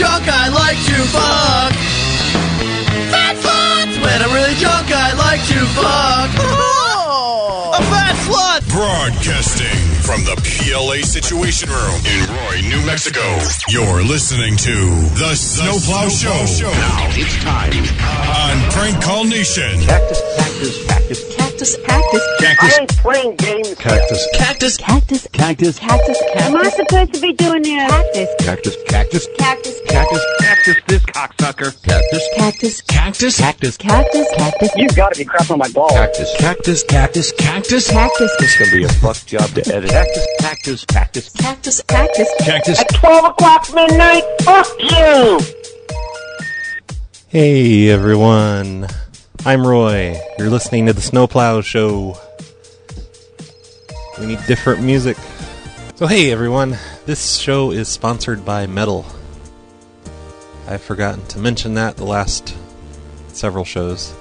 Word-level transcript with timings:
drunk, 0.00 0.24
I 0.28 0.48
like 0.48 0.80
to 0.88 0.98
fuck. 1.12 1.72
Fat 3.12 3.36
sluts! 3.36 3.96
When 4.02 4.22
I'm 4.22 4.32
really 4.32 4.54
drunk, 4.54 4.88
I 4.88 5.12
like 5.12 5.42
to 5.52 5.60
fuck. 5.76 6.30
Oh, 6.40 7.76
a 7.76 7.82
fat 7.92 8.16
slut! 8.24 8.60
Broadcasting 8.72 9.99
from 10.02 10.24
the 10.24 10.34
PLA 10.42 11.02
Situation 11.06 11.68
Room 11.70 12.00
in 12.06 12.20
Roy, 12.28 12.60
New 12.68 12.84
Mexico. 12.86 13.20
You're 13.68 14.02
listening 14.02 14.56
to 14.56 14.74
The 15.18 15.34
Snowplow 15.34 16.08
Show. 16.08 16.30
Now 16.72 17.06
it's 17.12 17.36
time 17.44 17.84
on 18.28 18.70
Prank 18.72 19.02
Call 19.02 19.24
Nation. 19.24 19.80
Cactus, 19.86 20.20
cactus, 20.36 20.86
cactus, 20.86 21.36
Cactus, 21.36 21.76
cactus, 21.84 22.22
cactus, 22.40 22.76
I 22.76 22.80
ain't 22.80 22.96
playing 22.98 23.36
games. 23.36 23.74
cactus, 23.74 24.26
Cactus. 24.34 24.76
cactus, 24.78 25.26
cactus, 25.32 25.78
cactus, 25.78 26.18
cactus. 26.18 26.44
Am 26.46 26.56
I 26.56 26.68
supposed 26.70 27.12
to 27.14 27.20
be 27.20 27.32
doing 27.34 27.62
this? 27.62 27.90
cactus, 28.40 28.76
cactus, 28.88 29.26
cactus, 29.26 29.26
Cactus. 29.38 29.80
cactus, 29.88 30.22
cactus, 30.40 30.76
this 30.86 31.02
cocksucker, 31.04 31.82
cactus, 31.82 32.28
cactus, 32.36 32.80
cactus, 32.82 33.36
cactus, 33.36 33.76
cactus, 33.76 34.26
cactus, 34.36 34.70
You've 34.76 34.94
gotta 34.96 35.16
be 35.18 35.24
crapping 35.24 35.50
on 35.52 35.58
my 35.58 35.68
balls. 35.70 35.92
cactus, 35.92 36.32
cactus, 36.38 36.82
cactus, 36.84 37.32
cactus, 37.32 37.90
cactus, 37.90 38.30
This 38.38 38.56
gonna 38.58 38.70
be 38.70 38.84
a 38.84 38.88
fuck 38.88 39.16
job 39.26 39.50
to 39.50 39.74
edit. 39.74 39.89
Cactus, 39.90 40.26
cactus, 40.38 40.84
cactus, 40.84 41.32
cactus, 41.32 41.82
cactus. 41.82 42.28
cactus. 42.38 42.78
At 42.78 42.94
12 42.94 43.24
o'clock 43.24 43.66
midnight? 43.74 44.22
Fuck 44.42 44.68
you! 44.78 45.40
Hey 47.26 47.88
everyone, 47.88 48.86
I'm 49.44 49.66
Roy. 49.66 50.16
You're 50.38 50.48
listening 50.48 50.86
to 50.86 50.92
the 50.92 51.00
Snowplow 51.00 51.62
Show. 51.62 52.16
We 54.20 54.26
need 54.26 54.38
different 54.46 54.80
music. 54.80 55.16
So, 55.96 56.06
hey 56.06 56.30
everyone, 56.30 56.78
this 57.04 57.38
show 57.38 57.72
is 57.72 57.88
sponsored 57.88 58.44
by 58.44 58.68
Metal. 58.68 59.04
I've 60.68 60.82
forgotten 60.82 61.26
to 61.26 61.40
mention 61.40 61.74
that 61.74 61.96
the 61.96 62.04
last 62.04 62.56
several 63.32 63.64
shows 63.64 64.14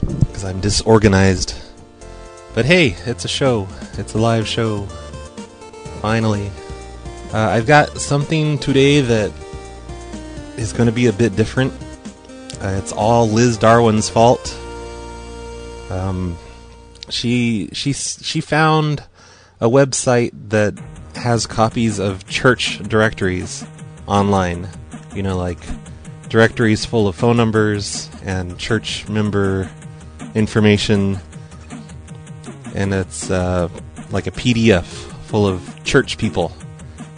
because 0.00 0.42
I'm 0.44 0.60
disorganized. 0.60 1.67
But 2.54 2.64
hey, 2.64 2.96
it's 3.06 3.24
a 3.24 3.28
show, 3.28 3.68
it's 3.94 4.14
a 4.14 4.18
live 4.18 4.46
show. 4.46 4.86
Finally. 6.00 6.50
Uh, 7.32 7.38
I've 7.38 7.66
got 7.66 7.98
something 7.98 8.58
today 8.58 9.02
that 9.02 9.32
is 10.56 10.72
going 10.72 10.86
to 10.86 10.92
be 10.92 11.06
a 11.06 11.12
bit 11.12 11.36
different. 11.36 11.72
Uh, 12.60 12.78
it's 12.82 12.92
all 12.92 13.28
Liz 13.28 13.58
Darwin's 13.58 14.08
fault. 14.08 14.58
Um, 15.90 16.36
she 17.10 17.68
she 17.72 17.92
she 17.92 18.40
found 18.40 19.02
a 19.60 19.68
website 19.68 20.32
that 20.48 20.78
has 21.14 21.46
copies 21.46 21.98
of 21.98 22.26
church 22.26 22.78
directories 22.78 23.64
online. 24.06 24.68
You 25.14 25.22
know, 25.22 25.36
like 25.36 25.58
directories 26.28 26.84
full 26.84 27.08
of 27.08 27.16
phone 27.16 27.36
numbers 27.36 28.10
and 28.22 28.58
church 28.58 29.08
member 29.08 29.70
information, 30.34 31.18
and 32.78 32.94
it's 32.94 33.28
uh, 33.28 33.68
like 34.12 34.28
a 34.28 34.30
PDF 34.30 34.84
full 35.26 35.48
of 35.48 35.82
church 35.82 36.16
people. 36.16 36.52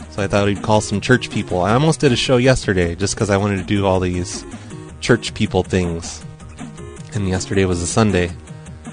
So 0.08 0.22
I 0.22 0.26
thought 0.26 0.46
we'd 0.46 0.62
call 0.62 0.80
some 0.80 1.02
church 1.02 1.30
people. 1.30 1.60
I 1.60 1.74
almost 1.74 2.00
did 2.00 2.12
a 2.12 2.16
show 2.16 2.38
yesterday 2.38 2.94
just 2.94 3.14
because 3.14 3.28
I 3.28 3.36
wanted 3.36 3.58
to 3.58 3.64
do 3.64 3.84
all 3.84 4.00
these 4.00 4.42
church 5.00 5.34
people 5.34 5.62
things. 5.62 6.24
And 7.14 7.28
yesterday 7.28 7.66
was 7.66 7.82
a 7.82 7.86
Sunday. 7.86 8.30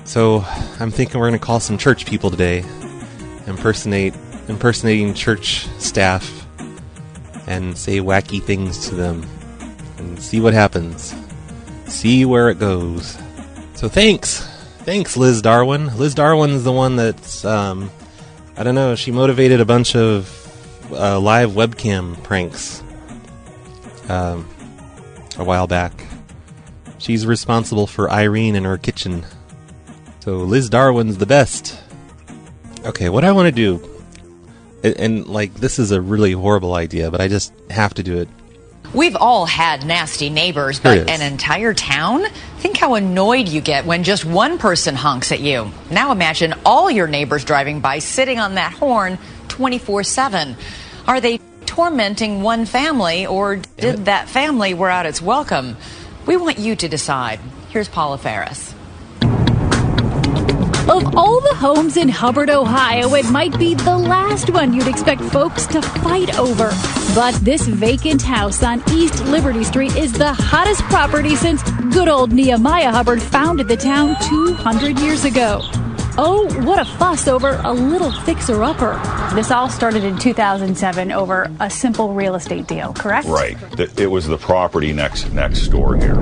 So 0.04 0.44
I'm 0.80 0.92
thinking 0.92 1.22
we're 1.22 1.30
going 1.30 1.40
to 1.40 1.46
call 1.46 1.62
some 1.62 1.78
church 1.78 2.06
people 2.06 2.30
today. 2.30 2.66
Impersonate, 3.48 4.14
impersonating 4.50 5.14
church 5.14 5.68
staff 5.80 6.46
and 7.48 7.78
say 7.78 8.00
wacky 8.00 8.44
things 8.44 8.90
to 8.90 8.96
them 8.96 9.26
and 10.00 10.22
see 10.22 10.42
what 10.42 10.54
happens. 10.54 11.16
See 11.86 12.26
where 12.26 12.50
it 12.50 12.60
goes. 12.60 13.18
So 13.76 13.88
thanks. 13.88 14.57
Thanks, 14.88 15.18
Liz 15.18 15.42
Darwin. 15.42 15.98
Liz 15.98 16.16
Darwin's 16.16 16.64
the 16.64 16.72
one 16.72 16.96
that's, 16.96 17.44
um, 17.44 17.92
I 18.56 18.64
don't 18.64 18.74
know, 18.74 18.96
she 18.96 19.12
motivated 19.12 19.60
a 19.60 19.66
bunch 19.66 19.98
of 19.98 20.32
uh, 20.94 21.20
live 21.20 21.52
webcam 21.52 22.24
pranks 22.24 22.82
um, 24.08 24.48
a 25.38 25.44
while 25.44 25.68
back. 25.68 26.06
She's 27.00 27.28
responsible 27.28 27.86
for 27.86 28.10
Irene 28.10 28.56
in 28.56 28.64
her 28.64 28.78
kitchen. 28.78 29.26
So 30.22 30.38
Liz 30.38 30.70
Darwin's 30.70 31.18
the 31.18 31.26
best. 31.26 31.78
Okay, 32.86 33.10
what 33.10 33.26
I 33.26 33.34
want 33.34 33.48
to 33.48 33.52
do, 33.52 33.86
and, 34.86 34.96
and 34.96 35.28
like 35.28 35.54
this 35.56 35.80
is 35.80 35.92
a 35.92 36.00
really 36.00 36.32
horrible 36.32 36.76
idea, 36.76 37.12
but 37.12 37.20
I 37.20 37.28
just 37.28 37.52
have 37.70 37.94
to 37.96 38.04
do 38.04 38.20
it. 38.20 38.30
We've 38.94 39.16
all 39.16 39.46
had 39.46 39.86
nasty 39.86 40.30
neighbors, 40.30 40.80
but 40.80 41.10
an 41.10 41.22
entire 41.22 41.74
town? 41.74 42.26
Think 42.60 42.78
how 42.78 42.96
annoyed 42.96 43.50
you 43.50 43.62
get 43.62 43.86
when 43.86 44.04
just 44.04 44.24
one 44.26 44.58
person 44.58 44.96
honks 44.96 45.32
at 45.32 45.40
you. 45.40 45.72
Now 45.92 46.12
imagine 46.12 46.54
all 46.66 46.90
your 46.90 47.08
neighbors 47.08 47.44
driving 47.44 47.82
by 47.82 48.00
sitting 48.00 48.40
on 48.40 48.56
that 48.56 48.74
horn 48.74 49.20
24 49.50 50.04
7. 50.04 50.56
Are 51.06 51.20
they 51.20 51.40
tormenting 51.66 52.42
one 52.42 52.66
family 52.66 53.26
or 53.26 53.58
did 53.58 54.06
that 54.06 54.30
family 54.30 54.74
wear 54.74 54.90
out 54.90 55.06
its 55.06 55.22
welcome? 55.22 55.76
We 56.26 56.38
want 56.38 56.58
you 56.58 56.76
to 56.78 56.88
decide. 56.88 57.40
Here's 57.70 57.88
Paula 57.90 58.18
Ferris. 58.18 58.74
Of 60.90 61.18
all 61.18 61.42
the 61.42 61.54
homes 61.54 61.98
in 61.98 62.08
Hubbard, 62.08 62.50
Ohio, 62.50 63.14
it 63.16 63.30
might 63.30 63.60
be 63.60 63.74
the 63.74 63.98
last 63.98 64.50
one 64.50 64.72
you'd 64.72 64.88
expect 64.88 65.22
folks 65.22 65.68
to 65.68 65.82
fight 65.82 66.40
over. 66.40 66.72
But 67.14 67.36
this 67.44 67.68
vacant 67.68 68.22
house 68.22 68.64
on 68.64 68.82
East 68.90 69.26
Liberty 69.26 69.66
Street 69.66 69.98
is 69.98 70.14
the 70.14 70.32
hottest 70.32 70.82
property 70.84 71.36
since 71.36 71.62
good 71.94 72.08
old 72.08 72.32
Nehemiah 72.32 72.92
Hubbard 72.92 73.22
founded 73.22 73.68
the 73.68 73.76
town 73.76 74.16
200 74.30 74.98
years 75.00 75.26
ago. 75.26 75.62
Oh, 76.20 76.48
what 76.66 76.80
a 76.80 76.86
fuss 76.86 77.28
over 77.28 77.62
a 77.64 77.72
little 77.72 78.12
fixer 78.12 78.64
upper. 78.64 79.00
This 79.36 79.52
all 79.52 79.70
started 79.70 80.04
in 80.04 80.18
2007 80.18 81.12
over 81.12 81.52
a 81.60 81.70
simple 81.70 82.14
real 82.14 82.34
estate 82.34 82.66
deal, 82.66 82.92
correct? 82.94 83.28
Right. 83.28 83.56
It 84.00 84.10
was 84.10 84.26
the 84.26 84.38
property 84.38 84.94
next 84.94 85.32
next 85.32 85.68
door 85.68 85.96
here. 85.96 86.16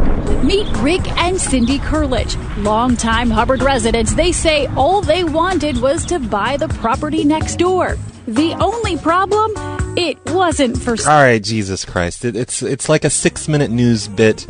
Meet 0.43 0.67
Rick 0.77 1.07
and 1.17 1.39
Cindy 1.39 1.79
Kurlich, 1.79 2.35
longtime 2.61 3.29
Hubbard 3.29 3.61
residents. 3.61 4.13
They 4.13 4.33
say 4.33 4.67
all 4.75 5.01
they 5.01 5.23
wanted 5.23 5.77
was 5.77 6.05
to 6.07 6.19
buy 6.19 6.57
the 6.57 6.67
property 6.67 7.23
next 7.23 7.57
door. 7.57 7.95
The 8.27 8.53
only 8.55 8.97
problem? 8.97 9.51
It 9.97 10.17
wasn't 10.25 10.77
for 10.77 10.97
All 11.07 11.21
right, 11.23 11.41
Jesus 11.41 11.85
Christ! 11.85 12.25
It, 12.25 12.35
it's 12.35 12.61
it's 12.61 12.89
like 12.89 13.05
a 13.05 13.09
six-minute 13.09 13.71
news 13.71 14.09
bit. 14.09 14.45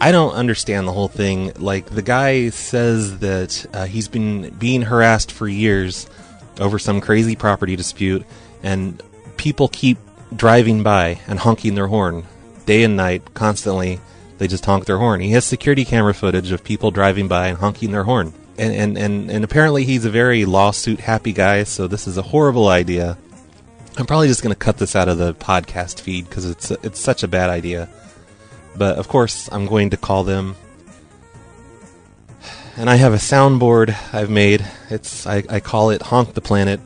I 0.00 0.12
don't 0.12 0.32
understand 0.32 0.88
the 0.88 0.92
whole 0.92 1.08
thing. 1.08 1.52
Like 1.56 1.86
the 1.86 2.02
guy 2.02 2.48
says 2.50 3.18
that 3.18 3.66
uh, 3.74 3.84
he's 3.86 4.08
been 4.08 4.50
being 4.50 4.82
harassed 4.82 5.30
for 5.30 5.46
years 5.46 6.08
over 6.58 6.78
some 6.78 7.00
crazy 7.00 7.36
property 7.36 7.76
dispute, 7.76 8.24
and 8.62 9.02
people 9.36 9.68
keep 9.68 9.98
driving 10.34 10.82
by 10.82 11.20
and 11.26 11.38
honking 11.38 11.74
their 11.74 11.88
horn 11.88 12.24
day 12.66 12.82
and 12.84 12.96
night, 12.96 13.34
constantly. 13.34 14.00
They 14.38 14.48
just 14.48 14.64
honk 14.64 14.86
their 14.86 14.96
horn. 14.96 15.20
He 15.20 15.32
has 15.32 15.44
security 15.44 15.84
camera 15.84 16.14
footage 16.14 16.50
of 16.50 16.64
people 16.64 16.90
driving 16.90 17.28
by 17.28 17.48
and 17.48 17.58
honking 17.58 17.90
their 17.90 18.04
horn. 18.04 18.32
And 18.56 18.74
and, 18.74 18.96
and, 18.96 19.30
and 19.30 19.44
apparently 19.44 19.84
he's 19.84 20.06
a 20.06 20.10
very 20.10 20.46
lawsuit 20.46 21.00
happy 21.00 21.32
guy, 21.34 21.64
so 21.64 21.86
this 21.86 22.06
is 22.06 22.16
a 22.16 22.22
horrible 22.22 22.68
idea. 22.68 23.18
I'm 23.98 24.06
probably 24.06 24.28
just 24.28 24.42
going 24.42 24.54
to 24.54 24.58
cut 24.58 24.78
this 24.78 24.96
out 24.96 25.08
of 25.08 25.18
the 25.18 25.34
podcast 25.34 26.00
feed 26.00 26.26
because 26.26 26.48
it's 26.48 26.70
it's 26.70 27.00
such 27.00 27.22
a 27.22 27.28
bad 27.28 27.50
idea. 27.50 27.90
But 28.76 28.98
of 28.98 29.08
course, 29.08 29.48
I'm 29.52 29.66
going 29.66 29.90
to 29.90 29.96
call 29.96 30.24
them. 30.24 30.56
And 32.76 32.88
I 32.88 32.96
have 32.96 33.12
a 33.12 33.18
soundboard 33.18 33.94
I've 34.14 34.30
made. 34.30 34.64
It's 34.88 35.26
I, 35.26 35.42
I 35.48 35.60
call 35.60 35.90
it 35.90 36.02
"Honk 36.02 36.34
the 36.34 36.40
Planet," 36.40 36.80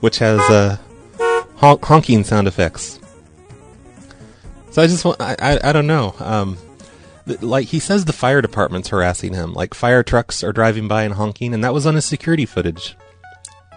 which 0.00 0.18
has 0.18 0.40
uh, 0.50 0.76
honk, 1.56 1.84
honking 1.84 2.24
sound 2.24 2.46
effects. 2.46 2.98
So 4.70 4.82
I 4.82 4.86
just 4.86 5.04
want 5.04 5.20
I 5.20 5.36
I, 5.38 5.70
I 5.70 5.72
don't 5.72 5.86
know. 5.86 6.14
Um, 6.18 6.58
th- 7.26 7.40
like 7.42 7.68
he 7.68 7.78
says, 7.78 8.04
the 8.04 8.12
fire 8.12 8.42
department's 8.42 8.88
harassing 8.88 9.32
him. 9.34 9.54
Like 9.54 9.72
fire 9.72 10.02
trucks 10.02 10.44
are 10.44 10.52
driving 10.52 10.88
by 10.88 11.04
and 11.04 11.14
honking, 11.14 11.54
and 11.54 11.64
that 11.64 11.72
was 11.72 11.86
on 11.86 11.94
his 11.94 12.04
security 12.04 12.44
footage. 12.44 12.96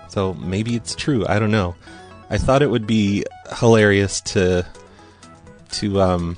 So 0.09 0.33
maybe 0.33 0.75
it's 0.75 0.95
true. 0.95 1.25
I 1.27 1.39
don't 1.39 1.51
know. 1.51 1.75
I 2.31 2.37
thought 2.37 2.61
it 2.61 2.69
would 2.71 2.87
be 2.87 3.25
hilarious 3.59 4.21
to 4.21 4.65
to 5.73 6.01
um 6.01 6.37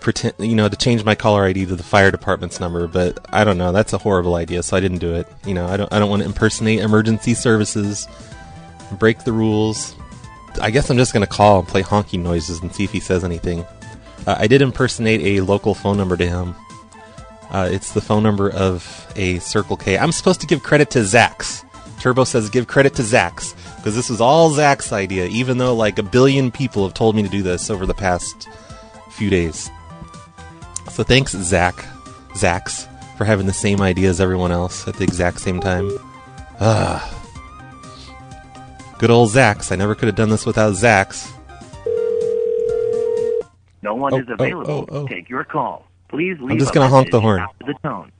pretend 0.00 0.34
you 0.38 0.54
know 0.54 0.68
to 0.68 0.76
change 0.76 1.04
my 1.04 1.14
caller 1.14 1.44
ID 1.44 1.66
to 1.66 1.74
the 1.74 1.82
fire 1.82 2.10
department's 2.10 2.60
number, 2.60 2.86
but 2.86 3.18
I 3.32 3.42
don't 3.42 3.56
know. 3.56 3.72
That's 3.72 3.94
a 3.94 3.98
horrible 3.98 4.34
idea, 4.34 4.62
so 4.62 4.76
I 4.76 4.80
didn't 4.80 4.98
do 4.98 5.14
it. 5.14 5.26
You 5.46 5.54
know, 5.54 5.66
I 5.66 5.78
don't 5.78 5.90
I 5.90 5.98
don't 5.98 6.10
want 6.10 6.20
to 6.20 6.26
impersonate 6.26 6.80
emergency 6.80 7.32
services, 7.32 8.06
break 8.98 9.24
the 9.24 9.32
rules. 9.32 9.96
I 10.60 10.70
guess 10.70 10.90
I'm 10.90 10.98
just 10.98 11.14
gonna 11.14 11.26
call 11.26 11.60
and 11.60 11.66
play 11.66 11.80
honking 11.80 12.22
noises 12.22 12.60
and 12.60 12.72
see 12.74 12.84
if 12.84 12.92
he 12.92 13.00
says 13.00 13.24
anything. 13.24 13.64
Uh, 14.26 14.36
I 14.38 14.46
did 14.48 14.60
impersonate 14.60 15.22
a 15.22 15.40
local 15.40 15.74
phone 15.74 15.96
number 15.96 16.18
to 16.18 16.26
him. 16.28 16.54
Uh, 17.50 17.68
it's 17.72 17.92
the 17.92 18.02
phone 18.02 18.22
number 18.22 18.50
of 18.50 19.10
a 19.16 19.38
Circle 19.38 19.78
K. 19.78 19.96
I'm 19.96 20.12
supposed 20.12 20.42
to 20.42 20.46
give 20.46 20.62
credit 20.62 20.90
to 20.90 21.00
Zax. 21.00 21.64
Turbo 22.00 22.24
says 22.24 22.50
give 22.50 22.66
credit 22.66 22.94
to 22.96 23.02
Zax. 23.02 23.54
Because 23.82 23.96
this 23.96 24.08
was 24.08 24.20
all 24.20 24.50
Zach's 24.50 24.92
idea, 24.92 25.26
even 25.26 25.58
though 25.58 25.74
like 25.74 25.98
a 25.98 26.04
billion 26.04 26.52
people 26.52 26.84
have 26.84 26.94
told 26.94 27.16
me 27.16 27.22
to 27.24 27.28
do 27.28 27.42
this 27.42 27.68
over 27.68 27.84
the 27.84 27.92
past 27.94 28.48
few 29.10 29.28
days. 29.28 29.68
So 30.92 31.02
thanks, 31.02 31.32
Zach, 31.32 31.84
Zach's, 32.36 32.86
for 33.18 33.24
having 33.24 33.46
the 33.46 33.52
same 33.52 33.80
idea 33.80 34.08
as 34.08 34.20
everyone 34.20 34.52
else 34.52 34.86
at 34.86 34.94
the 34.94 35.02
exact 35.02 35.40
same 35.40 35.58
time. 35.58 35.90
Ah. 36.60 37.18
Good 39.00 39.10
old 39.10 39.30
Zach's. 39.30 39.72
I 39.72 39.76
never 39.76 39.96
could 39.96 40.06
have 40.06 40.14
done 40.14 40.28
this 40.28 40.46
without 40.46 40.74
Zach's. 40.74 41.32
No 43.82 43.96
one 43.96 44.14
Oh, 44.14 44.18
is 44.18 44.26
oh, 44.28 44.34
available 44.34 44.86
oh, 44.90 44.96
oh. 44.96 45.06
to 45.08 45.12
take 45.12 45.28
your 45.28 45.42
call. 45.42 45.88
Please 46.08 46.38
leave 46.38 46.52
I'm 46.52 46.58
just 46.60 46.72
gonna 46.72 46.88
honk 46.88 47.10
the 47.10 47.20
horn. 47.20 47.44
the 47.66 47.74
tone. 47.82 48.12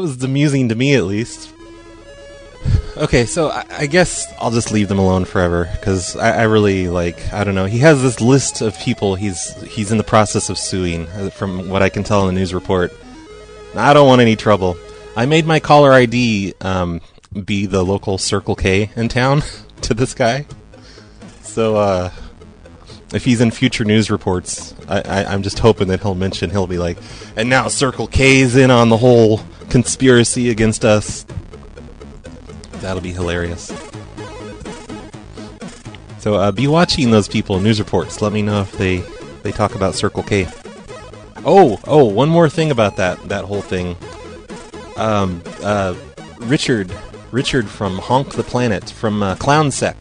That 0.00 0.16
was 0.16 0.24
amusing 0.24 0.68
to 0.68 0.74
me, 0.74 0.94
at 0.94 1.04
least. 1.04 1.52
Okay, 2.96 3.24
so 3.24 3.48
I, 3.48 3.64
I 3.70 3.86
guess 3.86 4.30
I'll 4.40 4.50
just 4.50 4.72
leave 4.72 4.88
them 4.88 4.98
alone 4.98 5.24
forever 5.24 5.68
because 5.72 6.16
I, 6.16 6.40
I 6.40 6.42
really 6.42 6.88
like. 6.88 7.32
I 7.32 7.44
don't 7.44 7.54
know. 7.54 7.66
He 7.66 7.78
has 7.78 8.02
this 8.02 8.20
list 8.20 8.60
of 8.60 8.78
people 8.78 9.14
he's 9.14 9.54
he's 9.62 9.90
in 9.92 9.98
the 9.98 10.04
process 10.04 10.50
of 10.50 10.58
suing, 10.58 11.06
uh, 11.08 11.30
from 11.30 11.68
what 11.70 11.82
I 11.82 11.88
can 11.88 12.02
tell 12.02 12.28
in 12.28 12.34
the 12.34 12.38
news 12.40 12.52
report. 12.52 12.92
I 13.74 13.94
don't 13.94 14.06
want 14.06 14.20
any 14.20 14.36
trouble. 14.36 14.76
I 15.16 15.26
made 15.26 15.46
my 15.46 15.60
caller 15.60 15.92
ID 15.92 16.54
um, 16.60 17.00
be 17.44 17.66
the 17.66 17.82
local 17.82 18.18
Circle 18.18 18.56
K 18.56 18.90
in 18.96 19.08
town 19.08 19.42
to 19.82 19.94
this 19.94 20.12
guy. 20.12 20.46
So 21.42 21.76
uh, 21.76 22.10
if 23.14 23.24
he's 23.24 23.40
in 23.40 23.50
future 23.50 23.84
news 23.84 24.10
reports, 24.10 24.74
I, 24.88 25.24
I'm 25.24 25.42
just 25.42 25.58
hoping 25.58 25.88
that 25.88 26.00
he'll 26.00 26.14
mention 26.14 26.50
he'll 26.50 26.66
be 26.66 26.78
like, 26.78 26.98
and 27.36 27.48
now 27.48 27.68
Circle 27.68 28.08
K's 28.08 28.56
in 28.56 28.70
on 28.70 28.88
the 28.88 28.96
whole 28.96 29.40
conspiracy 29.70 30.50
against 30.50 30.84
us. 30.84 31.24
That'll 32.80 33.00
be 33.00 33.12
hilarious. 33.12 33.72
So 36.18 36.34
uh, 36.34 36.52
be 36.52 36.66
watching 36.66 37.10
those 37.10 37.28
people 37.28 37.60
news 37.60 37.78
reports. 37.78 38.20
Let 38.20 38.32
me 38.32 38.42
know 38.42 38.60
if 38.60 38.72
they 38.72 38.98
they 39.42 39.52
talk 39.52 39.74
about 39.74 39.94
Circle 39.94 40.22
K. 40.24 40.46
Oh, 41.46 41.80
oh, 41.86 42.04
one 42.04 42.28
more 42.28 42.50
thing 42.50 42.70
about 42.70 42.96
that 42.96 43.28
that 43.28 43.46
whole 43.46 43.62
thing. 43.62 43.96
Um, 44.96 45.42
uh, 45.62 45.94
Richard, 46.40 46.92
Richard 47.30 47.68
from 47.68 47.96
Honk 47.98 48.34
the 48.34 48.42
Planet 48.42 48.90
from 48.90 49.22
uh, 49.22 49.36
ClownSec. 49.36 49.96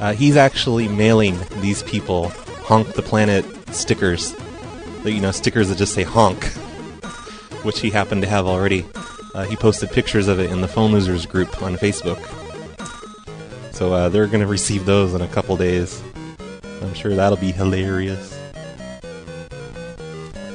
Uh, 0.00 0.14
he's 0.14 0.36
actually 0.36 0.88
mailing 0.88 1.38
these 1.60 1.82
people 1.84 2.30
Honk 2.64 2.94
the 2.94 3.02
Planet 3.02 3.44
stickers. 3.72 4.34
You 5.04 5.20
know, 5.20 5.30
stickers 5.30 5.68
that 5.68 5.78
just 5.78 5.94
say 5.94 6.02
honk, 6.02 6.52
which 7.64 7.80
he 7.80 7.90
happened 7.90 8.22
to 8.22 8.28
have 8.28 8.46
already. 8.46 8.84
Uh, 9.34 9.44
he 9.44 9.56
posted 9.56 9.90
pictures 9.90 10.28
of 10.28 10.40
it 10.40 10.50
in 10.50 10.60
the 10.60 10.68
Phone 10.68 10.92
Losers 10.92 11.26
group 11.26 11.62
on 11.62 11.76
Facebook. 11.76 12.18
So 13.72 13.92
uh, 13.92 14.08
they're 14.08 14.26
going 14.26 14.40
to 14.40 14.46
receive 14.46 14.84
those 14.84 15.14
in 15.14 15.22
a 15.22 15.28
couple 15.28 15.56
days. 15.56 16.02
I'm 16.82 16.94
sure 16.94 17.14
that'll 17.14 17.38
be 17.38 17.52
hilarious. 17.52 18.38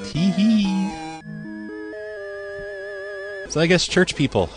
Tee 0.06 0.31
hee. 0.31 0.90
So 3.50 3.62
I 3.62 3.68
guess 3.68 3.88
church 3.88 4.16
people. 4.16 4.50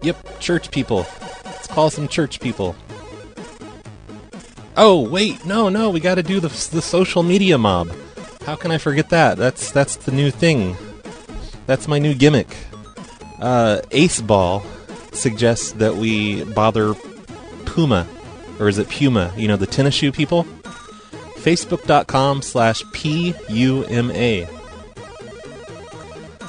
Yep, 0.00 0.40
church 0.40 0.70
people. 0.70 1.06
Let's 1.44 1.66
call 1.66 1.90
some 1.90 2.08
church 2.08 2.40
people. 2.40 2.74
Oh 4.76 5.06
wait, 5.08 5.44
no, 5.44 5.68
no, 5.68 5.90
we 5.90 6.00
got 6.00 6.14
to 6.14 6.22
do 6.22 6.40
the 6.40 6.48
the 6.48 6.82
social 6.82 7.22
media 7.22 7.58
mob. 7.58 7.92
How 8.44 8.56
can 8.56 8.70
I 8.70 8.78
forget 8.78 9.10
that? 9.10 9.38
That's 9.38 9.70
that's 9.70 9.96
the 9.96 10.12
new 10.12 10.30
thing. 10.30 10.76
That's 11.66 11.86
my 11.86 11.98
new 11.98 12.14
gimmick. 12.14 12.56
Uh, 13.38 13.80
Ace 13.92 14.20
Ball 14.20 14.64
suggests 15.12 15.72
that 15.72 15.96
we 15.96 16.44
bother 16.44 16.94
Puma, 17.66 18.06
or 18.58 18.68
is 18.68 18.78
it 18.78 18.88
Puma? 18.88 19.32
You 19.36 19.48
know, 19.48 19.56
the 19.56 19.66
tennis 19.66 19.94
shoe 19.94 20.12
people. 20.12 20.44
Facebook.com 21.42 22.40
slash 22.40 22.84
P-U-M-A. 22.92 24.46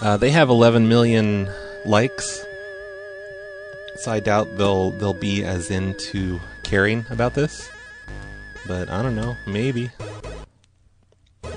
Uh, 0.01 0.17
they 0.17 0.29
have 0.29 0.49
11 0.49 0.87
million 0.87 1.49
likes, 1.85 2.45
so 3.95 4.11
I 4.11 4.19
doubt 4.19 4.55
they'll 4.57 4.91
they'll 4.91 5.15
be 5.15 5.43
as 5.43 5.71
into 5.71 6.39
caring 6.61 7.05
about 7.09 7.33
this. 7.33 7.69
But 8.67 8.89
I 8.89 9.01
don't 9.01 9.15
know, 9.15 9.35
maybe. 9.47 9.89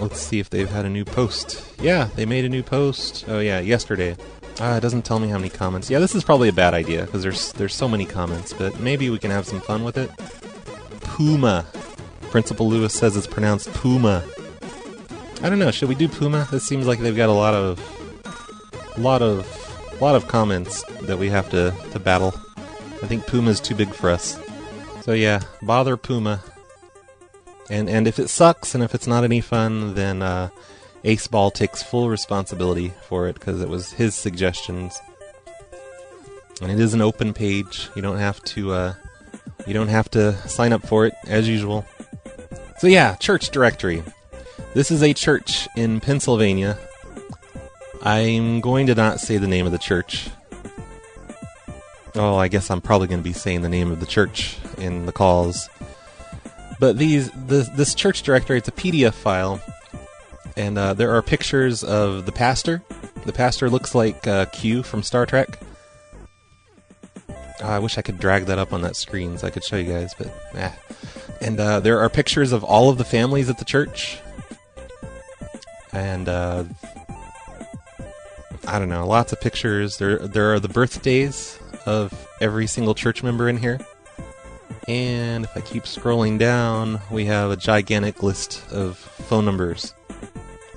Let's 0.00 0.20
see 0.20 0.40
if 0.40 0.50
they've 0.50 0.69
had 0.69 0.84
a 0.84 0.90
new 0.90 1.04
post. 1.04 1.64
Yeah, 1.81 2.08
they 2.16 2.26
made 2.26 2.44
a 2.44 2.48
new 2.48 2.62
post. 2.62 3.25
Oh 3.28 3.38
yeah, 3.38 3.60
yesterday. 3.60 4.16
Ah, 4.60 4.76
it 4.76 4.81
doesn't 4.81 5.04
tell 5.04 5.19
me 5.19 5.28
how 5.28 5.37
many 5.37 5.48
comments. 5.50 5.90
Yeah, 5.90 5.98
this 5.98 6.14
is 6.14 6.25
probably 6.25 6.48
a 6.48 6.52
bad 6.52 6.75
idea 6.75 7.04
because 7.04 7.22
there's 7.22 7.52
there's 7.54 7.75
so 7.75 7.88
many 7.88 8.04
comments, 8.04 8.53
but 8.53 8.79
maybe 8.81 9.10
we 9.10 9.19
can 9.19 9.31
have 9.31 9.46
some 9.46 9.60
fun 9.60 9.84
with 9.84 9.96
it. 9.98 10.10
Puma. 11.00 11.67
Principal 12.31 12.69
Lewis 12.69 12.93
says 12.93 13.17
it's 13.17 13.26
pronounced 13.26 13.72
Puma. 13.72 14.22
I 15.43 15.48
don't 15.48 15.58
know. 15.58 15.70
Should 15.70 15.88
we 15.88 15.94
do 15.94 16.08
Puma? 16.08 16.48
This 16.50 16.65
seems 16.65 16.86
like 16.86 16.98
they've 16.98 17.17
got 17.17 17.29
a 17.29 17.32
lot 17.32 17.55
of, 17.55 17.79
a 18.96 19.00
lot 19.00 19.22
of, 19.22 19.46
a 19.98 20.05
lot 20.05 20.15
of 20.15 20.29
comments 20.29 20.82
that 21.03 21.19
we 21.19 21.29
have 21.31 21.48
to 21.50 21.74
to 21.93 21.98
battle. 21.98 22.34
I 23.03 23.06
think 23.06 23.26
Puma's 23.26 23.60
too 23.60 23.74
big 23.74 23.94
for 23.94 24.10
us. 24.10 24.38
So 25.03 25.12
yeah, 25.12 25.41
bother 25.62 25.96
Puma. 25.96 26.43
And 27.69 27.89
and 27.89 28.06
if 28.06 28.19
it 28.19 28.29
sucks 28.29 28.75
and 28.75 28.85
if 28.85 28.94
it's 28.94 29.06
not 29.06 29.25
any 29.25 29.41
fun, 29.41 29.94
then 29.94 30.23
uh, 30.23 30.51
Ace 31.05 31.27
Ball 31.27 31.51
takes 31.51 31.82
full 31.82 32.08
responsibility 32.08 32.93
for 33.03 33.29
it 33.29 33.35
because 33.35 33.61
it 33.61 33.69
was 33.69 33.93
his 33.93 34.15
suggestions. 34.15 35.01
And 36.63 36.70
it 36.70 36.81
is 36.81 36.94
an 36.94 37.03
open 37.03 37.35
page. 37.35 37.91
You 37.94 38.03
don't 38.03 38.19
have 38.19 38.43
to 38.44 38.73
uh, 38.73 38.94
you 39.67 39.75
don't 39.75 39.89
have 39.89 40.11
to 40.13 40.37
sign 40.49 40.73
up 40.73 40.87
for 40.87 41.06
it 41.06 41.15
as 41.27 41.49
usual. 41.49 41.85
So 42.79 42.87
yeah, 42.87 43.15
church 43.17 43.51
directory. 43.51 44.03
This 44.75 44.91
is 44.91 45.03
a 45.03 45.15
church 45.15 45.67
in 45.77 46.01
Pennsylvania. 46.01 46.79
I'm 48.03 48.61
going 48.61 48.87
to 48.87 48.94
not 48.94 49.20
say 49.20 49.39
the 49.39 49.49
name 49.49 49.67
of 49.67 49.73
the 49.73 49.79
church. 49.79 50.29
Oh, 52.15 52.37
I 52.37 52.49
guess 52.49 52.70
I'm 52.70 52.81
probably 52.81 53.08
going 53.08 53.20
to 53.20 53.25
be 53.25 53.32
saying 53.32 53.63
the 53.63 53.69
name 53.69 53.91
of 53.91 54.01
the 54.01 54.06
church 54.06 54.56
in 54.79 55.06
the 55.06 55.13
calls. 55.13 55.69
But 56.79 56.99
these 56.99 57.31
this, 57.31 57.69
this 57.71 57.95
church 57.95 58.23
directory, 58.23 58.59
it's 58.59 58.69
a 58.69 58.73
PDF 58.73 59.15
file, 59.15 59.61
and 60.56 60.77
uh, 60.77 60.95
there 60.95 61.15
are 61.15 61.23
pictures 61.23 61.83
of 61.83 62.27
the 62.27 62.33
pastor. 62.33 62.83
The 63.25 63.33
pastor 63.33 63.71
looks 63.71 63.95
like 63.95 64.27
uh, 64.27 64.47
Q 64.47 64.83
from 64.83 65.03
Star 65.03 65.27
Trek. 65.27 65.59
Ah, 67.63 67.75
I 67.75 67.79
wish 67.79 67.97
I 67.97 68.03
could 68.03 68.19
drag 68.19 68.47
that 68.47 68.59
up 68.59 68.73
on 68.73 68.83
that 68.83 68.97
screen 68.97 69.39
so 69.39 69.47
I 69.47 69.51
could 69.51 69.65
show 69.65 69.77
you 69.77 69.91
guys, 69.91 70.15
but 70.15 70.29
eh. 70.55 70.73
And 71.41 71.59
uh, 71.59 71.81
there 71.81 72.01
are 72.01 72.11
pictures 72.11 72.53
of 72.53 72.63
all 72.63 72.91
of 72.91 72.99
the 72.99 73.05
families 73.05 73.49
at 73.49 73.59
the 73.59 73.65
church, 73.65 74.19
and 75.93 76.29
uh, 76.29 76.65
I 78.67 78.79
don't 78.79 78.89
know, 78.89 79.06
lots 79.06 79.33
of 79.33 79.41
pictures. 79.41 79.99
There, 79.99 80.19
there 80.19 80.53
are 80.53 80.61
the 80.61 80.69
birthdays 80.69 81.59
of 81.87 82.29
every 82.41 82.67
single 82.67 82.95
church 82.95 83.23
member 83.23 83.49
in 83.49 83.56
here. 83.59 83.81
And 84.88 85.44
if 85.44 85.56
I 85.56 85.60
keep 85.60 85.84
scrolling 85.84 86.38
down, 86.38 87.00
we 87.10 87.24
have 87.24 87.50
a 87.50 87.56
gigantic 87.56 88.22
list 88.22 88.62
of 88.70 88.96
phone 88.96 89.44
numbers. 89.44 89.94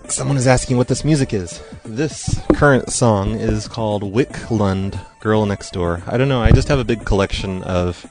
Someone 0.08 0.38
is 0.38 0.48
asking 0.48 0.78
what 0.78 0.88
this 0.88 1.06
music 1.06 1.34
is. 1.34 1.62
This 1.86 2.42
current 2.54 2.90
song 2.90 3.36
is 3.36 3.68
called 3.68 4.02
Wicklund 4.02 5.00
Girl 5.20 5.46
Next 5.46 5.72
Door. 5.72 6.02
I 6.08 6.18
don't 6.18 6.30
know, 6.30 6.42
I 6.42 6.52
just 6.52 6.68
have 6.70 6.80
a 6.80 6.84
big 6.84 7.06
collection 7.06 7.62
of 7.64 8.04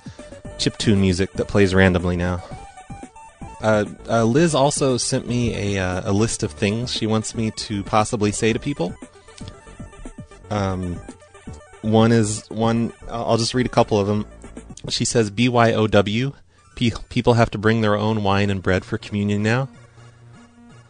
chiptune 0.59 0.99
music 0.99 1.33
that 1.33 1.49
plays 1.49 1.75
randomly 1.75 2.17
now. 2.17 2.43
Uh, 3.61 3.85
uh, 4.09 4.25
Liz 4.25 4.55
also 4.55 4.97
sent 4.97 5.27
me 5.27 5.75
a, 5.77 5.83
uh, 5.85 6.03
a 6.05 6.13
list 6.13 6.45
of 6.45 6.53
things 6.53 6.93
she 6.93 7.09
wants 7.09 7.35
me 7.35 7.51
to 7.53 7.83
possibly 7.83 8.31
say 8.31 8.53
to 8.53 8.61
people. 8.61 8.95
Um, 10.51 11.01
one 11.83 12.13
is 12.13 12.49
one. 12.51 12.93
I'll 13.09 13.37
just 13.37 13.55
read 13.55 13.67
a 13.67 13.71
couple 13.71 13.99
of 13.99 14.07
them. 14.07 14.27
She 14.89 15.05
says 15.05 15.31
BYOW. 15.31 16.35
Pe- 16.77 16.91
people 17.09 17.35
have 17.35 17.51
to 17.51 17.59
bring 17.59 17.81
their 17.81 17.97
own 17.97 18.23
wine 18.23 18.51
and 18.51 18.63
bread 18.63 18.85
for 18.85 18.99
communion 18.99 19.43
now. 19.43 19.69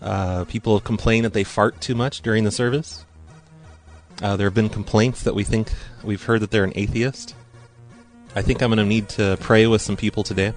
Uh, 0.01 0.45
people 0.45 0.79
complain 0.81 1.25
that 1.25 1.33
they 1.33 1.45
fart 1.45 1.81
too 1.81 1.95
much 1.95 2.23
during 2.23 2.45
the 2.45 2.51
service. 2.51 3.05
Uh, 4.23 4.37
there 4.37 4.47
have 4.47 4.55
been 4.55 4.69
complaints 4.69 5.23
that 5.23 5.35
we 5.35 5.45
think 5.45 5.73
we've 6.03 6.23
heard 6.23 6.41
that 6.41 6.51
they're 6.51 6.65
an 6.65 6.73
atheist. 6.75 7.35
I 8.35 8.43
think 8.43 8.63
I'm 8.63 8.71
going 8.71 8.79
to 8.79 8.85
need 8.85 9.09
to 9.11 9.37
pray 9.41 9.67
with 9.67 9.83
some 9.83 9.97
people 9.97 10.23
today. 10.23 10.53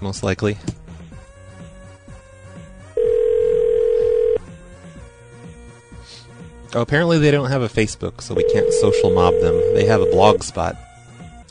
Most 0.00 0.22
likely. 0.22 0.58
Oh, 6.76 6.80
apparently 6.80 7.18
they 7.18 7.30
don't 7.30 7.50
have 7.50 7.62
a 7.62 7.68
Facebook, 7.68 8.20
so 8.20 8.34
we 8.34 8.42
can't 8.52 8.72
social 8.72 9.14
mob 9.14 9.34
them. 9.40 9.54
They 9.74 9.86
have 9.86 10.00
a 10.00 10.06
blog 10.06 10.42
spot. 10.42 10.76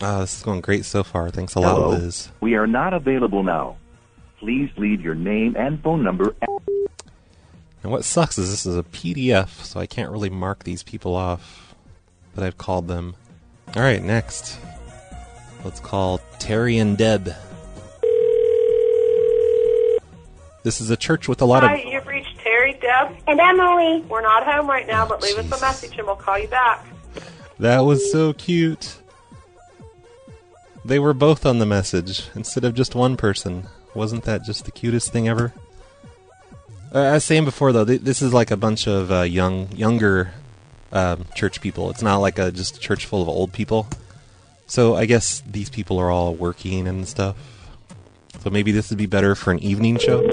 Ah, 0.05 0.19
this 0.19 0.35
is 0.35 0.43
going 0.43 0.59
great 0.59 0.83
so 0.83 1.01
far. 1.01 1.29
Thanks 1.29 1.55
a 1.55 1.61
lot, 1.61 1.75
Hello. 1.75 1.89
Liz. 1.91 2.27
We 2.41 2.55
are 2.55 2.67
not 2.67 2.93
available 2.93 3.41
now. 3.41 3.77
Please 4.37 4.69
leave 4.75 4.99
your 4.99 5.15
name 5.15 5.55
and 5.57 5.81
phone 5.81 6.03
number. 6.03 6.35
And 7.81 7.89
what 7.89 8.03
sucks 8.03 8.37
is 8.37 8.51
this 8.51 8.65
is 8.65 8.75
a 8.75 8.83
PDF, 8.83 9.63
so 9.63 9.79
I 9.79 9.85
can't 9.85 10.11
really 10.11 10.29
mark 10.29 10.65
these 10.65 10.83
people 10.83 11.15
off 11.15 11.73
that 12.35 12.43
I've 12.43 12.57
called 12.57 12.89
them. 12.89 13.15
All 13.77 13.81
right, 13.81 14.03
next. 14.03 14.59
Let's 15.63 15.79
call 15.79 16.19
Terry 16.37 16.77
and 16.79 16.97
Deb. 16.97 17.33
This 20.63 20.81
is 20.81 20.89
a 20.89 20.97
church 20.97 21.29
with 21.29 21.41
a 21.41 21.45
lot 21.45 21.63
Hi, 21.63 21.77
of. 21.77 21.85
you've 21.85 22.07
reached 22.07 22.39
Terry, 22.39 22.73
Deb, 22.73 23.15
and 23.25 23.39
Emily. 23.39 24.01
We're 24.09 24.21
not 24.21 24.43
home 24.45 24.67
right 24.67 24.85
now, 24.85 25.07
but 25.07 25.21
leave 25.21 25.37
us 25.37 25.45
a 25.45 25.61
message 25.61 25.97
and 25.97 26.05
we'll 26.05 26.17
call 26.17 26.37
you 26.37 26.49
back. 26.49 26.85
That 27.59 27.79
was 27.85 28.11
so 28.11 28.33
cute. 28.33 28.97
They 30.85 30.99
were 30.99 31.13
both 31.13 31.45
on 31.45 31.59
the 31.59 31.65
message 31.65 32.29
instead 32.35 32.65
of 32.65 32.75
just 32.75 32.93
one 32.93 33.15
person. 33.15 33.67
Wasn't 33.95 34.23
that 34.25 34.43
just 34.43 34.65
the 34.65 34.71
cutest 34.71 35.11
thing 35.11 35.27
ever? 35.29 35.53
Uh, 36.93 36.99
I 36.99 37.13
was 37.13 37.23
saying 37.23 37.45
before 37.45 37.71
though, 37.71 37.85
th- 37.85 38.01
this 38.01 38.21
is 38.21 38.33
like 38.33 38.51
a 38.51 38.57
bunch 38.57 38.87
of 38.87 39.11
uh, 39.11 39.21
young, 39.21 39.71
younger 39.71 40.33
um, 40.91 41.25
church 41.35 41.61
people. 41.61 41.89
It's 41.89 42.01
not 42.01 42.17
like 42.17 42.37
a 42.37 42.51
just 42.51 42.77
a 42.77 42.79
church 42.79 43.05
full 43.05 43.21
of 43.21 43.29
old 43.29 43.53
people. 43.53 43.87
So 44.67 44.95
I 44.95 45.05
guess 45.05 45.41
these 45.49 45.69
people 45.69 45.97
are 45.99 46.11
all 46.11 46.35
working 46.35 46.87
and 46.87 47.07
stuff. 47.07 47.35
So 48.41 48.49
maybe 48.49 48.71
this 48.71 48.89
would 48.89 48.97
be 48.97 49.05
better 49.05 49.35
for 49.35 49.51
an 49.51 49.59
evening 49.59 49.97
show 49.99 50.29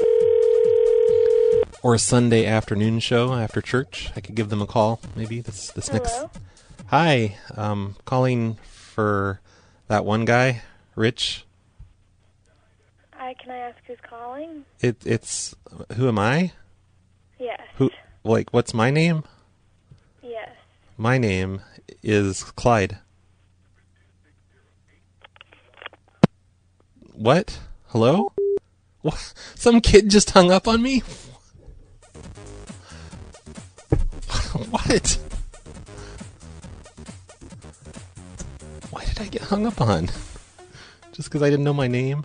or 1.82 1.94
a 1.94 1.98
Sunday 1.98 2.44
afternoon 2.44 2.98
show 2.98 3.34
after 3.34 3.60
church. 3.60 4.10
I 4.16 4.20
could 4.20 4.34
give 4.34 4.48
them 4.48 4.60
a 4.60 4.66
call. 4.66 5.00
Maybe 5.14 5.40
this 5.40 5.70
this 5.70 5.92
next. 5.92 6.24
Hi, 6.86 7.36
um, 7.56 7.96
calling 8.04 8.56
for 8.64 9.40
that 9.90 10.04
one 10.04 10.24
guy, 10.24 10.62
Rich. 10.94 11.44
Hi, 13.12 13.34
can 13.34 13.50
I 13.50 13.56
ask 13.56 13.76
who's 13.88 13.98
calling? 14.08 14.64
It 14.78 15.04
it's 15.04 15.56
who 15.96 16.06
am 16.06 16.16
I? 16.16 16.52
Yes. 17.40 17.60
Who 17.74 17.90
like 18.22 18.52
what's 18.52 18.72
my 18.72 18.92
name? 18.92 19.24
Yes. 20.22 20.50
My 20.96 21.18
name 21.18 21.62
is 22.04 22.44
Clyde. 22.44 22.98
What? 27.12 27.58
Hello? 27.88 28.32
What? 29.02 29.34
Some 29.56 29.80
kid 29.80 30.08
just 30.08 30.30
hung 30.30 30.52
up 30.52 30.68
on 30.68 30.82
me? 30.82 31.00
what? 34.70 35.18
Did 39.20 39.26
I 39.26 39.30
get 39.38 39.42
hung 39.48 39.66
up 39.66 39.80
on? 39.80 40.06
Just 41.12 41.28
because 41.28 41.42
I 41.42 41.50
didn't 41.50 41.64
know 41.64 41.74
my 41.74 41.88
name? 41.88 42.24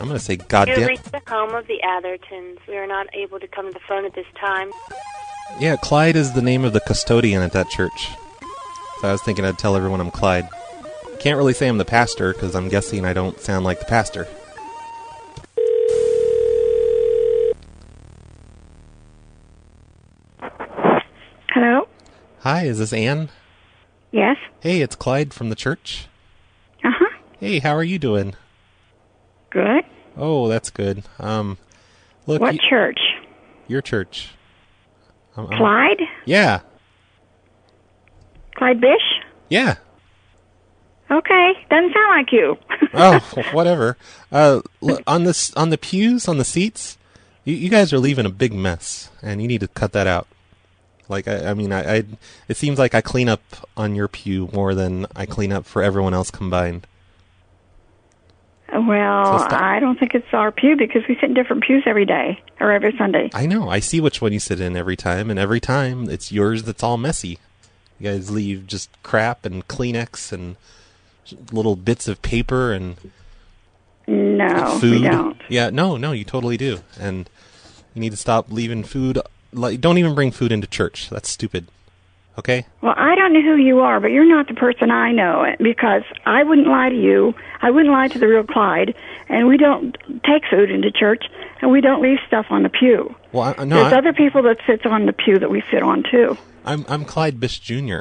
I'm 0.00 0.08
gonna 0.08 0.18
say 0.18 0.34
You 0.34 0.38
goddamn. 0.48 0.88
reached 0.88 1.12
the 1.12 1.22
home 1.28 1.54
of 1.54 1.66
the 1.68 1.78
Athertons. 1.84 2.58
We 2.68 2.76
are 2.76 2.86
not 2.86 3.06
able 3.14 3.38
to 3.40 3.46
come 3.46 3.66
to 3.68 3.72
the 3.72 3.80
phone 3.88 4.04
at 4.04 4.14
this 4.14 4.26
time. 4.38 4.70
Yeah, 5.60 5.76
Clyde 5.76 6.16
is 6.16 6.32
the 6.32 6.42
name 6.42 6.64
of 6.64 6.72
the 6.72 6.80
custodian 6.80 7.40
at 7.42 7.52
that 7.52 7.70
church. 7.70 8.10
So 9.00 9.08
I 9.08 9.12
was 9.12 9.22
thinking 9.22 9.44
I'd 9.44 9.58
tell 9.58 9.76
everyone 9.76 10.00
I'm 10.00 10.10
Clyde. 10.10 10.48
Can't 11.20 11.38
really 11.38 11.54
say 11.54 11.68
I'm 11.68 11.78
the 11.78 11.84
pastor 11.84 12.32
because 12.32 12.54
I'm 12.54 12.68
guessing 12.68 13.04
I 13.04 13.12
don't 13.12 13.40
sound 13.40 13.64
like 13.64 13.78
the 13.78 13.86
pastor. 13.86 14.26
Hello? 21.50 21.88
Hi, 22.40 22.64
is 22.64 22.78
this 22.80 22.92
Anne? 22.92 23.30
Yes? 24.12 24.36
Hey, 24.60 24.80
it's 24.80 24.96
Clyde 24.96 25.34
from 25.34 25.50
the 25.50 25.54
church. 25.56 26.06
Uh 26.84 26.90
huh. 26.92 27.16
Hey, 27.38 27.58
how 27.58 27.74
are 27.74 27.84
you 27.84 27.98
doing? 27.98 28.34
Good. 29.50 29.84
Oh, 30.16 30.48
that's 30.48 30.70
good. 30.70 31.02
Um, 31.18 31.58
look, 32.26 32.40
What 32.40 32.54
y- 32.54 32.60
church? 32.70 33.00
your 33.68 33.82
church. 33.82 34.30
Um, 35.36 35.46
um, 35.46 35.56
Clyde? 35.58 36.00
Yeah, 36.24 36.60
Clyde 38.56 38.80
Bish? 38.80 39.20
yeah. 39.48 39.76
Okay. 41.08 41.52
Doesn't 41.70 41.92
sound 41.94 42.16
like 42.16 42.32
you. 42.32 42.56
oh, 42.94 43.20
whatever. 43.52 43.96
Uh, 44.32 44.60
on 45.06 45.22
this, 45.22 45.54
on 45.54 45.70
the 45.70 45.78
pews, 45.78 46.26
on 46.26 46.38
the 46.38 46.44
seats, 46.44 46.98
you, 47.44 47.54
you 47.54 47.68
guys 47.68 47.92
are 47.92 48.00
leaving 48.00 48.26
a 48.26 48.30
big 48.30 48.52
mess, 48.52 49.08
and 49.22 49.40
you 49.40 49.46
need 49.46 49.60
to 49.60 49.68
cut 49.68 49.92
that 49.92 50.08
out. 50.08 50.26
Like, 51.08 51.28
I, 51.28 51.50
I 51.50 51.54
mean, 51.54 51.72
I, 51.72 51.96
I, 51.98 52.02
it 52.48 52.56
seems 52.56 52.78
like 52.78 52.94
I 52.94 53.00
clean 53.00 53.28
up 53.28 53.42
on 53.76 53.94
your 53.94 54.08
pew 54.08 54.48
more 54.52 54.74
than 54.74 55.06
I 55.14 55.24
clean 55.26 55.52
up 55.52 55.64
for 55.66 55.82
everyone 55.82 56.14
else 56.14 56.30
combined. 56.30 56.86
well, 58.72 59.38
So. 59.38 59.46
I 59.56 59.78
don't 59.80 59.98
think 59.98 60.14
it's 60.14 60.26
our 60.32 60.50
pew 60.50 60.76
because 60.76 61.02
we 61.08 61.14
sit 61.16 61.24
in 61.24 61.34
different 61.34 61.62
pews 61.64 61.84
every 61.86 62.04
day 62.04 62.42
or 62.60 62.72
every 62.72 62.94
Sunday. 62.98 63.30
I 63.34 63.46
know. 63.46 63.68
I 63.68 63.78
see 63.80 64.00
which 64.00 64.20
one 64.20 64.32
you 64.32 64.40
sit 64.40 64.60
in 64.60 64.76
every 64.76 64.96
time, 64.96 65.30
and 65.30 65.38
every 65.38 65.60
time 65.60 66.10
it's 66.10 66.32
yours 66.32 66.64
that's 66.64 66.82
all 66.82 66.96
messy. 66.96 67.38
You 67.98 68.10
guys 68.10 68.30
leave 68.30 68.66
just 68.66 68.90
crap 69.02 69.44
and 69.46 69.66
Kleenex 69.68 70.32
and 70.32 70.56
little 71.52 71.76
bits 71.76 72.08
of 72.08 72.20
paper 72.22 72.72
and 72.72 72.96
No, 74.06 74.78
food. 74.80 75.00
we 75.02 75.08
don't. 75.08 75.40
Yeah, 75.48 75.70
no, 75.70 75.96
no, 75.96 76.12
you 76.12 76.24
totally 76.24 76.56
do. 76.56 76.80
And 77.00 77.30
you 77.94 78.00
need 78.00 78.10
to 78.10 78.16
stop 78.18 78.50
leaving 78.50 78.82
food. 78.84 79.18
Like, 79.56 79.80
don't 79.80 79.98
even 79.98 80.14
bring 80.14 80.30
food 80.30 80.52
into 80.52 80.66
church. 80.66 81.08
That's 81.10 81.28
stupid. 81.28 81.68
Okay? 82.38 82.66
Well, 82.82 82.94
I 82.96 83.14
don't 83.14 83.32
know 83.32 83.40
who 83.40 83.56
you 83.56 83.80
are, 83.80 83.98
but 83.98 84.08
you're 84.08 84.28
not 84.28 84.46
the 84.46 84.54
person 84.54 84.90
I 84.90 85.10
know 85.12 85.46
because 85.58 86.02
I 86.26 86.42
wouldn't 86.42 86.66
lie 86.66 86.90
to 86.90 86.94
you. 86.94 87.34
I 87.62 87.70
wouldn't 87.70 87.92
lie 87.92 88.08
to 88.08 88.18
the 88.18 88.28
real 88.28 88.44
Clyde, 88.44 88.94
and 89.28 89.48
we 89.48 89.56
don't 89.56 89.96
take 90.24 90.42
food 90.50 90.70
into 90.70 90.90
church, 90.90 91.24
and 91.62 91.70
we 91.70 91.80
don't 91.80 92.02
leave 92.02 92.18
stuff 92.26 92.46
on 92.50 92.62
the 92.62 92.68
pew. 92.68 93.14
Well, 93.32 93.54
I, 93.58 93.64
no, 93.64 93.80
There's 93.80 93.94
I, 93.94 93.98
other 93.98 94.12
people 94.12 94.42
that 94.42 94.58
sits 94.66 94.84
on 94.84 95.06
the 95.06 95.14
pew 95.14 95.38
that 95.38 95.50
we 95.50 95.62
sit 95.70 95.82
on 95.82 96.04
too. 96.10 96.36
I'm 96.66 96.84
I'm 96.88 97.04
Clyde 97.04 97.40
Bish 97.40 97.58
Jr. 97.60 98.00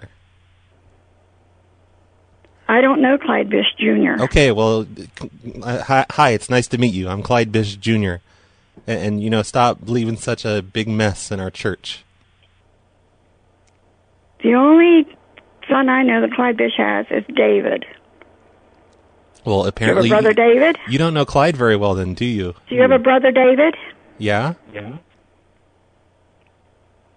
I 2.68 2.82
don't 2.82 3.02
know 3.02 3.18
Clyde 3.18 3.50
Bish 3.50 3.74
Jr. 3.78 4.24
Okay, 4.24 4.52
well, 4.52 4.88
uh, 5.62 5.84
hi, 5.84 6.06
hi, 6.10 6.30
it's 6.32 6.50
nice 6.50 6.68
to 6.70 6.78
meet 6.78 6.94
you. 6.94 7.08
I'm 7.08 7.22
Clyde 7.22 7.52
Bish 7.52 7.76
Jr. 7.76 8.16
And, 8.88 9.00
and 9.02 9.24
you 9.24 9.30
know, 9.30 9.42
stop 9.42 9.80
leaving 9.84 10.18
such 10.18 10.46
a 10.46 10.62
big 10.62 10.88
mess 10.88 11.32
in 11.32 11.40
our 11.40 11.52
church. 11.52 12.04
The 14.44 14.54
only 14.54 15.08
son 15.68 15.90
I 15.90 16.04
know 16.04 16.22
that 16.22 16.32
Clyde 16.34 16.58
Bish 16.58 16.74
has 16.78 17.06
is 17.10 17.24
David. 17.36 17.86
Well, 19.44 19.58
Do 19.58 19.60
you 19.60 19.64
have 19.66 19.68
apparently 19.74 20.10
a 20.10 20.12
brother 20.12 20.34
David? 20.34 20.78
you 20.88 20.98
don't 20.98 21.14
know 21.14 21.26
Clyde 21.26 21.56
very 21.56 21.76
well, 21.76 21.94
then, 21.96 22.14
do 22.14 22.26
you? 22.26 22.54
Do 22.68 22.76
you 22.76 22.82
have 22.82 22.92
a 22.92 23.00
brother 23.00 23.32
David? 23.32 23.76
Yeah. 24.18 24.54
Yeah. 24.74 24.98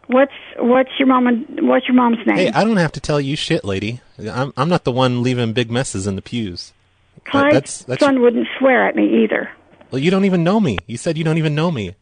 What's 0.07 0.33
what's 0.57 0.91
your 0.99 1.07
mom 1.07 1.27
and 1.27 1.69
what's 1.69 1.87
your 1.87 1.95
mom's 1.95 2.27
name? 2.27 2.37
Hey, 2.37 2.51
I 2.51 2.65
don't 2.65 2.79
have 2.79 2.93
to 2.93 3.01
tell 3.01 3.21
you 3.21 3.37
shit, 3.37 3.63
lady. 3.63 4.01
I'm 4.19 4.55
I'm 4.57 4.71
not 4.71 4.85
the 4.85 4.93
one 4.93 5.23
leaving 5.23 5.53
big 5.53 5.71
messes 5.71 6.07
in 6.07 6.17
the 6.17 6.23
pews. 6.23 6.73
That- 7.15 7.25
Clyde's 7.31 7.53
that's 7.53 7.83
that's 7.85 8.01
son 8.01 8.23
wouldn't 8.23 8.49
swear 8.59 8.87
at 8.89 8.97
me 8.97 9.23
either. 9.25 9.51
Well, 9.91 10.01
you 10.01 10.11
don't 10.11 10.25
even 10.25 10.45
know 10.45 10.61
me. 10.61 10.79
You 10.87 10.97
said 10.97 11.17
you 11.17 11.25
don't 11.25 11.39
even 11.39 11.55
know 11.55 11.71
me. 11.71 11.95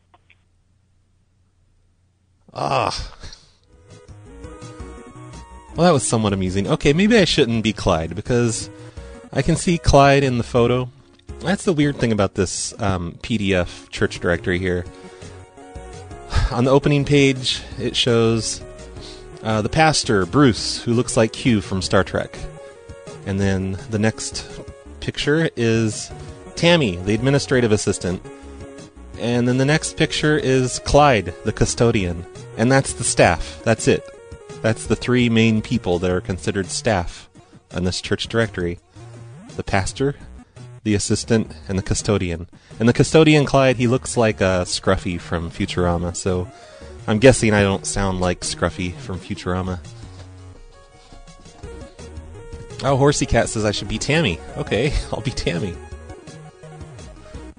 Ah. 2.53 3.13
Well, 5.77 5.85
that 5.87 5.93
was 5.93 6.07
somewhat 6.07 6.33
amusing. 6.33 6.67
Okay, 6.67 6.95
maybe 6.95 7.19
I 7.19 7.25
shouldn't 7.25 7.63
be 7.63 7.75
Clyde 7.75 8.17
because 8.17 8.71
I 9.33 9.43
can 9.43 9.57
see 9.57 9.77
Clyde 9.77 10.25
in 10.25 10.39
the 10.39 10.45
photo. 10.45 10.89
That's 11.41 11.65
the 11.65 11.73
weird 11.75 11.97
thing 11.97 12.13
about 12.13 12.35
this 12.35 12.73
um, 12.81 13.19
PDF 13.23 13.91
church 13.91 14.19
directory 14.21 14.59
here. 14.59 14.87
on 16.51 16.65
the 16.65 16.71
opening 16.71 17.05
page, 17.05 17.63
it 17.79 17.95
shows 17.95 18.63
uh, 19.43 19.61
the 19.61 19.69
pastor, 19.69 20.25
Bruce, 20.25 20.83
who 20.83 20.95
looks 20.95 21.17
like 21.17 21.33
Q 21.33 21.61
from 21.61 21.83
Star 21.83 22.03
Trek. 22.03 22.39
And 23.27 23.39
then 23.39 23.79
the 23.91 23.99
next 23.99 24.49
picture 25.01 25.51
is 25.57 26.11
Tammy, 26.57 26.97
the 26.97 27.15
administrative 27.15 27.73
assistant. 27.73 28.23
And 29.19 29.47
then 29.47 29.59
the 29.59 29.65
next 29.65 29.97
picture 29.97 30.37
is 30.37 30.79
Clyde, 30.81 31.35
the 31.45 31.53
custodian. 31.53 32.27
And 32.57 32.71
that's 32.71 32.95
the 32.95 33.05
staff. 33.05 33.61
That's 33.65 33.89
it. 33.89 34.05
That's 34.63 34.87
the 34.87 34.97
three 34.97 35.29
main 35.29 35.63
people 35.63 35.99
that 36.01 36.11
are 36.11 36.21
considered 36.21 36.67
staff 36.67 37.29
on 37.75 37.85
this 37.85 38.01
church 38.01 38.29
directory 38.29 38.79
the 39.57 39.65
pastor, 39.65 40.15
the 40.85 40.95
assistant, 40.95 41.51
and 41.69 41.79
the 41.79 41.83
custodian. 41.83 42.47
And 42.79 42.89
the 42.89 42.93
custodian, 42.93 43.47
Clyde, 43.47 43.77
he 43.77 43.87
looks 43.87 44.17
like 44.17 44.41
a 44.41 44.65
Scruffy 44.67 45.19
from 45.19 45.51
Futurama, 45.51 46.15
so 46.15 46.47
I'm 47.07 47.19
guessing 47.19 47.55
I 47.55 47.63
don't 47.63 47.87
sound 47.87 48.21
like 48.21 48.41
Scruffy 48.41 48.95
from 48.95 49.19
Futurama. 49.19 49.81
Oh, 52.85 52.97
Horsey 52.97 53.25
Cat 53.25 53.49
says 53.49 53.65
I 53.65 53.71
should 53.71 53.89
be 53.89 53.99
Tammy. 53.99 54.39
Okay, 54.59 54.93
I'll 55.13 55.23
be 55.23 55.31
Tammy. 55.31 55.75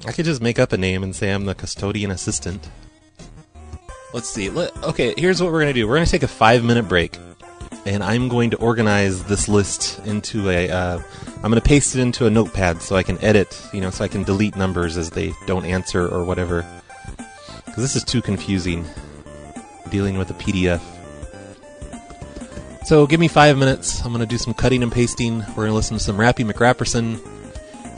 I 0.06 0.12
could 0.12 0.26
just 0.26 0.42
make 0.42 0.60
up 0.60 0.74
a 0.74 0.78
name 0.78 1.02
and 1.02 1.16
say 1.16 1.32
I'm 1.32 1.46
the 1.46 1.56
custodian 1.56 2.12
assistant. 2.12 2.70
Let's 4.14 4.30
see. 4.30 4.50
Let, 4.50 4.76
okay, 4.84 5.14
here's 5.18 5.42
what 5.42 5.52
we're 5.52 5.62
going 5.62 5.74
to 5.74 5.80
do. 5.80 5.88
We're 5.88 5.96
going 5.96 6.06
to 6.06 6.12
take 6.12 6.24
a 6.24 6.28
five 6.28 6.64
minute 6.64 6.88
break, 6.88 7.18
and 7.86 8.04
I'm 8.04 8.30
going 8.30 8.52
to 8.52 8.58
organize 8.58 9.24
this 9.24 9.48
list 9.48 10.00
into 10.06 10.50
a. 10.50 10.70
Uh, 10.70 11.02
I'm 11.38 11.52
going 11.52 11.56
to 11.56 11.62
paste 11.62 11.96
it 11.96 12.02
into 12.02 12.28
a 12.28 12.30
notepad 12.30 12.82
so 12.82 12.96
I 12.96 13.04
can 13.04 13.18
edit, 13.24 13.60
you 13.74 13.82
know, 13.82 13.90
so 13.90 14.04
I 14.04 14.08
can 14.08 14.24
delete 14.24 14.56
numbers 14.56 14.98
as 14.98 15.10
they 15.10 15.34
don't 15.46 15.66
answer 15.66 16.08
or 16.08 16.24
whatever. 16.24 16.66
Because 17.66 17.84
this 17.84 17.96
is 17.96 18.04
too 18.04 18.22
confusing 18.22 18.86
dealing 19.90 20.18
with 20.18 20.30
a 20.30 20.34
PDF. 20.36 20.82
So 22.86 23.06
give 23.08 23.20
me 23.20 23.28
five 23.28 23.58
minutes. 23.58 24.06
I'm 24.06 24.14
going 24.14 24.20
to 24.20 24.26
do 24.26 24.38
some 24.38 24.54
cutting 24.54 24.84
and 24.84 24.92
pasting. 24.92 25.40
We're 25.40 25.66
going 25.66 25.70
to 25.70 25.74
listen 25.74 25.98
to 25.98 26.04
some 26.04 26.18
Rappy 26.18 26.50
McRapperson. 26.50 27.20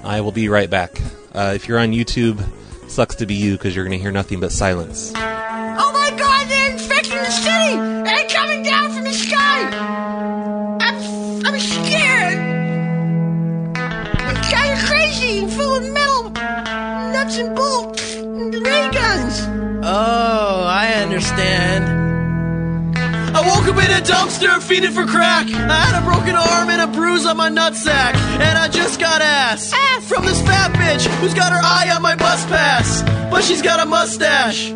I 0.03 0.21
will 0.21 0.31
be 0.31 0.49
right 0.49 0.69
back. 0.69 1.01
Uh, 1.33 1.53
if 1.55 1.67
you're 1.67 1.79
on 1.79 1.91
YouTube, 1.91 2.43
sucks 2.89 3.15
to 3.15 3.25
be 3.25 3.35
you 3.35 3.53
because 3.53 3.75
you're 3.75 3.85
going 3.85 3.97
to 3.97 4.01
hear 4.01 4.11
nothing 4.11 4.39
but 4.39 4.51
silence. 4.51 5.13
Dumpster 24.09 24.59
feeding 24.59 24.91
for 24.91 25.05
crack. 25.05 25.45
I 25.53 25.77
had 25.85 26.01
a 26.01 26.03
broken 26.03 26.33
arm 26.33 26.69
and 26.73 26.81
a 26.81 26.87
bruise 26.87 27.27
on 27.27 27.37
my 27.37 27.49
nutsack. 27.49 28.15
And 28.41 28.57
I 28.57 28.67
just 28.67 28.99
got 28.99 29.21
ass. 29.21 29.71
Ass! 29.71 30.09
From 30.09 30.25
this 30.25 30.41
fat 30.41 30.73
bitch 30.73 31.05
who's 31.21 31.35
got 31.35 31.53
her 31.53 31.61
eye 31.61 31.91
on 31.93 32.01
my 32.01 32.15
bus 32.15 32.43
pass. 32.47 33.03
But 33.29 33.43
she's 33.43 33.61
got 33.61 33.79
a 33.79 33.85
mustache. 33.85 34.73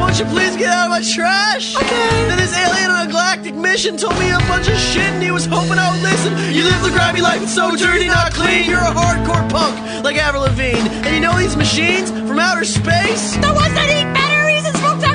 Won't 0.00 0.18
you 0.18 0.24
please 0.32 0.56
get 0.56 0.72
out 0.72 0.86
of 0.86 0.90
my 0.96 1.02
trash? 1.02 1.76
Okay. 1.76 2.08
Then 2.28 2.38
this 2.38 2.56
alien 2.56 2.90
on 2.90 3.06
a 3.06 3.10
galactic 3.10 3.54
mission 3.54 3.98
told 3.98 4.18
me 4.18 4.30
a 4.30 4.40
bunch 4.48 4.68
of 4.68 4.78
shit 4.78 5.12
and 5.12 5.22
he 5.22 5.30
was 5.30 5.44
hoping 5.44 5.76
I 5.76 5.92
would 5.92 6.02
listen. 6.02 6.32
You 6.54 6.64
live 6.64 6.80
the 6.82 6.88
grimy 6.88 7.20
life, 7.20 7.42
it's 7.42 7.54
so 7.54 7.76
dirty, 7.76 8.08
not 8.08 8.32
clean. 8.32 8.64
You're 8.64 8.80
a 8.80 8.96
hardcore 8.96 9.44
punk 9.50 9.76
like 10.02 10.16
Avril 10.16 10.44
Lavigne. 10.44 10.88
And 11.04 11.14
you 11.14 11.20
know 11.20 11.36
these 11.36 11.56
machines 11.56 12.10
from 12.10 12.38
outer 12.38 12.64
space? 12.64 13.36
That 13.36 13.52
and 13.52 13.56
smoke 13.60 14.19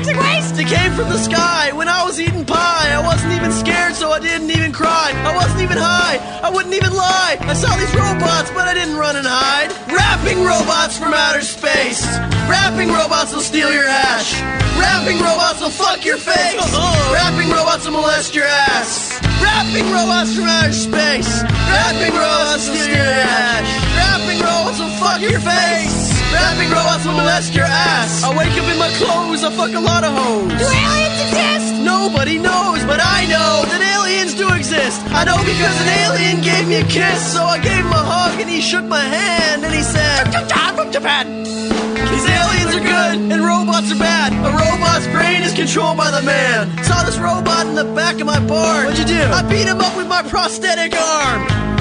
toxic 0.06 0.22
waste? 0.22 0.54
They 0.56 0.64
came 0.64 0.92
from 0.92 1.08
the 1.08 1.18
sky 1.18 1.72
when 1.72 1.88
I 1.88 2.04
was 2.04 2.20
eating 2.20 2.44
pie. 2.44 2.90
I 2.92 3.02
wasn't 3.04 3.32
even 3.34 3.52
scared, 3.52 3.94
so 3.94 4.10
I 4.10 4.20
didn't 4.20 4.50
even 4.50 4.72
cry. 4.72 5.12
I 5.14 5.34
wasn't 5.34 5.62
even 5.62 5.78
high. 5.78 6.18
I 6.42 6.50
wouldn't 6.50 6.74
even 6.74 6.92
lie. 6.92 7.36
I 7.40 7.54
saw 7.54 7.74
these 7.76 7.94
robots, 7.94 8.50
but 8.50 8.68
I 8.68 8.74
didn't 8.74 8.96
run 8.96 9.16
and 9.16 9.26
hide. 9.26 9.70
Rapping 9.90 10.44
robots 10.44 10.98
from 10.98 11.12
outer 11.14 11.42
space. 11.42 12.04
Rapping 12.48 12.88
robots 12.88 13.34
will 13.34 13.42
steal 13.42 13.72
your 13.72 13.88
hash. 13.88 14.40
Rapping 14.78 15.18
robots 15.18 15.60
will 15.60 15.74
fuck 15.74 16.04
your 16.04 16.18
face. 16.18 16.58
Uh-huh. 16.58 17.14
Rapping 17.14 17.50
robots 17.50 17.84
will 17.86 17.98
molest 17.98 18.34
your 18.34 18.46
ass. 18.46 19.18
Rapping 19.42 19.86
robots 19.90 20.34
from 20.34 20.44
outer 20.44 20.72
space. 20.72 21.42
Rapping 21.42 22.14
robots 22.14 22.68
will 22.68 22.76
steal 22.76 22.94
your 22.94 23.22
hash. 23.26 23.70
Rapping 23.96 24.40
robots 24.40 24.78
will 24.78 24.94
fuck 25.00 25.20
your 25.20 25.40
face. 25.40 26.05
Rapping 26.32 26.70
robots 26.70 27.04
will 27.06 27.14
molest 27.14 27.54
your 27.54 27.66
ass. 27.66 28.22
I 28.22 28.30
wake 28.36 28.54
up 28.58 28.66
in 28.70 28.78
my 28.78 28.90
clothes, 28.98 29.44
I 29.44 29.50
fuck 29.50 29.72
a 29.74 29.80
lot 29.80 30.04
of 30.04 30.12
hoes. 30.12 30.50
Do 30.50 30.66
aliens 30.66 31.18
exist? 31.26 31.82
Nobody 31.82 32.38
knows, 32.38 32.84
but 32.84 33.00
I 33.02 33.26
know 33.26 33.64
that 33.70 33.82
aliens 33.82 34.34
do 34.34 34.46
exist. 34.54 35.02
I 35.10 35.24
know 35.24 35.38
because 35.44 35.76
an 35.82 35.90
alien 36.06 36.42
gave 36.42 36.66
me 36.68 36.76
a 36.82 36.86
kiss, 36.86 37.32
so 37.32 37.44
I 37.44 37.58
gave 37.58 37.84
him 37.84 37.92
a 37.92 38.04
hug 38.04 38.40
and 38.40 38.48
he 38.50 38.60
shook 38.60 38.84
my 38.84 39.02
hand 39.02 39.64
and 39.64 39.74
he 39.74 39.82
said, 39.82 40.26
I'm 40.34 40.74
from 40.74 40.90
Japan. 40.92 41.44
These 41.44 42.26
aliens 42.28 42.74
are 42.74 42.84
good 42.84 43.16
and 43.32 43.44
robots 43.44 43.92
are 43.92 43.98
bad. 43.98 44.32
A 44.32 44.50
robot's 44.50 45.06
brain 45.08 45.42
is 45.42 45.52
controlled 45.54 45.96
by 45.96 46.10
the 46.10 46.22
man. 46.22 46.70
Saw 46.84 47.02
this 47.04 47.18
robot 47.18 47.66
in 47.66 47.74
the 47.74 47.84
back 47.94 48.20
of 48.20 48.26
my 48.26 48.40
barn. 48.40 48.86
What'd 48.86 48.98
you 48.98 49.06
do? 49.06 49.22
I 49.22 49.42
beat 49.42 49.66
him 49.66 49.80
up 49.80 49.96
with 49.96 50.08
my 50.08 50.22
prosthetic 50.22 50.94
arm. 50.96 51.75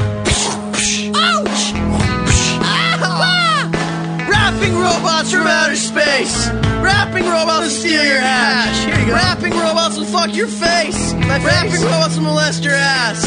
Rapping 4.66 4.82
robots 4.82 5.32
from 5.32 5.46
outer 5.46 5.76
space. 5.76 6.50
Rapping 6.82 7.30
robots 7.30 7.70
will 7.70 7.78
steal 7.86 8.02
your 8.02 8.18
hash. 8.18 8.82
Here 8.82 8.98
you 8.98 9.06
go. 9.06 9.14
Rapping 9.14 9.54
robots 9.54 9.96
will 9.96 10.10
fuck 10.10 10.34
your 10.34 10.48
face. 10.48 11.14
Rapping 11.14 11.86
robots 11.86 12.18
will 12.18 12.26
molest 12.26 12.64
your 12.64 12.74
ass. 12.74 13.22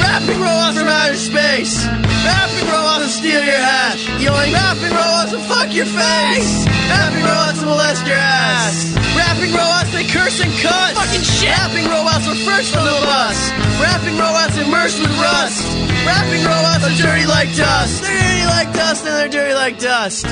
Rapping 0.00 0.40
robots 0.40 0.80
from 0.80 0.88
outer 0.88 1.20
space. 1.20 1.84
Rapping 2.24 2.64
robots 2.72 3.04
will 3.04 3.16
steal 3.20 3.44
your 3.44 3.60
hash. 3.60 4.08
Yoink. 4.16 4.56
Rapping 4.56 4.96
robots 4.96 5.32
will 5.36 5.44
fuck 5.44 5.68
your 5.76 5.84
face. 5.84 6.64
Rapping 6.88 7.20
robots 7.20 7.60
will 7.60 7.76
molest 7.76 8.06
your 8.08 8.16
ass. 8.16 8.96
Rapping 9.12 9.52
robots 9.52 9.92
they 9.92 10.08
curse 10.08 10.40
and 10.40 10.52
cuss. 10.64 10.96
Fucking 10.96 11.20
shit. 11.20 11.52
Rapping 11.52 11.84
robots 11.84 12.24
were 12.24 12.40
first 12.48 12.72
on 12.72 12.88
the 12.88 12.96
bus. 13.04 13.36
Rapping 13.76 14.16
robots 14.16 14.56
immersed 14.56 15.04
with 15.04 15.12
rust. 15.20 15.68
Rapping 16.08 16.48
robots 16.48 16.80
are 16.80 16.96
dirty 16.96 17.28
like 17.28 17.52
dust. 17.52 18.00
They're 18.00 18.16
dirty 18.16 18.46
like 18.48 18.72
dust 18.72 19.04
and 19.04 19.14
they're 19.20 19.28
dirty 19.28 19.52
like 19.52 19.76
dust. 19.78 20.24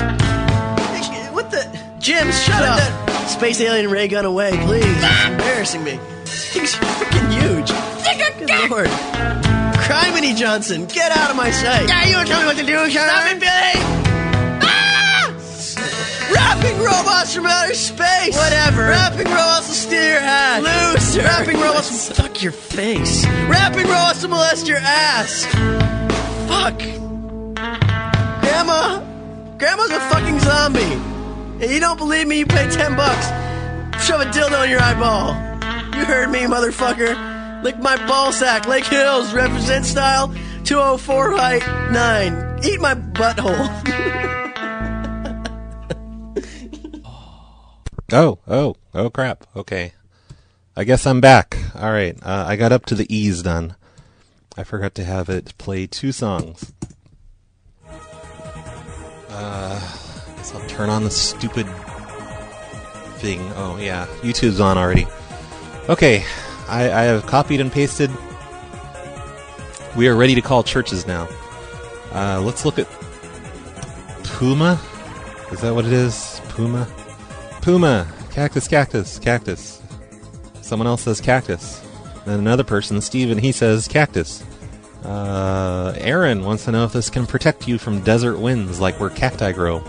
What 1.37 1.51
the? 1.51 1.69
Jim, 1.99 2.31
shut 2.31 2.63
up. 2.63 2.79
That 2.79 3.27
space 3.29 3.61
alien 3.61 3.91
ray 3.91 4.07
gun 4.07 4.25
away, 4.25 4.57
please. 4.65 4.83
It's 4.83 5.25
embarrassing 5.27 5.83
me. 5.83 5.99
This 6.25 6.49
thing's 6.49 6.73
freaking 6.73 7.29
huge. 7.29 7.69
Good 8.39 8.71
lord. 8.71 8.87
Criminy 9.85 10.35
Johnson, 10.35 10.87
get 10.87 11.15
out 11.15 11.29
of 11.29 11.35
my 11.35 11.51
sight. 11.51 11.89
Yeah, 11.89 12.05
you 12.07 12.13
don't 12.13 12.25
tell 12.25 12.41
me 12.41 12.47
what 12.47 12.57
to 12.57 12.65
do, 12.65 12.89
Stop 12.89 13.31
it, 13.31 13.39
Billy! 13.39 13.77
Ah! 14.65 15.31
Rapping 16.33 16.79
robots 16.79 17.35
from 17.35 17.45
outer 17.45 17.75
space! 17.75 18.35
Whatever. 18.35 18.87
Rapping 18.87 19.27
robots 19.27 19.67
will 19.67 19.75
steal 19.75 20.03
your 20.03 20.19
hat. 20.19 20.63
Loser. 20.63 21.21
Rapping 21.21 21.59
robots 21.59 22.09
will 22.09 22.15
fuck 22.15 22.41
your 22.41 22.51
face. 22.51 23.27
Rapping 23.47 23.85
robots 23.85 24.23
will 24.23 24.31
molest 24.31 24.67
your 24.67 24.79
ass. 24.79 25.45
Fuck. 26.49 26.79
Grandma. 28.41 29.03
Grandma's 29.59 29.91
a 29.91 29.99
fucking 30.09 30.39
zombie. 30.39 31.06
And 31.59 31.71
you 31.71 31.79
don't 31.79 31.97
believe 31.97 32.27
me, 32.27 32.39
you 32.39 32.45
pay 32.45 32.69
10 32.69 32.95
bucks. 32.95 33.27
Shove 34.05 34.21
a 34.21 34.25
dildo 34.25 34.63
in 34.63 34.69
your 34.69 34.81
eyeball. 34.81 35.33
You 35.97 36.05
heard 36.05 36.29
me, 36.29 36.41
motherfucker. 36.41 37.63
Lick 37.63 37.79
my 37.79 37.95
ball 38.07 38.31
sack. 38.31 38.67
Lake 38.67 38.85
Hills, 38.85 39.33
represent 39.33 39.85
style. 39.85 40.27
204 40.65 41.31
height 41.31 41.91
9. 41.91 42.59
Eat 42.63 42.79
my 42.79 42.95
butthole. 42.95 44.13
Oh, 48.09 48.39
oh, 48.47 48.77
oh 48.93 49.09
crap. 49.09 49.45
Okay. 49.53 49.91
I 50.77 50.85
guess 50.85 51.05
I'm 51.05 51.19
back. 51.19 51.57
All 51.75 51.91
right. 51.91 52.17
Uh, 52.23 52.45
I 52.47 52.55
got 52.55 52.71
up 52.71 52.85
to 52.85 52.95
the 52.95 53.13
E's 53.13 53.43
done. 53.43 53.75
I 54.55 54.63
forgot 54.63 54.95
to 54.95 55.03
have 55.03 55.27
it 55.27 55.57
play 55.57 55.87
two 55.87 56.13
songs. 56.13 56.71
Uh, 59.29 59.97
Guess 60.47 60.55
I'll 60.55 60.69
turn 60.69 60.89
on 60.89 61.03
the 61.03 61.11
stupid 61.11 61.67
thing. 63.17 63.41
Oh, 63.55 63.77
yeah. 63.81 64.05
YouTube's 64.21 64.61
on 64.61 64.77
already. 64.77 65.05
Okay. 65.89 66.23
I, 66.69 66.83
I 66.83 67.03
have 67.03 67.25
copied 67.25 67.59
and 67.59 67.69
pasted. 67.69 68.09
We 69.97 70.07
are 70.07 70.15
ready 70.15 70.35
to 70.35 70.41
call 70.41 70.63
churches 70.63 71.05
now. 71.05 71.27
Uh, 72.13 72.39
let's 72.41 72.63
look 72.63 72.79
at 72.79 72.87
Puma. 74.23 74.79
Is 75.51 75.59
that 75.61 75.75
what 75.75 75.83
it 75.85 75.91
is? 75.91 76.39
Puma? 76.49 76.87
Puma, 77.61 78.07
cactus, 78.31 78.69
cactus, 78.69 79.19
cactus. 79.19 79.81
Someone 80.61 80.87
else 80.87 81.01
says 81.01 81.19
cactus. 81.19 81.85
Then 82.25 82.39
another 82.39 82.63
person, 82.63 83.01
Steven, 83.01 83.37
he 83.37 83.51
says 83.51 83.87
cactus. 83.87 84.45
Uh, 85.03 85.93
Aaron 85.97 86.45
wants 86.45 86.63
to 86.65 86.71
know 86.71 86.85
if 86.85 86.93
this 86.93 87.09
can 87.09 87.25
protect 87.25 87.67
you 87.67 87.77
from 87.77 87.99
desert 88.01 88.37
winds 88.37 88.79
like 88.79 88.97
where 88.97 89.09
cacti 89.09 89.51
grow. 89.51 89.83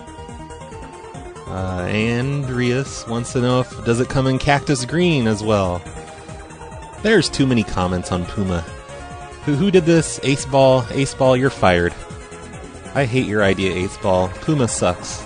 Uh, 1.49 1.89
Andreas 1.91 3.07
wants 3.07 3.33
to 3.33 3.41
know 3.41 3.61
if 3.61 3.85
does 3.85 4.01
it 4.01 4.09
come 4.09 4.27
in 4.27 4.39
cactus 4.39 4.85
green 4.85 5.27
as 5.27 5.43
well. 5.43 5.83
There's 7.03 7.29
too 7.29 7.47
many 7.47 7.65
comments 7.65 8.13
on 8.13 8.27
Puma. 8.27 8.61
Who 9.45 9.55
who 9.55 9.71
did 9.71 9.85
this? 9.85 10.21
Ace 10.25 10.45
Ball, 10.45 10.85
Ace 10.91 11.15
Ball, 11.15 11.37
you're 11.37 11.51
fired. 11.51 11.95
I 12.95 13.05
hate 13.05 13.27
your 13.27 13.43
idea, 13.43 13.75
Ace 13.75 13.97
Ball. 13.99 14.29
Puma 14.29 14.69
sucks. 14.69 15.25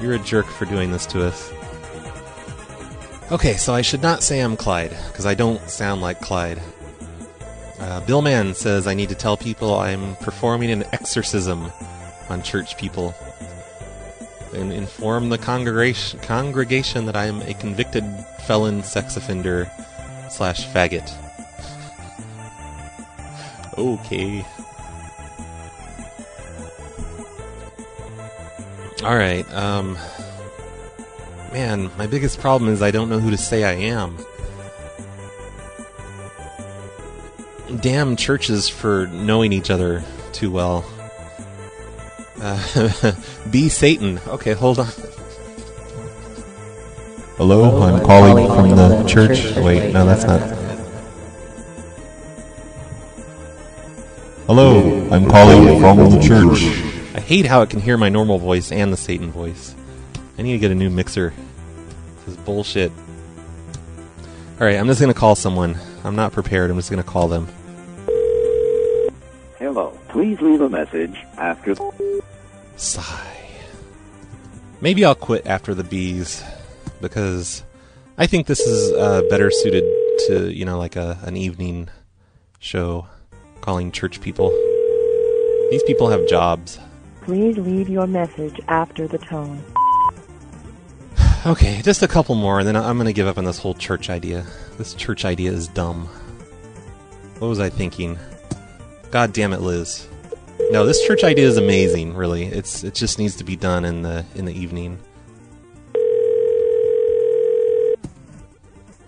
You're 0.00 0.14
a 0.14 0.18
jerk 0.18 0.46
for 0.46 0.64
doing 0.64 0.90
this 0.90 1.06
to 1.06 1.26
us. 1.26 1.50
Okay, 3.30 3.54
so 3.54 3.72
I 3.72 3.82
should 3.82 4.02
not 4.02 4.22
say 4.22 4.40
I'm 4.40 4.56
Clyde, 4.56 4.96
because 5.08 5.24
I 5.24 5.34
don't 5.34 5.60
sound 5.70 6.00
like 6.00 6.20
Clyde. 6.20 6.60
Uh, 7.78 8.00
Bill 8.00 8.20
Mann 8.20 8.54
says 8.54 8.86
I 8.86 8.94
need 8.94 9.08
to 9.10 9.14
tell 9.14 9.36
people 9.36 9.74
I'm 9.74 10.16
performing 10.16 10.70
an 10.70 10.84
exorcism 10.92 11.70
on 12.28 12.42
church 12.42 12.76
people. 12.76 13.14
And 14.52 14.72
inform 14.72 15.28
the 15.28 15.38
congregation, 15.38 16.18
congregation 16.20 17.06
that 17.06 17.14
I 17.14 17.26
am 17.26 17.40
a 17.42 17.54
convicted 17.54 18.04
felon 18.46 18.82
sex 18.82 19.16
offender 19.16 19.70
slash 20.28 20.66
faggot. 20.66 21.08
okay. 23.78 24.44
Alright, 29.02 29.50
um. 29.52 29.96
Man, 31.52 31.90
my 31.98 32.06
biggest 32.06 32.38
problem 32.38 32.72
is 32.72 32.80
I 32.80 32.92
don't 32.92 33.08
know 33.08 33.18
who 33.18 33.30
to 33.30 33.36
say 33.36 33.64
I 33.64 33.72
am. 33.72 34.16
Damn 37.80 38.14
churches 38.14 38.68
for 38.68 39.08
knowing 39.08 39.52
each 39.52 39.70
other 39.70 40.04
too 40.32 40.52
well. 40.52 40.84
Uh, 42.40 43.12
be 43.50 43.68
Satan. 43.68 44.18
Okay, 44.26 44.52
hold 44.52 44.78
on. 44.78 44.88
Hello, 47.36 47.82
I'm 47.82 48.04
calling 48.04 48.46
from 48.48 48.70
the 48.70 49.04
church. 49.06 49.56
Wait, 49.56 49.92
no, 49.92 50.04
that's 50.06 50.24
not. 50.24 50.40
Hello, 54.46 55.08
I'm 55.10 55.28
calling 55.28 55.80
from 55.80 55.98
the 56.10 56.20
church. 56.20 56.62
I 57.14 57.20
hate 57.20 57.46
how 57.46 57.62
it 57.62 57.70
can 57.70 57.80
hear 57.80 57.96
my 57.96 58.08
normal 58.08 58.38
voice 58.38 58.72
and 58.72 58.92
the 58.92 58.96
Satan 58.96 59.30
voice. 59.30 59.74
I 60.38 60.42
need 60.42 60.52
to 60.52 60.58
get 60.58 60.70
a 60.70 60.74
new 60.74 60.90
mixer. 60.90 61.32
This 62.24 62.34
is 62.34 62.36
bullshit. 62.38 62.90
Alright, 64.58 64.76
I'm 64.76 64.86
just 64.86 65.00
gonna 65.00 65.14
call 65.14 65.34
someone. 65.34 65.78
I'm 66.04 66.16
not 66.16 66.32
prepared, 66.32 66.70
I'm 66.70 66.76
just 66.76 66.90
gonna 66.90 67.02
call 67.02 67.28
them. 67.28 67.48
Hello. 69.58 69.96
Please 70.10 70.40
leave 70.40 70.60
a 70.60 70.68
message 70.68 71.16
after. 71.38 71.76
Sigh. 72.80 73.36
Maybe 74.80 75.04
I'll 75.04 75.14
quit 75.14 75.46
after 75.46 75.74
the 75.74 75.84
bees 75.84 76.42
because 77.02 77.62
I 78.16 78.26
think 78.26 78.46
this 78.46 78.60
is 78.60 78.92
uh, 78.94 79.20
better 79.28 79.50
suited 79.50 79.84
to 80.28 80.50
you 80.50 80.64
know 80.64 80.78
like 80.78 80.96
a 80.96 81.18
an 81.22 81.36
evening 81.36 81.90
show 82.58 83.06
calling 83.60 83.92
church 83.92 84.22
people. 84.22 84.48
These 85.70 85.82
people 85.82 86.08
have 86.08 86.26
jobs. 86.26 86.78
Please 87.20 87.58
leave 87.58 87.90
your 87.90 88.06
message 88.06 88.58
after 88.68 89.06
the 89.06 89.18
tone. 89.18 89.62
Okay, 91.44 91.82
just 91.82 92.02
a 92.02 92.08
couple 92.08 92.34
more, 92.34 92.60
and 92.60 92.68
then 92.68 92.76
I'm 92.76 92.96
going 92.96 93.06
to 93.06 93.12
give 93.12 93.26
up 93.26 93.36
on 93.36 93.44
this 93.44 93.58
whole 93.58 93.74
church 93.74 94.08
idea. 94.08 94.46
This 94.78 94.94
church 94.94 95.26
idea 95.26 95.52
is 95.52 95.68
dumb. 95.68 96.06
What 97.40 97.48
was 97.48 97.60
I 97.60 97.68
thinking? 97.68 98.18
God 99.10 99.34
damn 99.34 99.52
it, 99.52 99.60
Liz. 99.60 100.06
No, 100.70 100.86
this 100.86 101.04
church 101.06 101.24
idea 101.24 101.46
is 101.46 101.56
amazing. 101.56 102.14
Really, 102.14 102.44
it's 102.44 102.84
it 102.84 102.94
just 102.94 103.18
needs 103.18 103.36
to 103.36 103.44
be 103.44 103.56
done 103.56 103.84
in 103.84 104.02
the 104.02 104.24
in 104.34 104.44
the 104.44 104.52
evening. 104.52 104.98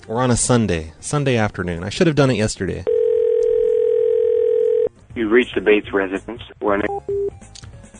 Or 0.09 0.21
on 0.21 0.31
a 0.31 0.37
Sunday, 0.37 0.93
Sunday 1.01 1.37
afternoon. 1.37 1.85
I 1.85 1.88
should 1.88 2.07
have 2.07 2.17
done 2.17 2.31
it 2.31 2.37
yesterday. 2.37 2.85
You've 5.15 5.31
reached 5.31 5.55
the 5.55 5.61
Bates 5.61 5.93
residence. 5.93 6.43
We're 6.61 6.75
in 6.77 6.83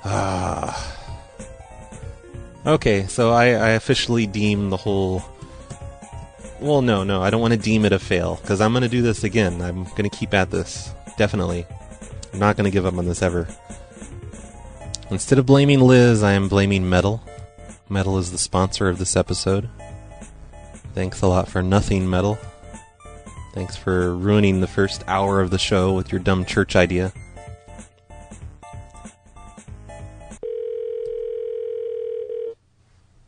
Ah. 0.05 0.99
Okay, 2.67 3.07
so 3.07 3.31
I, 3.31 3.47
I 3.47 3.69
officially 3.71 4.27
deem 4.27 4.71
the 4.71 4.77
whole. 4.77 5.23
Well, 6.61 6.83
no, 6.83 7.03
no, 7.03 7.23
I 7.23 7.31
don't 7.31 7.41
want 7.41 7.55
to 7.55 7.59
deem 7.59 7.85
it 7.85 7.93
a 7.93 7.99
fail 7.99 8.38
because 8.41 8.61
I'm 8.61 8.73
going 8.73 8.83
to 8.83 8.88
do 8.88 9.03
this 9.03 9.25
again. 9.25 9.61
I'm 9.61 9.85
going 9.85 10.09
to 10.09 10.17
keep 10.17 10.33
at 10.35 10.51
this 10.51 10.93
definitely. 11.17 11.67
I'm 12.33 12.38
not 12.38 12.57
going 12.57 12.64
to 12.64 12.71
give 12.71 12.87
up 12.87 12.95
on 12.95 13.07
this 13.07 13.23
ever. 13.23 13.47
Instead 15.11 15.38
of 15.38 15.47
blaming 15.47 15.81
Liz, 15.81 16.23
I 16.23 16.33
am 16.33 16.49
blaming 16.49 16.88
Metal. 16.88 17.23
Metal 17.88 18.16
is 18.16 18.33
the 18.33 18.38
sponsor 18.38 18.88
of 18.88 18.99
this 18.99 19.16
episode. 19.16 19.68
Thanks 20.95 21.21
a 21.21 21.27
lot 21.27 21.49
for 21.49 21.62
nothing, 21.62 22.09
Metal. 22.09 22.38
Thanks 23.53 23.77
for 23.77 24.16
ruining 24.16 24.62
the 24.62 24.66
first 24.66 25.05
hour 25.07 25.40
of 25.40 25.51
the 25.51 25.59
show 25.59 25.92
with 25.92 26.11
your 26.11 26.21
dumb 26.21 26.47
church 26.47 26.75
idea. 26.75 27.12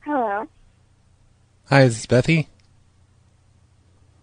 Hello. 0.00 0.48
Hi, 1.68 1.82
is 1.82 1.96
this 1.96 2.06
Bethy? 2.06 2.46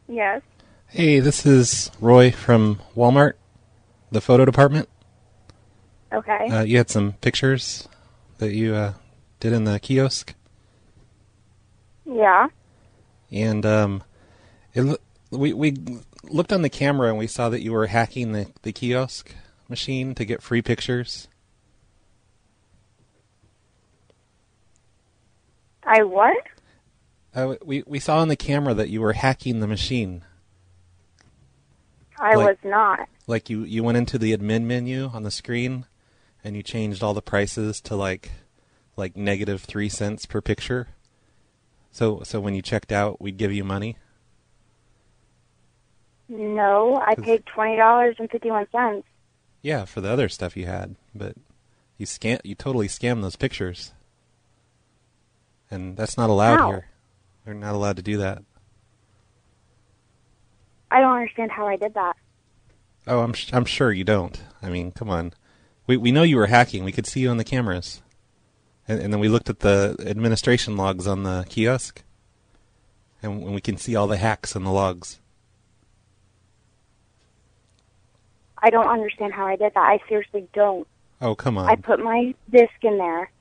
Yes. 0.08 0.42
Hey, 0.88 1.20
this 1.20 1.46
is 1.46 1.92
Roy 2.00 2.32
from 2.32 2.82
Walmart, 2.96 3.34
the 4.12 4.22
photo 4.22 4.46
department. 4.46 4.90
Okay. 6.14 6.50
Uh, 6.50 6.64
you 6.64 6.78
had 6.78 6.90
some 6.90 7.14
pictures 7.14 7.88
that 8.40 8.54
you 8.54 8.76
uh, 8.76 8.94
did 9.40 9.54
in 9.54 9.64
the 9.64 9.80
kiosk, 9.80 10.36
yeah. 12.06 12.48
and 13.32 13.66
um, 13.66 14.04
it, 14.74 15.00
we 15.32 15.54
we 15.54 15.76
looked 16.24 16.52
on 16.52 16.62
the 16.62 16.70
camera 16.70 17.08
and 17.08 17.18
we 17.18 17.28
saw 17.28 17.50
that 17.50 17.62
you 17.62 17.72
were 17.72 17.88
hacking 17.88 18.34
the, 18.34 18.48
the 18.64 18.74
kiosk 18.74 19.34
machine 19.70 20.14
to 20.16 20.26
get 20.26 20.42
free 20.42 20.62
pictures. 20.62 21.28
I 25.84 26.04
what? 26.04 26.38
Uh, 27.34 27.56
we 27.64 27.84
we 27.88 28.00
saw 28.00 28.20
on 28.20 28.28
the 28.28 28.36
camera 28.36 28.74
that 28.74 28.90
you 28.90 29.02
were 29.02 29.14
hacking 29.14 29.62
the 29.62 29.68
machine. 29.68 30.24
I 32.22 32.36
Like- 32.36 32.48
was 32.48 32.58
not. 32.64 33.10
Like 33.28 33.50
you 33.50 33.64
you 33.64 33.84
went 33.84 33.98
into 33.98 34.18
the 34.18 34.36
admin 34.38 34.64
menu 34.64 35.08
on 35.14 35.24
the 35.24 35.32
screen, 35.32 35.86
and 36.44 36.56
you 36.56 36.64
changed 36.64 37.02
all 37.04 37.14
the 37.14 37.22
prices 37.22 37.82
to 37.82 37.96
like 37.96 38.32
like 38.96 39.16
negative 39.18 39.62
three 39.64 39.90
cents 39.90 40.26
per 40.26 40.40
picture. 40.42 40.90
So 41.92 42.22
so 42.24 42.40
when 42.40 42.54
you 42.54 42.62
checked 42.62 42.92
out, 42.92 43.20
we'd 43.22 43.38
give 43.38 43.52
you 43.52 43.64
money. 43.64 43.98
No, 46.30 47.02
I 47.06 47.16
paid 47.16 47.46
twenty 47.46 47.76
dollars 47.76 48.16
and 48.20 48.30
fifty 48.30 48.50
one 48.52 48.68
cents. 48.72 49.06
Yeah, 49.62 49.86
for 49.86 50.02
the 50.02 50.10
other 50.10 50.30
stuff 50.30 50.56
you 50.56 50.66
had, 50.66 50.96
but 51.14 51.36
you 51.98 52.06
scam 52.06 52.40
you 52.44 52.56
totally 52.56 52.88
scammed 52.88 53.22
those 53.22 53.36
pictures, 53.36 53.94
and 55.70 55.98
that's 55.98 56.18
not 56.18 56.30
allowed 56.30 56.58
How? 56.60 56.72
here. 56.72 56.88
They're 57.46 57.54
not 57.54 57.76
allowed 57.76 57.98
to 57.98 58.02
do 58.04 58.18
that. 58.18 58.44
I 60.92 61.00
don't 61.00 61.14
understand 61.16 61.52
how 61.52 61.66
I 61.68 61.78
did 61.78 61.94
that. 61.94 62.18
Oh, 63.08 63.22
I'm 63.22 63.34
sh- 63.34 63.50
I'm 63.54 63.66
sure 63.66 63.92
you 63.92 64.04
don't. 64.04 64.40
I 64.62 64.70
mean, 64.70 64.92
come 64.92 65.10
on. 65.10 65.34
We 65.88 65.98
we 65.98 66.12
know 66.12 66.24
you 66.24 66.38
were 66.38 66.48
hacking. 66.48 66.84
We 66.84 66.92
could 66.92 67.08
see 67.08 67.22
you 67.22 67.30
on 67.30 67.38
the 67.38 67.44
cameras, 67.44 68.02
and, 68.88 69.00
and 69.00 69.12
then 69.14 69.20
we 69.20 69.30
looked 69.30 69.50
at 69.50 69.62
the 69.62 69.96
administration 70.06 70.78
logs 70.78 71.08
on 71.08 71.24
the 71.24 71.46
kiosk, 71.50 72.04
and, 73.24 73.42
and 73.42 73.56
we 73.56 73.62
can 73.62 73.78
see 73.78 73.96
all 73.96 74.06
the 74.06 74.18
hacks 74.18 74.56
in 74.56 74.64
the 74.64 74.72
logs. 74.72 75.20
I 78.64 78.70
don't 78.70 78.88
understand 78.88 79.34
how 79.34 79.48
I 79.48 79.56
did 79.56 79.74
that. 79.74 79.80
I 79.80 80.00
seriously 80.08 80.48
don't. 80.54 80.88
Oh, 81.22 81.34
come 81.36 81.58
on. 81.58 81.70
I 81.70 81.76
put 81.78 82.00
my 82.00 82.36
disc 82.52 82.74
in 82.84 82.98
there, 82.98 83.32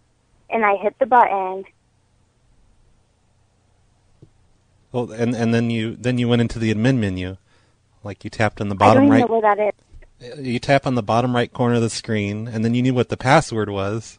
and 0.49 0.65
I 0.65 0.77
hit 0.77 0.99
the 0.99 1.07
button. 1.07 1.65
Well, 4.93 5.13
and 5.13 5.35
and 5.35 5.55
then 5.55 5.71
you 5.71 5.97
then 5.97 6.19
you 6.19 6.29
went 6.29 6.43
into 6.43 6.59
the 6.59 6.75
admin 6.75 6.99
menu, 6.99 7.37
like 8.03 8.25
you 8.25 8.31
tapped 8.31 8.61
on 8.61 8.69
the 8.69 8.75
I 8.75 8.79
don't 8.79 8.79
bottom 8.79 9.09
right. 9.09 9.21
know 9.21 9.27
where 9.27 9.43
that 9.43 9.59
is. 10.21 10.39
Uh, 10.39 10.41
you 10.41 10.59
tap 10.59 10.87
on 10.87 10.97
the 10.97 11.03
bottom 11.03 11.35
right 11.35 11.53
corner 11.53 11.77
of 11.77 11.83
the 11.83 11.91
screen, 11.91 12.49
and 12.49 12.65
then 12.65 12.75
you 12.75 12.83
knew 12.83 12.95
what 12.95 13.09
the 13.09 13.17
password 13.17 13.71
was. 13.71 14.19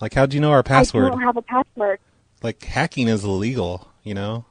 Like, 0.00 0.14
how 0.14 0.26
do 0.26 0.36
you 0.36 0.40
know 0.40 0.50
our 0.50 0.62
password? 0.64 1.04
I 1.04 1.08
don't 1.10 1.22
have 1.22 1.36
a 1.36 1.42
password. 1.42 2.00
Like, 2.42 2.62
hacking 2.64 3.06
is 3.06 3.22
illegal, 3.22 3.88
you 4.02 4.14
know, 4.14 4.46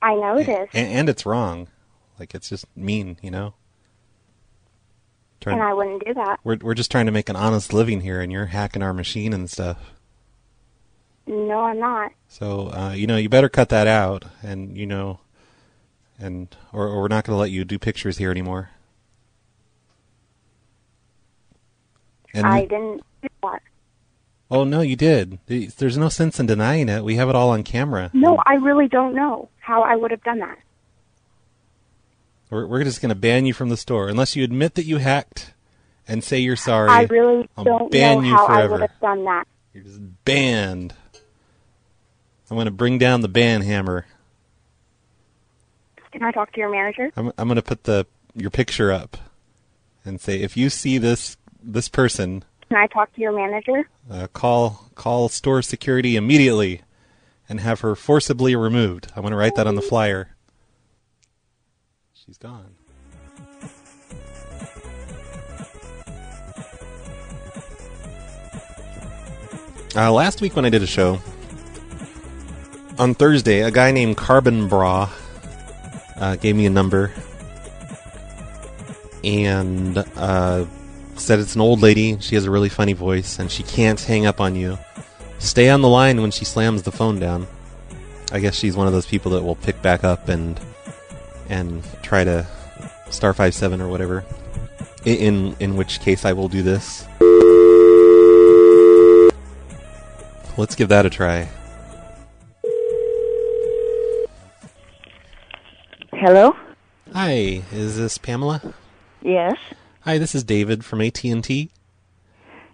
I 0.00 0.14
know 0.14 0.36
it 0.38 0.48
is, 0.48 0.68
and, 0.72 0.88
and 0.88 1.08
it's 1.08 1.26
wrong. 1.26 1.66
Like, 2.20 2.34
it's 2.36 2.50
just 2.50 2.66
mean, 2.76 3.16
you 3.20 3.32
know. 3.32 3.54
Trying- 5.40 5.58
and 5.58 5.66
I 5.66 5.74
wouldn't 5.74 6.04
do 6.04 6.14
that. 6.14 6.38
we're 6.44 6.58
we're 6.60 6.74
just 6.74 6.90
trying 6.90 7.06
to 7.06 7.12
make 7.12 7.28
an 7.28 7.36
honest 7.36 7.72
living 7.72 8.00
here, 8.02 8.20
and 8.20 8.30
you're 8.30 8.46
hacking 8.46 8.82
our 8.82 8.94
machine 8.94 9.32
and 9.32 9.50
stuff. 9.50 9.93
No, 11.26 11.60
I'm 11.60 11.78
not. 11.78 12.12
So, 12.28 12.68
uh, 12.68 12.92
you 12.94 13.06
know, 13.06 13.16
you 13.16 13.28
better 13.28 13.48
cut 13.48 13.70
that 13.70 13.86
out, 13.86 14.24
and 14.42 14.76
you 14.76 14.86
know, 14.86 15.20
and 16.18 16.54
or, 16.72 16.86
or 16.86 17.02
we're 17.02 17.08
not 17.08 17.24
going 17.24 17.34
to 17.34 17.40
let 17.40 17.50
you 17.50 17.64
do 17.64 17.78
pictures 17.78 18.18
here 18.18 18.30
anymore. 18.30 18.70
And 22.34 22.46
I 22.46 22.62
didn't 22.62 23.02
do 23.22 23.28
that. 23.42 23.62
Oh 24.50 24.64
no, 24.64 24.82
you 24.82 24.96
did. 24.96 25.38
There's 25.46 25.96
no 25.96 26.08
sense 26.08 26.38
in 26.38 26.46
denying 26.46 26.88
it. 26.88 27.04
We 27.04 27.16
have 27.16 27.28
it 27.28 27.34
all 27.34 27.50
on 27.50 27.62
camera. 27.62 28.10
No, 28.12 28.40
I 28.44 28.54
really 28.54 28.88
don't 28.88 29.14
know 29.14 29.48
how 29.58 29.82
I 29.82 29.96
would 29.96 30.10
have 30.10 30.22
done 30.22 30.40
that. 30.40 30.58
We're, 32.50 32.66
we're 32.66 32.84
just 32.84 33.00
going 33.00 33.08
to 33.08 33.14
ban 33.14 33.46
you 33.46 33.54
from 33.54 33.68
the 33.68 33.76
store 33.76 34.08
unless 34.08 34.36
you 34.36 34.44
admit 34.44 34.74
that 34.74 34.84
you 34.84 34.98
hacked 34.98 35.54
and 36.06 36.22
say 36.22 36.38
you're 36.38 36.56
sorry. 36.56 36.90
I 36.90 37.02
really 37.04 37.48
I'll 37.56 37.64
don't 37.64 37.90
ban 37.90 38.18
know 38.18 38.28
you 38.28 38.36
how 38.36 38.46
I 38.46 38.66
would 38.66 38.80
have 38.80 39.00
done 39.00 39.24
that. 39.24 39.46
You're 39.72 39.84
just 39.84 40.00
banned. 40.24 40.94
I'm 42.50 42.56
going 42.56 42.66
to 42.66 42.70
bring 42.70 42.98
down 42.98 43.20
the 43.22 43.28
ban 43.28 43.62
hammer. 43.62 44.06
Can 46.12 46.22
I 46.22 46.30
talk 46.30 46.52
to 46.52 46.60
your 46.60 46.70
manager? 46.70 47.10
I'm, 47.16 47.32
I'm 47.38 47.48
going 47.48 47.56
to 47.56 47.62
put 47.62 47.84
the 47.84 48.06
your 48.36 48.50
picture 48.50 48.92
up 48.92 49.16
and 50.04 50.20
say 50.20 50.40
if 50.40 50.56
you 50.56 50.68
see 50.70 50.98
this 50.98 51.36
this 51.62 51.88
person, 51.88 52.44
Can 52.68 52.76
I 52.78 52.86
talk 52.86 53.12
to 53.14 53.20
your 53.20 53.32
manager? 53.32 53.88
uh, 54.10 54.26
call 54.32 54.90
call 54.94 55.28
store 55.28 55.62
security 55.62 56.14
immediately 56.16 56.82
and 57.48 57.60
have 57.60 57.80
her 57.80 57.94
forcibly 57.96 58.54
removed. 58.54 59.10
I'm 59.16 59.22
going 59.22 59.32
to 59.32 59.36
write 59.36 59.54
that 59.56 59.66
on 59.66 59.74
the 59.74 59.82
flyer. 59.82 60.30
She's 62.12 62.38
gone. 62.38 62.74
Uh, 69.96 70.10
last 70.12 70.40
week 70.40 70.56
when 70.56 70.64
I 70.64 70.70
did 70.70 70.82
a 70.82 70.86
show 70.86 71.20
on 72.98 73.14
Thursday, 73.14 73.60
a 73.60 73.70
guy 73.70 73.90
named 73.90 74.16
Carbon 74.16 74.68
Bra 74.68 75.10
uh, 76.16 76.36
gave 76.36 76.56
me 76.56 76.66
a 76.66 76.70
number 76.70 77.12
and 79.22 79.98
uh, 80.16 80.64
said 81.16 81.38
it's 81.38 81.54
an 81.54 81.60
old 81.60 81.80
lady. 81.80 82.18
She 82.20 82.34
has 82.34 82.44
a 82.44 82.50
really 82.50 82.68
funny 82.68 82.92
voice 82.92 83.38
and 83.38 83.50
she 83.50 83.62
can't 83.62 84.00
hang 84.00 84.26
up 84.26 84.40
on 84.40 84.54
you. 84.54 84.78
Stay 85.38 85.68
on 85.70 85.82
the 85.82 85.88
line 85.88 86.20
when 86.20 86.30
she 86.30 86.44
slams 86.44 86.82
the 86.82 86.92
phone 86.92 87.18
down. 87.18 87.46
I 88.32 88.40
guess 88.40 88.54
she's 88.54 88.76
one 88.76 88.86
of 88.86 88.92
those 88.92 89.06
people 89.06 89.32
that 89.32 89.42
will 89.42 89.56
pick 89.56 89.80
back 89.82 90.04
up 90.04 90.28
and 90.28 90.58
and 91.48 91.84
try 92.02 92.24
to 92.24 92.46
star 93.10 93.34
five 93.34 93.54
seven 93.54 93.80
or 93.80 93.88
whatever. 93.88 94.24
In 95.04 95.54
in 95.60 95.76
which 95.76 96.00
case 96.00 96.24
I 96.24 96.32
will 96.32 96.48
do 96.48 96.62
this. 96.62 97.06
Let's 100.56 100.74
give 100.74 100.88
that 100.88 101.04
a 101.04 101.10
try. 101.10 101.48
Hello? 106.26 106.56
Hi, 107.12 107.60
is 107.70 107.98
this 107.98 108.16
Pamela? 108.16 108.72
Yes. 109.20 109.58
Hi, 110.00 110.16
this 110.16 110.34
is 110.34 110.42
David 110.42 110.82
from 110.82 111.02
AT 111.02 111.22
and 111.22 111.44
T. 111.44 111.70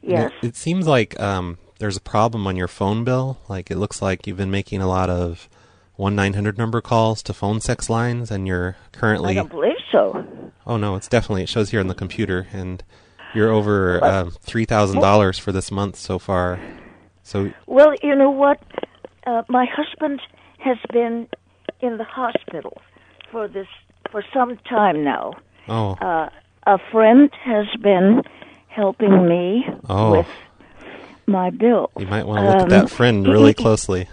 Yes. 0.03 0.31
It, 0.41 0.51
it 0.51 0.57
seems 0.57 0.87
like 0.87 1.19
um, 1.19 1.59
there's 1.81 1.97
a 1.97 2.01
problem 2.01 2.47
on 2.47 2.55
your 2.55 2.69
phone 2.69 3.03
bill. 3.03 3.41
Like 3.49 3.69
it 3.69 3.77
looks 3.77 4.01
like 4.01 4.25
you've 4.25 4.37
been 4.37 4.53
making 4.53 4.83
a 4.83 4.87
lot 4.87 5.11
of 5.11 5.49
one 5.97 6.15
nine 6.15 6.35
hundred 6.35 6.59
number 6.59 6.81
calls 6.81 7.25
to 7.25 7.33
phone 7.35 7.61
sex 7.61 7.91
lines, 7.91 8.31
and 8.31 8.47
you're 8.47 8.77
currently... 8.93 9.33
I 9.33 9.35
don't 9.35 9.51
believe 9.51 9.83
so. 9.91 10.25
Oh 10.65 10.77
no, 10.77 10.95
it's 10.95 11.09
definitely 11.09 11.43
it 11.43 11.49
shows 11.49 11.71
here 11.71 11.81
on 11.81 11.89
the 11.89 11.95
computer, 11.97 12.47
and 12.53 12.85
you're 13.35 13.51
over 13.51 13.99
uh, 14.05 14.31
three 14.43 14.65
thousand 14.65 15.01
dollars 15.01 15.41
for 15.41 15.51
this 15.51 15.73
month 15.73 15.97
so 15.97 16.21
far. 16.21 16.61
So 17.25 17.53
Well, 17.67 17.97
you 18.01 18.15
know 18.15 18.31
what? 18.31 18.63
Uh, 19.27 19.43
my 19.49 19.67
husband 19.67 20.21
has 20.59 20.79
been 20.93 21.27
in 21.81 21.99
the 21.99 22.05
hospital 22.05 22.81
for 23.31 23.49
this 23.49 23.67
for 24.11 24.23
some 24.33 24.57
time 24.69 25.05
now. 25.05 25.33
oh 25.69 25.93
Uh, 26.01 26.29
a 26.67 26.79
friend 26.93 27.31
has 27.45 27.67
been 27.83 28.23
helping 28.69 29.27
me 29.29 29.65
oh, 29.89 30.13
with 30.13 30.27
my 31.27 31.51
bill. 31.51 31.91
you 31.99 32.07
might 32.07 32.27
want 32.27 32.41
to 32.41 32.47
look 32.47 32.57
at 32.57 32.63
Um, 32.63 32.69
that 32.69 32.91
friend 32.91 33.27
really 33.27 33.49
he- 33.49 33.55
closely. 33.55 34.09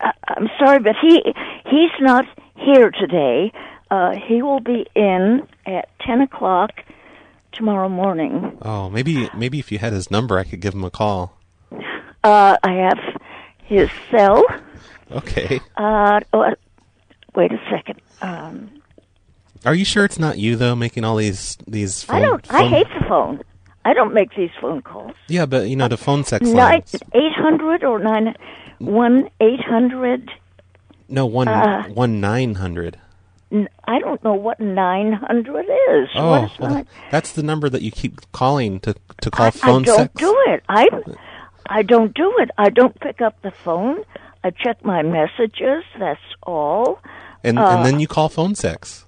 I, 0.00 0.12
I'm 0.28 0.48
sorry, 0.58 0.78
but 0.80 0.96
he 1.00 1.22
he's 1.66 1.90
not 2.00 2.24
here 2.56 2.90
today. 2.90 3.52
Uh, 3.90 4.12
he 4.28 4.42
will 4.42 4.60
be 4.60 4.86
in 4.94 5.46
at 5.66 5.88
ten 6.00 6.20
o'clock 6.20 6.70
tomorrow 7.52 7.88
morning. 7.88 8.56
Oh, 8.62 8.88
maybe 8.90 9.28
maybe 9.36 9.58
if 9.58 9.70
you 9.72 9.78
had 9.78 9.92
his 9.92 10.10
number, 10.10 10.38
I 10.38 10.44
could 10.44 10.60
give 10.60 10.74
him 10.74 10.84
a 10.84 10.90
call. 10.90 11.36
Uh, 12.22 12.56
I 12.62 12.72
have 12.86 12.98
his 13.64 13.90
cell. 14.10 14.44
Okay. 15.12 15.60
Uh, 15.76 16.20
oh, 16.32 16.54
wait 17.34 17.52
a 17.52 17.60
second. 17.70 18.00
Um, 18.22 18.82
Are 19.64 19.74
you 19.74 19.84
sure 19.84 20.04
it's 20.04 20.18
not 20.18 20.38
you 20.38 20.56
though 20.56 20.74
making 20.74 21.04
all 21.04 21.16
these 21.16 21.56
these 21.66 22.02
phone? 22.02 22.16
I 22.16 22.20
don't. 22.20 22.52
I 22.52 22.68
hate 22.68 22.86
the 22.98 23.04
phone. 23.08 23.42
I 23.84 23.92
don't 23.92 24.14
make 24.14 24.34
these 24.34 24.50
phone 24.60 24.82
calls. 24.82 25.12
Yeah, 25.28 25.46
but 25.46 25.68
you 25.68 25.76
know 25.76 25.88
the 25.88 25.96
phone 25.96 26.24
sex 26.24 26.46
lines. 26.48 26.94
eight 27.12 27.32
hundred 27.36 27.84
or 27.84 27.98
nine 27.98 28.34
one 28.78 29.28
eight 29.40 29.60
hundred. 29.60 30.30
No, 31.08 31.26
one 31.26 31.48
uh, 31.48 31.84
one 31.88 32.20
nine 32.20 32.54
hundred. 32.54 32.98
I 33.84 33.98
don't 34.00 34.22
know 34.24 34.34
what 34.34 34.58
nine 34.58 35.12
hundred 35.12 35.66
is. 35.66 36.08
Oh, 36.14 36.44
is 36.44 36.50
well, 36.58 36.84
that's 37.10 37.32
the 37.32 37.42
number 37.42 37.68
that 37.68 37.82
you 37.82 37.90
keep 37.90 38.20
calling 38.32 38.80
to 38.80 38.94
to 39.20 39.30
call 39.30 39.46
I, 39.46 39.50
phone 39.50 39.82
I 39.82 39.84
don't 39.84 39.96
sex. 39.98 40.14
do 40.16 40.36
it. 40.48 40.62
I 40.68 40.88
I 41.66 41.82
don't 41.82 42.14
do 42.14 42.34
it. 42.38 42.50
I 42.58 42.70
don't 42.70 42.98
pick 43.00 43.20
up 43.20 43.40
the 43.42 43.50
phone. 43.50 44.04
I 44.42 44.50
check 44.50 44.84
my 44.84 45.02
messages. 45.02 45.84
That's 45.98 46.20
all. 46.42 47.00
And 47.44 47.58
Uh, 47.58 47.68
and 47.68 47.84
then 47.86 48.00
you 48.00 48.06
call 48.08 48.28
phone 48.28 48.54
sex. 48.56 49.04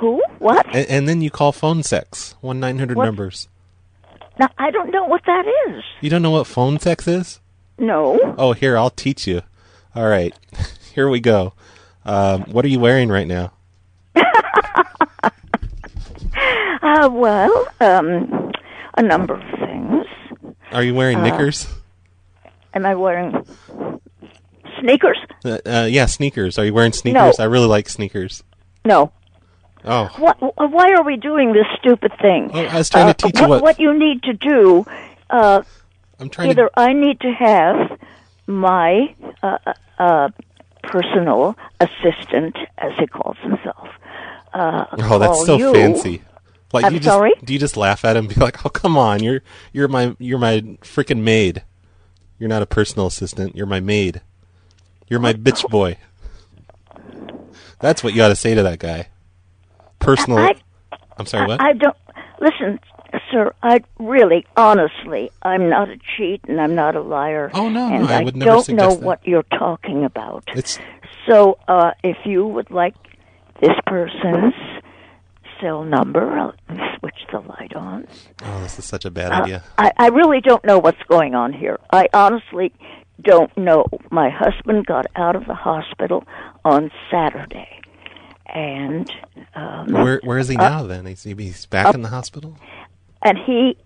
Who? 0.00 0.22
What? 0.40 0.66
And, 0.74 0.86
and 0.88 1.08
then 1.08 1.22
you 1.22 1.30
call 1.30 1.52
phone 1.52 1.82
sex. 1.82 2.34
One 2.40 2.58
nine 2.60 2.78
hundred 2.78 2.98
numbers. 2.98 3.48
Now 4.38 4.48
I 4.58 4.70
don't 4.72 4.90
know 4.90 5.04
what 5.04 5.22
that 5.26 5.46
is. 5.68 5.82
You 6.00 6.10
don't 6.10 6.22
know 6.22 6.32
what 6.32 6.46
phone 6.46 6.78
sex 6.80 7.06
is? 7.06 7.40
No. 7.78 8.18
Oh, 8.36 8.52
here 8.52 8.76
I'll 8.76 8.90
teach 8.90 9.26
you. 9.26 9.42
All 9.94 10.08
right, 10.08 10.34
here 10.94 11.08
we 11.08 11.20
go. 11.20 11.52
Um, 12.04 12.42
what 12.50 12.64
are 12.64 12.68
you 12.68 12.80
wearing 12.80 13.08
right 13.08 13.26
now? 13.28 13.52
Uh, 16.82 17.08
well, 17.10 17.66
um, 17.80 18.52
a 18.98 19.02
number 19.02 19.34
of 19.34 19.58
things. 19.58 20.04
Are 20.70 20.82
you 20.82 20.94
wearing 20.94 21.18
Uh, 21.18 21.22
knickers? 21.22 21.66
Am 22.74 22.84
I 22.84 22.94
wearing 22.94 23.32
sneakers? 24.84 25.18
Uh, 25.44 25.58
uh, 25.66 25.88
yeah, 25.90 26.06
sneakers. 26.06 26.58
Are 26.58 26.64
you 26.64 26.74
wearing 26.74 26.92
sneakers? 26.92 27.38
No. 27.38 27.44
I 27.44 27.46
really 27.48 27.66
like 27.66 27.88
sneakers. 27.88 28.42
No. 28.84 29.12
Oh, 29.84 30.08
What? 30.18 30.38
Why 30.40 30.92
are 30.92 31.02
we 31.04 31.16
doing 31.16 31.52
this 31.52 31.66
stupid 31.78 32.12
thing? 32.20 32.50
Oh, 32.54 32.60
I 32.60 32.78
was 32.78 32.88
trying 32.88 33.12
to 33.14 33.26
Uh, 33.26 33.28
teach 33.28 33.40
you 33.40 33.48
what- 33.48 33.62
What 33.62 33.78
you 33.80 33.98
need 33.98 34.22
to 34.24 34.32
do. 34.32 34.86
Uh, 35.28 35.62
I'm 36.20 36.28
trying 36.30 36.50
either 36.50 36.70
I 36.76 36.92
need 36.92 37.20
to 37.20 37.30
have 37.32 37.98
my 38.46 39.14
uh, 39.42 39.58
uh, 39.98 40.28
personal 40.82 41.56
assistant, 41.80 42.56
as 42.78 42.92
he 42.98 43.06
calls 43.06 43.36
himself. 43.42 43.88
Uh, 44.52 44.84
Oh, 45.02 45.18
that's 45.18 45.44
so 45.44 45.58
you. 45.58 45.72
fancy. 45.72 46.22
Like 46.72 46.84
I'm 46.86 46.94
you 46.94 47.00
just, 47.00 47.08
sorry. 47.14 47.32
Do 47.44 47.52
you 47.52 47.58
just 47.58 47.76
laugh 47.76 48.04
at 48.04 48.16
him 48.16 48.26
and 48.26 48.34
be 48.34 48.40
like, 48.40 48.64
"Oh, 48.66 48.68
come 48.68 48.96
on, 48.96 49.22
you're 49.22 49.42
you're 49.72 49.88
my 49.88 50.16
you're 50.18 50.38
my 50.38 50.60
freaking 50.82 51.22
maid. 51.22 51.62
You're 52.38 52.48
not 52.48 52.62
a 52.62 52.66
personal 52.66 53.06
assistant. 53.06 53.54
You're 53.54 53.66
my 53.66 53.80
maid. 53.80 54.22
You're 55.08 55.20
my 55.20 55.32
bitch 55.32 55.68
boy." 55.68 55.96
That's 57.80 58.02
what 58.02 58.12
you 58.12 58.18
got 58.18 58.28
to 58.28 58.36
say 58.36 58.54
to 58.54 58.62
that 58.62 58.78
guy. 58.78 59.08
Personal. 59.98 60.38
I- 60.38 60.54
I'm 61.18 61.26
sorry. 61.26 61.46
What? 61.46 61.60
I, 61.60 61.68
I 61.68 61.72
don't 61.74 61.96
listen, 62.40 62.80
sir. 63.30 63.52
I 63.62 63.80
really, 63.98 64.46
honestly, 64.56 65.30
I'm 65.42 65.68
not 65.68 65.88
a 65.88 65.96
cheat 66.16 66.40
and 66.48 66.60
I'm 66.60 66.74
not 66.74 66.96
a 66.96 67.00
liar. 67.02 67.50
Oh, 67.54 67.68
no, 67.68 67.88
no, 67.88 67.94
and 67.94 68.06
I 68.08 68.20
I, 68.20 68.24
would 68.24 68.34
never 68.36 68.50
don't 68.50 68.68
know 68.70 68.90
that. 68.94 69.00
what 69.02 69.26
you're 69.26 69.44
talking 69.44 70.04
about. 70.04 70.44
It's 70.48 70.78
So, 71.28 71.58
uh, 71.68 71.92
if 72.02 72.16
you 72.24 72.46
would 72.46 72.70
like 72.70 72.94
this 73.60 73.74
person's 73.86 74.54
cell 75.60 75.84
number, 75.84 76.28
I'll 76.36 76.54
switch 76.98 77.14
the 77.30 77.38
light 77.40 77.74
on. 77.76 78.08
oh, 78.42 78.62
this 78.62 78.78
is 78.78 78.84
such 78.84 79.04
a 79.04 79.10
bad 79.10 79.30
Uh, 79.30 79.42
idea. 79.42 79.62
I, 79.78 79.92
I 79.96 80.08
really 80.08 80.40
don't 80.40 80.64
know 80.64 80.78
what's 80.80 81.02
going 81.08 81.34
on 81.36 81.52
here. 81.52 81.78
I 81.92 82.08
honestly 82.12 82.72
don't 83.22 83.56
know. 83.56 83.86
My 84.10 84.30
husband 84.30 84.86
got 84.86 85.06
out 85.16 85.36
of 85.36 85.46
the 85.46 85.54
hospital 85.54 86.24
on 86.64 86.90
Saturday, 87.10 87.80
and 88.46 89.10
um, 89.54 89.92
Where 89.92 90.20
where 90.24 90.38
is 90.38 90.48
he 90.48 90.56
uh, 90.56 90.68
now? 90.68 90.82
Then 90.86 91.06
he's 91.06 91.22
he's 91.22 91.66
back 91.66 91.86
up- 91.86 91.94
in 91.94 92.02
the 92.02 92.08
hospital. 92.08 92.56
and 93.22 93.38
he, 93.38 93.76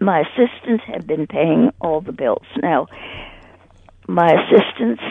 my 0.00 0.20
assistants 0.20 0.84
have 0.86 1.06
been 1.06 1.26
paying 1.26 1.70
all 1.80 2.00
the 2.00 2.12
bills. 2.12 2.46
Now, 2.62 2.86
my 4.08 4.28
assistant's 4.32 5.02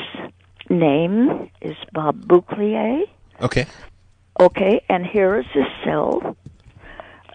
name 0.70 1.50
is 1.62 1.76
Bob 1.94 2.26
Bouclier. 2.28 3.04
Okay. 3.42 3.66
Okay, 4.40 4.82
and 4.90 5.06
here 5.06 5.38
is 5.40 5.46
his 5.54 5.66
cell. 5.84 6.36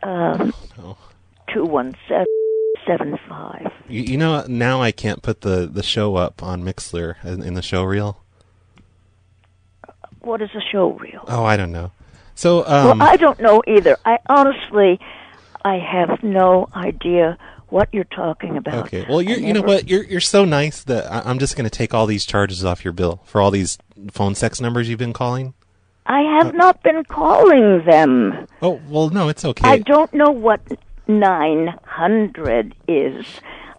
Um, 0.03 0.53
Oh. 0.79 0.97
two 1.53 1.65
one 1.65 1.95
seven 2.09 2.27
seven 2.87 3.19
five. 3.29 3.73
You, 3.89 4.03
you 4.03 4.17
know 4.17 4.45
now 4.49 4.83
I 4.83 4.93
can't 4.93 5.23
put 5.23 5.43
the 5.43 5.67
the 5.67 5.83
show 5.83 6.17
up 6.17 6.43
on 6.43 6.63
Mixler 6.63 7.23
in, 7.25 7.43
in 7.43 7.55
the 7.55 7.63
show 7.63 7.83
reel. 7.83 8.23
What 10.21 10.43
is 10.43 10.51
a 10.55 10.61
show 10.73 10.93
reel? 10.93 11.25
Oh, 11.29 11.45
I 11.45 11.57
don't 11.57 11.73
know. 11.73 11.93
So 12.35 12.67
um, 12.67 12.99
well, 12.99 13.03
I 13.03 13.17
don't 13.17 13.41
know 13.41 13.63
either. 13.67 13.97
I 14.05 14.19
honestly, 14.29 15.01
I 15.65 15.79
have 15.79 16.23
no 16.23 16.69
idea 16.75 17.39
what 17.69 17.89
you're 17.93 18.05
talking 18.05 18.57
about. 18.57 18.87
Okay. 18.87 19.07
Well, 19.09 19.23
you're, 19.23 19.39
you 19.39 19.53
know 19.53 19.63
what? 19.63 19.89
You're 19.89 20.05
you're 20.05 20.21
so 20.21 20.45
nice 20.45 20.83
that 20.85 21.11
I, 21.11 21.23
I'm 21.29 21.39
just 21.39 21.57
going 21.57 21.65
to 21.65 21.71
take 21.71 21.95
all 21.95 22.07
these 22.07 22.25
charges 22.25 22.65
off 22.65 22.85
your 22.85 22.93
bill 22.93 23.23
for 23.25 23.41
all 23.41 23.51
these 23.51 23.79
phone 24.11 24.35
sex 24.35 24.61
numbers 24.61 24.89
you've 24.89 24.99
been 24.99 25.13
calling. 25.13 25.55
I 26.07 26.21
have 26.39 26.55
not 26.55 26.83
been 26.83 27.05
calling 27.05 27.85
them. 27.85 28.47
Oh 28.63 28.81
well, 28.89 29.11
no, 29.11 29.29
it's 29.29 29.45
okay. 29.45 29.69
I 29.69 29.79
don't 29.79 30.13
know 30.15 30.31
what 30.31 30.61
900 31.09 32.75
is. 32.89 33.25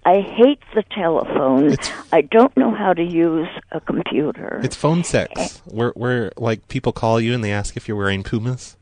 I 0.06 0.22
hate 0.22 0.60
the 0.74 0.84
telephone. 0.96 1.76
I 2.14 2.22
don't 2.22 2.56
know 2.56 2.74
how 2.74 2.94
to 2.94 3.04
use 3.04 3.50
a 3.72 3.82
computer. 3.82 4.62
It's 4.64 4.76
phone 4.76 5.04
sex, 5.04 5.32
eh. 5.36 5.48
where 5.66 5.92
where 5.92 6.32
like 6.38 6.68
people 6.70 6.94
call 6.94 7.20
you 7.20 7.34
and 7.34 7.44
they 7.44 7.52
ask 7.52 7.76
if 7.76 7.88
you're 7.88 7.98
wearing 7.98 8.24
Pumas. 8.24 8.78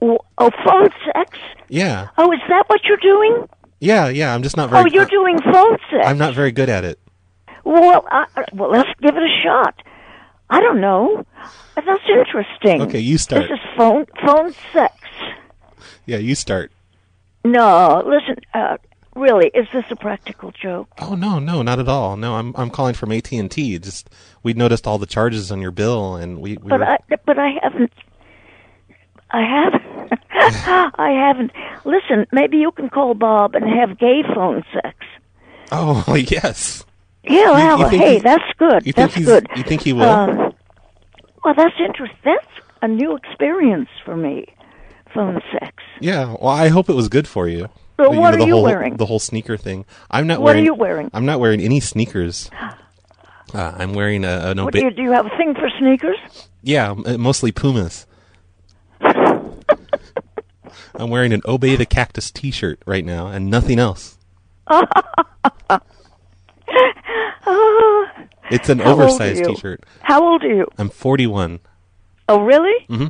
Oh, 0.00 0.18
phone 0.64 0.88
sex? 1.14 1.38
Yeah, 1.68 2.08
Oh, 2.18 2.32
is 2.32 2.40
that 2.48 2.64
what 2.66 2.80
you're 2.84 2.96
doing? 2.96 3.46
yeah, 3.78 4.08
yeah. 4.08 4.34
I'm 4.34 4.42
just 4.42 4.56
not 4.56 4.68
very. 4.68 4.82
Oh, 4.82 4.86
you're 4.86 5.04
doing 5.06 5.38
phone 5.40 5.78
sex. 5.90 6.04
I'm 6.04 6.18
not 6.18 6.34
very 6.34 6.50
good 6.50 6.68
at 6.68 6.84
it. 6.84 6.98
Well, 7.64 8.04
I, 8.10 8.26
well, 8.52 8.70
let's 8.70 8.90
give 9.00 9.14
it 9.16 9.22
a 9.22 9.42
shot. 9.44 9.80
I 10.50 10.60
don't 10.60 10.80
know. 10.80 11.24
That's 11.76 12.02
interesting. 12.08 12.82
Okay, 12.82 12.98
you 12.98 13.16
start. 13.16 13.42
This 13.42 13.52
is 13.52 13.64
phone 13.76 14.06
phone 14.26 14.52
sex. 14.72 14.94
Yeah, 16.04 16.18
you 16.18 16.34
start. 16.34 16.72
No, 17.44 18.02
listen. 18.06 18.36
Uh, 18.54 18.76
really, 19.16 19.50
is 19.54 19.66
this 19.72 19.84
a 19.90 19.96
practical 19.96 20.52
joke? 20.52 20.88
Oh 21.00 21.14
no, 21.14 21.38
no, 21.38 21.62
not 21.62 21.78
at 21.78 21.88
all. 21.88 22.16
No, 22.16 22.34
I'm 22.36 22.54
I'm 22.56 22.70
calling 22.70 22.94
from 22.94 23.12
AT 23.12 23.30
and 23.32 23.50
T. 23.50 23.78
Just 23.78 24.10
we 24.42 24.52
noticed 24.52 24.86
all 24.86 24.98
the 24.98 25.06
charges 25.06 25.50
on 25.50 25.60
your 25.60 25.70
bill, 25.72 26.16
and 26.16 26.40
we. 26.40 26.56
we 26.58 26.68
But 26.70 26.80
were, 26.80 26.86
I, 26.86 26.98
but 27.26 27.38
I 27.38 27.52
haven't. 27.62 27.92
I 29.30 29.40
haven't. 29.42 30.12
I 30.98 31.10
haven't. 31.10 31.52
Listen, 31.84 32.26
maybe 32.32 32.58
you 32.58 32.70
can 32.72 32.88
call 32.90 33.14
Bob 33.14 33.54
and 33.54 33.64
have 33.68 33.98
gay 33.98 34.22
phone 34.34 34.62
sex. 34.72 34.94
oh 35.72 36.04
yes. 36.28 36.84
Yeah, 37.24 37.32
You- 37.38 37.52
well, 37.52 37.78
you 37.78 37.88
think 37.90 38.02
hey, 38.02 38.14
he- 38.14 38.20
that's 38.20 38.52
good. 38.58 38.86
You 38.86 38.92
think 38.92 39.12
that's 39.12 39.24
good. 39.24 39.46
You 39.56 39.62
think 39.62 39.82
he 39.82 39.92
will? 39.92 40.02
Um, 40.04 40.52
well, 41.44 41.54
that's 41.56 41.74
interesting. 41.84 42.18
That's 42.24 42.46
a 42.82 42.88
new 42.88 43.16
experience 43.16 43.88
for 44.04 44.16
me. 44.16 44.46
Phone 45.14 45.40
sex. 45.52 45.74
yeah. 46.00 46.36
Well, 46.40 46.48
I 46.48 46.68
hope 46.68 46.88
it 46.88 46.94
was 46.94 47.08
good 47.08 47.28
for 47.28 47.46
you. 47.48 47.68
So 47.98 48.12
You 48.12 48.20
what 48.20 48.30
know, 48.32 48.38
the 48.38 48.44
are 48.44 48.46
you 48.46 48.54
whole, 48.54 48.62
wearing? 48.62 48.96
The 48.96 49.06
whole 49.06 49.18
sneaker 49.18 49.56
thing. 49.56 49.84
I'm 50.10 50.26
not 50.26 50.40
What 50.40 50.50
are 50.50 50.54
wearing. 50.54 50.64
you 50.64 50.74
wearing? 50.74 51.10
I'm 51.12 51.26
not 51.26 51.38
wearing 51.40 51.60
any 51.60 51.80
sneakers. 51.80 52.50
Uh, 53.54 53.74
I'm 53.76 53.92
wearing 53.92 54.24
a, 54.24 54.50
an 54.50 54.56
do, 54.56 54.70
you, 54.78 54.90
do 54.90 55.02
you 55.02 55.12
have 55.12 55.26
a 55.26 55.36
thing 55.36 55.52
for 55.54 55.68
sneakers? 55.78 56.16
Yeah, 56.62 56.92
uh, 56.92 57.18
mostly 57.18 57.52
Pumas. 57.52 58.06
I'm 59.02 59.50
wearing 61.10 61.34
an 61.34 61.42
Obey 61.44 61.76
the 61.76 61.84
Cactus 61.84 62.30
T-shirt 62.30 62.80
right 62.86 63.04
now, 63.04 63.26
and 63.26 63.50
nothing 63.50 63.78
else. 63.78 64.16
It's 68.50 68.68
an 68.68 68.80
How 68.80 68.92
oversized? 68.92 69.44
T-shirt. 69.44 69.84
How 70.02 70.22
old 70.22 70.42
are 70.44 70.48
you? 70.54 70.66
I'm 70.78 70.88
41. 70.90 71.60
Oh, 72.28 72.40
really? 72.42 72.84
hmm 72.86 73.06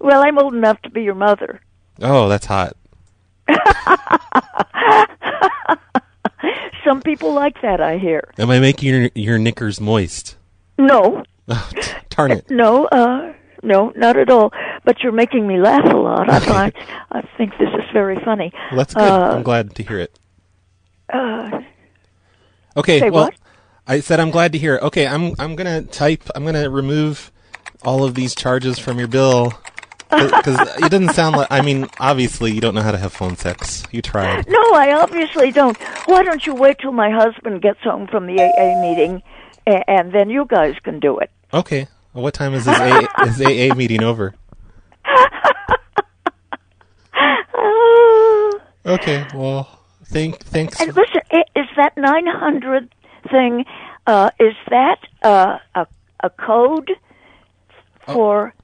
Well, 0.00 0.22
I'm 0.22 0.38
old 0.38 0.54
enough 0.54 0.80
to 0.82 0.90
be 0.90 1.02
your 1.02 1.14
mother. 1.14 1.60
Oh, 2.00 2.28
that's 2.28 2.46
hot. 2.46 2.76
Some 6.84 7.02
people 7.02 7.34
like 7.34 7.60
that, 7.62 7.80
I 7.80 7.98
hear. 7.98 8.32
Am 8.38 8.50
I 8.50 8.58
making 8.58 8.88
your 8.94 9.10
your 9.14 9.38
knickers 9.38 9.80
moist? 9.80 10.36
No, 10.78 11.22
Oh, 11.48 11.70
t- 11.80 11.92
darn 12.08 12.30
it! 12.32 12.48
no, 12.50 12.86
uh, 12.86 13.34
no, 13.62 13.92
not 13.96 14.16
at 14.16 14.30
all. 14.30 14.50
But 14.84 15.02
you're 15.02 15.12
making 15.12 15.46
me 15.46 15.58
laugh 15.60 15.84
a 15.84 15.96
lot. 15.96 16.30
I 16.30 16.40
find, 16.40 16.72
I 17.12 17.20
think 17.36 17.52
this 17.58 17.68
is 17.68 17.84
very 17.92 18.18
funny. 18.24 18.50
Well, 18.70 18.78
that's 18.78 18.94
good. 18.94 19.02
Uh, 19.02 19.32
I'm 19.34 19.42
glad 19.42 19.74
to 19.74 19.82
hear 19.82 19.98
it. 19.98 20.18
uh, 21.12 21.60
Okay, 22.76 23.00
Say 23.00 23.10
well, 23.10 23.24
what? 23.26 23.34
I 23.86 24.00
said 24.00 24.20
I'm 24.20 24.30
glad 24.30 24.52
to 24.52 24.58
hear 24.58 24.76
it. 24.76 24.82
Okay, 24.84 25.06
I'm 25.06 25.34
I'm 25.38 25.56
gonna 25.56 25.82
type. 25.82 26.22
I'm 26.34 26.44
gonna 26.46 26.70
remove 26.70 27.30
all 27.82 28.04
of 28.04 28.14
these 28.14 28.34
charges 28.34 28.78
from 28.78 28.98
your 28.98 29.08
bill 29.08 29.52
because 30.10 30.58
it 30.82 30.90
doesn't 30.90 31.10
sound 31.14 31.36
like. 31.36 31.48
I 31.50 31.62
mean, 31.62 31.86
obviously 31.98 32.52
you 32.52 32.60
don't 32.60 32.74
know 32.74 32.82
how 32.82 32.92
to 32.92 32.98
have 32.98 33.12
phone 33.12 33.36
sex. 33.36 33.84
You 33.92 34.02
tried. 34.02 34.48
no, 34.48 34.60
I 34.74 34.92
obviously 35.00 35.50
don't. 35.52 35.76
Why 36.06 36.22
don't 36.22 36.44
you 36.46 36.54
wait 36.54 36.78
till 36.80 36.92
my 36.92 37.10
husband 37.10 37.62
gets 37.62 37.80
home 37.80 38.06
from 38.08 38.26
the 38.26 38.40
AA 38.42 38.80
meeting, 38.80 39.22
and, 39.66 39.84
and 39.88 40.12
then 40.12 40.30
you 40.30 40.44
guys 40.46 40.74
can 40.82 41.00
do 41.00 41.18
it. 41.18 41.30
Okay. 41.54 41.86
Well, 42.12 42.24
what 42.24 42.34
time 42.34 42.54
is 42.54 42.64
this 42.64 42.78
A- 42.78 43.08
is 43.26 43.40
AA 43.40 43.74
meeting 43.74 44.02
over? 44.02 44.34
Okay. 48.86 49.26
Well, 49.34 49.68
thank 50.06 50.38
thanks. 50.40 50.80
And 50.80 50.94
listen, 50.96 51.20
is 51.54 51.66
that 51.76 51.96
900 51.96 52.92
thing, 53.30 53.64
uh, 54.06 54.30
is 54.40 54.54
that 54.70 54.98
uh, 55.22 55.58
a, 55.74 55.86
a 56.20 56.30
code 56.30 56.90
Oh. 58.08 58.14
for 58.14 58.54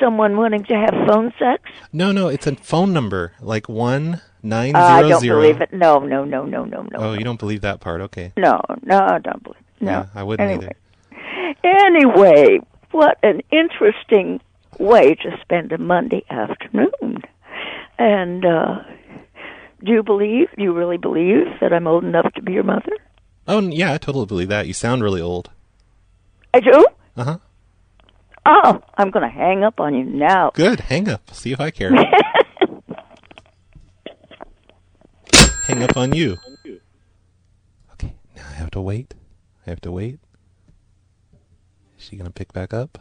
someone 0.00 0.36
wanting 0.36 0.64
to 0.64 0.74
have 0.74 0.90
phone 1.08 1.32
sex? 1.38 1.62
No, 1.92 2.12
no, 2.12 2.28
it's 2.28 2.46
a 2.46 2.54
phone 2.56 2.92
number 2.92 3.32
like 3.40 3.68
one 3.68 4.20
nine 4.42 4.74
Uh, 4.76 4.80
I 4.80 5.02
don't 5.02 5.20
zero. 5.20 5.40
believe 5.40 5.60
it. 5.60 5.72
No, 5.72 5.98
no, 5.98 6.24
no, 6.24 6.44
no, 6.44 6.64
no, 6.64 6.82
no. 6.82 6.98
Oh, 6.98 7.12
you 7.14 7.24
don't 7.24 7.38
believe 7.38 7.60
that 7.62 7.80
part? 7.80 8.00
Okay. 8.02 8.32
No, 8.36 8.60
no, 8.82 8.98
I 8.98 9.18
don't 9.18 9.42
believe 9.42 9.56
It. 9.80 9.84
No. 9.84 9.90
Yeah, 9.90 10.06
I 10.14 10.22
wouldn't 10.22 10.48
anyway. 10.48 10.70
either. 11.10 11.54
Anyway, 11.64 12.60
what 12.92 13.18
an 13.22 13.40
interesting 13.50 14.40
way 14.78 15.14
to 15.16 15.38
spend 15.42 15.72
a 15.72 15.78
Monday 15.78 16.24
afternoon. 16.30 17.22
And 17.98 18.44
uh, 18.44 18.78
do 19.84 19.92
you 19.92 20.02
believe, 20.02 20.48
do 20.56 20.62
you 20.62 20.72
really 20.72 20.98
believe 20.98 21.46
that 21.60 21.72
I'm 21.72 21.86
old 21.86 22.04
enough 22.04 22.32
to 22.34 22.42
be 22.42 22.52
your 22.52 22.62
mother? 22.62 22.92
Oh, 23.48 23.60
yeah, 23.60 23.92
I 23.94 23.98
totally 23.98 24.26
believe 24.26 24.48
that. 24.48 24.66
You 24.66 24.72
sound 24.72 25.02
really 25.02 25.20
old. 25.20 25.50
I 26.52 26.60
do? 26.60 26.86
Uh 27.16 27.24
huh. 27.24 27.38
Oh, 28.48 28.80
I'm 28.96 29.10
going 29.10 29.28
to 29.28 29.34
hang 29.34 29.64
up 29.64 29.80
on 29.80 29.94
you 29.94 30.04
now. 30.04 30.52
Good. 30.54 30.78
Hang 30.80 31.08
up. 31.08 31.34
See 31.34 31.50
if 31.52 31.60
I 31.60 31.70
care. 31.70 31.90
Hang 35.66 35.82
up 35.82 35.96
on 35.96 36.14
you. 36.14 36.36
Okay. 37.94 38.14
Now 38.36 38.44
I 38.48 38.52
have 38.52 38.70
to 38.70 38.80
wait. 38.80 39.14
I 39.66 39.70
have 39.70 39.80
to 39.80 39.90
wait. 39.90 40.20
Is 41.98 42.04
she 42.04 42.14
gonna 42.14 42.30
pick 42.30 42.52
back 42.52 42.72
up? 42.72 43.00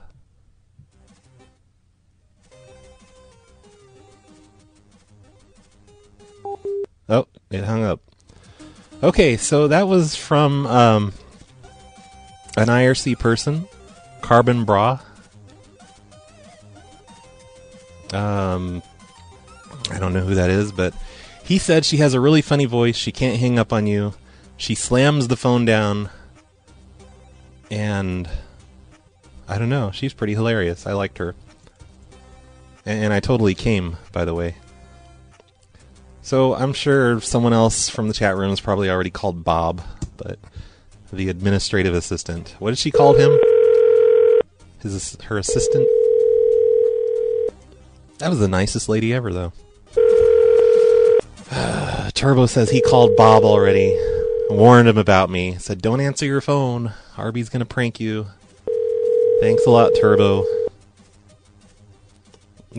Oh, 7.08 7.28
it 7.52 7.64
hung 7.64 7.84
up. 7.84 8.02
Okay, 9.04 9.38
so 9.38 9.68
that 9.68 9.88
was 9.88 10.16
from 10.16 10.66
um, 10.66 11.14
an 12.58 12.68
IRC 12.68 13.20
person, 13.20 13.68
Carbon 14.22 14.66
Bra. 14.66 15.00
Um, 18.14 18.82
I 19.92 20.00
don't 20.00 20.14
know 20.14 20.22
who 20.22 20.36
that 20.36 20.50
is, 20.50 20.72
but 20.72 20.94
he 21.44 21.58
said 21.58 21.86
she 21.86 21.98
has 21.98 22.14
a 22.14 22.20
really 22.20 22.42
funny 22.42 22.66
voice. 22.66 22.96
She 22.96 23.12
can't 23.12 23.40
hang 23.40 23.60
up 23.60 23.72
on 23.72 23.88
you. 23.88 24.14
She 24.58 24.76
slams 24.76 25.28
the 25.28 25.36
phone 25.36 25.66
down, 25.66 26.10
and 27.70 28.30
I 29.48 29.58
don't 29.58 29.70
know. 29.70 29.92
She's 29.92 30.14
pretty 30.14 30.34
hilarious. 30.34 30.88
I 30.88 30.94
liked 30.94 31.18
her, 31.18 31.36
and, 32.86 33.06
and 33.06 33.14
I 33.14 33.20
totally 33.20 33.54
came. 33.54 33.98
By 34.12 34.26
the 34.26 34.34
way. 34.34 34.56
So 36.22 36.56
I'm 36.56 36.74
sure 36.74 37.22
someone 37.22 37.54
else 37.54 37.88
from 37.90 38.08
the 38.08 38.14
chat 38.14 38.36
room 38.36 38.52
is 38.52 38.60
probably 38.60 38.90
already 38.90 39.12
called 39.12 39.44
Bob, 39.44 39.84
but 40.18 40.40
the 41.14 41.30
administrative 41.30 41.94
assistant. 41.94 42.56
What 42.58 42.72
did 42.72 42.80
she 42.80 42.90
call 42.90 43.14
him? 43.14 43.38
His 44.80 45.18
her 45.26 45.38
assistant. 45.38 45.88
That 48.20 48.30
was 48.30 48.40
the 48.40 48.48
nicest 48.48 48.88
lady 48.88 49.14
ever, 49.14 49.34
though. 49.34 49.54
Turbo 52.14 52.46
says 52.46 52.70
he 52.70 52.82
called 52.82 53.16
Bob 53.18 53.44
already, 53.44 53.98
warned 54.50 54.88
him 54.88 54.98
about 54.98 55.30
me. 55.30 55.58
Said, 55.58 55.82
"Don't 55.82 56.00
answer 56.00 56.26
your 56.26 56.42
phone. 56.42 56.94
Arby's 57.18 57.50
gonna 57.50 57.66
prank 57.66 58.00
you." 58.00 58.28
Thanks 59.42 59.66
a 59.66 59.70
lot, 59.70 59.92
Turbo. 60.00 60.46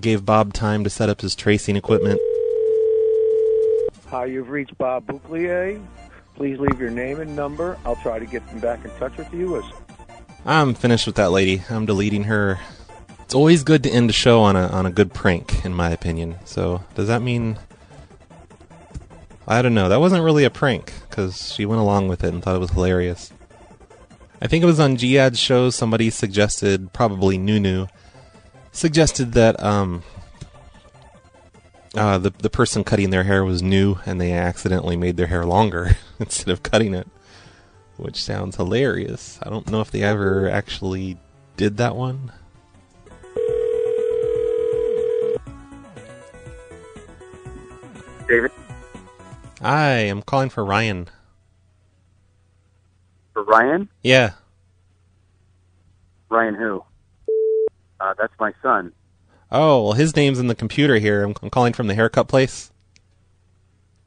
Gave 0.00 0.24
Bob 0.24 0.52
time 0.52 0.84
to 0.84 0.90
set 0.90 1.08
up 1.08 1.20
his 1.20 1.34
tracing 1.34 1.76
equipment. 1.76 2.20
Hi, 4.08 4.24
you've 4.24 4.50
reached 4.50 4.76
Bob 4.78 5.06
Bouclier. 5.06 5.80
Please 6.34 6.58
leave 6.58 6.80
your 6.80 6.90
name 6.90 7.20
and 7.20 7.34
number. 7.34 7.78
I'll 7.84 7.96
try 7.96 8.18
to 8.18 8.26
get 8.26 8.46
them 8.48 8.60
back 8.60 8.84
in 8.84 8.90
touch 8.92 9.16
with 9.16 9.32
you. 9.32 9.56
As 9.56 9.64
I'm 10.44 10.74
finished 10.74 11.06
with 11.06 11.16
that 11.16 11.30
lady. 11.30 11.62
I'm 11.70 11.86
deleting 11.86 12.24
her. 12.24 12.58
It's 13.26 13.34
always 13.34 13.64
good 13.64 13.82
to 13.82 13.90
end 13.90 14.08
a 14.08 14.12
show 14.12 14.40
on 14.42 14.54
a 14.54 14.68
on 14.68 14.86
a 14.86 14.90
good 14.90 15.12
prank, 15.12 15.64
in 15.64 15.74
my 15.74 15.90
opinion. 15.90 16.36
So 16.44 16.84
does 16.94 17.08
that 17.08 17.22
mean? 17.22 17.58
I 19.48 19.62
don't 19.62 19.74
know. 19.74 19.88
That 19.88 19.98
wasn't 20.00 20.22
really 20.22 20.44
a 20.44 20.50
prank 20.50 20.92
because 21.10 21.52
she 21.52 21.66
went 21.66 21.80
along 21.80 22.06
with 22.06 22.22
it 22.22 22.32
and 22.32 22.40
thought 22.42 22.54
it 22.56 22.60
was 22.60 22.70
hilarious. 22.70 23.32
I 24.40 24.46
think 24.46 24.62
it 24.62 24.66
was 24.66 24.78
on 24.78 24.96
Jihad's 24.96 25.40
show. 25.40 25.70
Somebody 25.70 26.08
suggested, 26.10 26.92
probably 26.92 27.36
Nunu, 27.36 27.86
suggested 28.72 29.32
that 29.32 29.60
um 29.62 30.04
Uh, 31.96 32.18
the 32.18 32.30
the 32.30 32.50
person 32.50 32.84
cutting 32.84 33.10
their 33.10 33.24
hair 33.24 33.42
was 33.42 33.62
new, 33.62 33.96
and 34.04 34.20
they 34.20 34.30
accidentally 34.32 34.96
made 34.96 35.16
their 35.16 35.28
hair 35.28 35.46
longer 35.46 35.96
instead 36.20 36.50
of 36.52 36.62
cutting 36.62 36.94
it, 36.94 37.08
which 37.96 38.22
sounds 38.22 38.56
hilarious. 38.56 39.38
I 39.42 39.48
don't 39.48 39.70
know 39.70 39.80
if 39.80 39.90
they 39.90 40.02
ever 40.02 40.48
actually 40.48 41.16
did 41.56 41.78
that 41.78 41.96
one. 41.96 42.32
David, 48.28 48.50
Hi, 49.62 49.90
I'm 50.00 50.22
calling 50.22 50.48
for 50.50 50.64
Ryan. 50.64 51.08
for 53.32 53.44
Ryan? 53.44 53.88
Yeah. 54.02 54.32
Ryan 56.28 56.54
who? 56.54 56.82
Uh, 58.00 58.14
that's 58.18 58.32
my 58.40 58.52
son. 58.62 58.92
Oh, 59.50 59.84
well, 59.84 59.92
his 59.92 60.16
name's 60.16 60.38
in 60.40 60.48
the 60.48 60.54
computer 60.54 60.96
here. 60.98 61.22
I'm, 61.22 61.34
I'm 61.42 61.50
calling 61.50 61.72
from 61.72 61.86
the 61.86 61.94
haircut 61.94 62.26
place. 62.28 62.70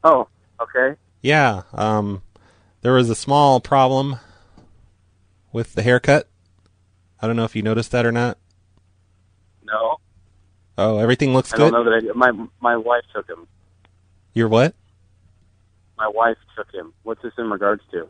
Oh, 0.04 0.28
okay. 0.60 0.96
Yeah. 1.22 1.62
Um, 1.72 2.22
there 2.82 2.92
was 2.92 3.08
a 3.10 3.14
small 3.14 3.60
problem 3.60 4.16
with 5.52 5.74
the 5.74 5.82
haircut. 5.82 6.28
I 7.20 7.26
don't 7.26 7.36
know 7.36 7.44
if 7.44 7.56
you 7.56 7.62
noticed 7.62 7.90
that 7.92 8.04
or 8.06 8.12
not. 8.12 8.38
No, 9.64 9.96
Oh, 10.78 10.98
everything 10.98 11.32
looks 11.34 11.52
I 11.52 11.56
good. 11.58 11.70
don't 11.72 11.84
know 11.84 11.90
that 11.90 12.10
I, 12.10 12.12
my 12.32 12.46
my 12.60 12.76
wife 12.76 13.02
took 13.14 13.28
him. 13.28 13.46
Your 14.34 14.48
what? 14.48 14.74
My 15.96 16.08
wife 16.08 16.36
took 16.56 16.72
him. 16.72 16.92
What's 17.02 17.22
this 17.22 17.32
in 17.38 17.50
regards 17.50 17.82
to? 17.90 18.08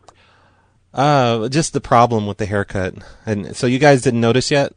Uh, 0.92 1.48
just 1.48 1.72
the 1.72 1.80
problem 1.80 2.26
with 2.26 2.38
the 2.38 2.46
haircut. 2.46 2.94
And 3.26 3.56
so 3.56 3.66
you 3.66 3.78
guys 3.78 4.02
didn't 4.02 4.20
notice 4.20 4.50
yet? 4.50 4.74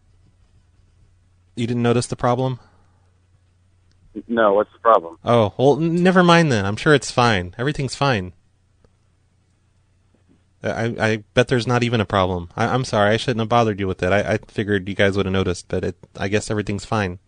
You 1.56 1.68
didn't 1.68 1.84
notice 1.84 2.08
the 2.08 2.16
problem? 2.16 2.60
No, 4.28 4.54
what's 4.54 4.72
the 4.74 4.80
problem? 4.80 5.18
Oh, 5.24 5.54
well, 5.58 5.78
n- 5.82 6.04
never 6.04 6.24
mind 6.24 6.52
then. 6.52 6.66
I'm 6.66 6.76
sure 6.76 6.94
it's 6.94 7.12
fine. 7.12 7.56
Everything's 7.58 7.96
fine. 7.96 8.34
I, 10.64 10.96
I 11.00 11.24
bet 11.34 11.50
there's 11.50 11.68
not 11.68 11.84
even 11.84 12.00
a 12.00 12.06
problem. 12.06 12.50
I, 12.56 12.68
I'm 12.68 12.86
sorry. 12.86 13.12
I 13.12 13.18
shouldn't 13.18 13.42
have 13.42 13.50
bothered 13.50 13.80
you 13.80 13.88
with 13.88 14.02
it. 14.02 14.14
I, 14.14 14.34
I 14.34 14.38
figured 14.48 14.88
you 14.88 14.96
guys 14.96 15.18
would 15.18 15.26
have 15.26 15.34
noticed, 15.34 15.68
but 15.68 15.84
it, 15.84 15.98
I 16.18 16.28
guess 16.30 16.50
everything's 16.50 16.86
fine. 16.86 17.20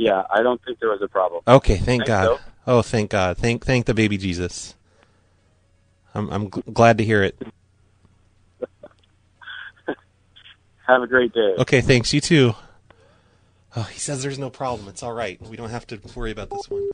Yeah, 0.00 0.22
I 0.30 0.42
don't 0.42 0.58
think 0.64 0.80
there 0.80 0.88
was 0.88 1.02
a 1.02 1.08
problem. 1.08 1.42
Okay, 1.46 1.74
thank 1.74 1.86
Think 1.86 2.06
God. 2.06 2.24
so? 2.24 2.38
Oh, 2.66 2.80
thank 2.80 3.10
God. 3.10 3.36
Thank 3.36 3.66
thank 3.66 3.84
the 3.84 3.92
baby 3.92 4.16
Jesus. 4.16 4.74
I'm 6.14 6.30
I'm 6.30 6.48
gl- 6.48 6.72
glad 6.72 6.96
to 6.96 7.04
hear 7.04 7.22
it. 7.22 7.38
Have 10.86 11.02
a 11.02 11.06
great 11.06 11.34
day. 11.34 11.54
Okay, 11.58 11.82
thanks. 11.82 12.14
You 12.14 12.22
too. 12.22 12.54
Oh, 13.76 13.82
he 13.82 13.98
says 13.98 14.22
there's 14.22 14.38
no 14.38 14.48
problem. 14.48 14.88
It's 14.88 15.02
all 15.02 15.12
right. 15.12 15.38
We 15.42 15.58
don't 15.58 15.68
have 15.68 15.86
to 15.88 16.00
worry 16.16 16.30
about 16.30 16.48
this 16.48 16.70
one. 16.70 16.88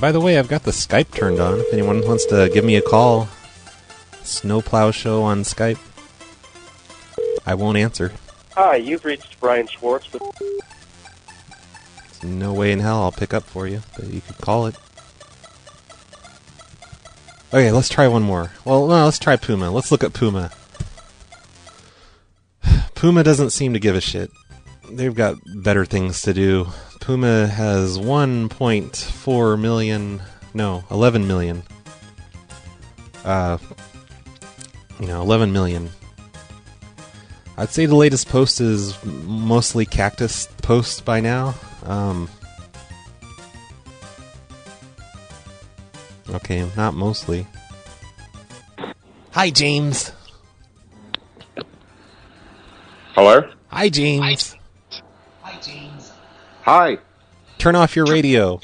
By 0.00 0.10
the 0.10 0.20
way, 0.20 0.36
I've 0.36 0.48
got 0.48 0.64
the 0.64 0.72
Skype 0.72 1.14
turned 1.14 1.38
on. 1.38 1.60
If 1.60 1.72
anyone 1.72 2.04
wants 2.04 2.26
to 2.26 2.50
give 2.52 2.64
me 2.64 2.74
a 2.74 2.82
call, 2.82 3.28
Snowplow 4.24 4.90
Show 4.90 5.22
on 5.22 5.42
Skype. 5.42 5.78
I 7.46 7.54
won't 7.54 7.78
answer. 7.78 8.12
Hi, 8.54 8.76
you've 8.76 9.04
reached 9.04 9.38
Brian 9.38 9.68
Schwartz 9.68 10.12
with 10.12 10.22
There's 12.20 12.24
no 12.24 12.52
way 12.52 12.72
in 12.72 12.80
hell 12.80 13.02
I'll 13.02 13.12
pick 13.12 13.32
up 13.32 13.44
for 13.44 13.68
you, 13.68 13.82
but 13.94 14.06
you 14.08 14.20
could 14.20 14.38
call 14.38 14.66
it. 14.66 14.74
Okay, 17.50 17.70
let's 17.70 17.88
try 17.88 18.08
one 18.08 18.24
more. 18.24 18.50
Well, 18.64 18.88
no, 18.88 19.04
let's 19.04 19.20
try 19.20 19.36
Puma. 19.36 19.70
Let's 19.70 19.92
look 19.92 20.02
at 20.02 20.12
Puma. 20.12 20.50
Puma 22.96 23.22
doesn't 23.22 23.50
seem 23.50 23.72
to 23.72 23.78
give 23.78 23.94
a 23.94 24.00
shit. 24.00 24.30
They've 24.90 25.14
got 25.14 25.36
better 25.62 25.84
things 25.84 26.22
to 26.22 26.34
do. 26.34 26.66
Puma 27.00 27.46
has 27.46 27.98
1.4 27.98 29.60
million, 29.60 30.22
no, 30.54 30.84
11 30.90 31.28
million. 31.28 31.62
Uh, 33.24 33.58
you 34.98 35.06
know, 35.06 35.22
11 35.22 35.52
million. 35.52 35.90
I'd 37.58 37.70
say 37.70 37.86
the 37.86 37.96
latest 37.96 38.28
post 38.28 38.60
is 38.60 39.02
mostly 39.04 39.86
cactus 39.86 40.46
posts 40.62 41.00
by 41.00 41.20
now. 41.20 41.54
Um, 41.84 42.28
okay, 46.28 46.68
not 46.76 46.94
mostly. 46.94 47.46
Hi, 49.30 49.50
James. 49.50 50.12
Hello? 53.14 53.48
Hi, 53.68 53.88
James. 53.88 54.56
Hi. 55.42 55.58
James. 55.62 56.12
Hi. 56.62 56.98
Turn 57.56 57.74
off 57.74 57.96
your 57.96 58.04
radio. 58.04 58.60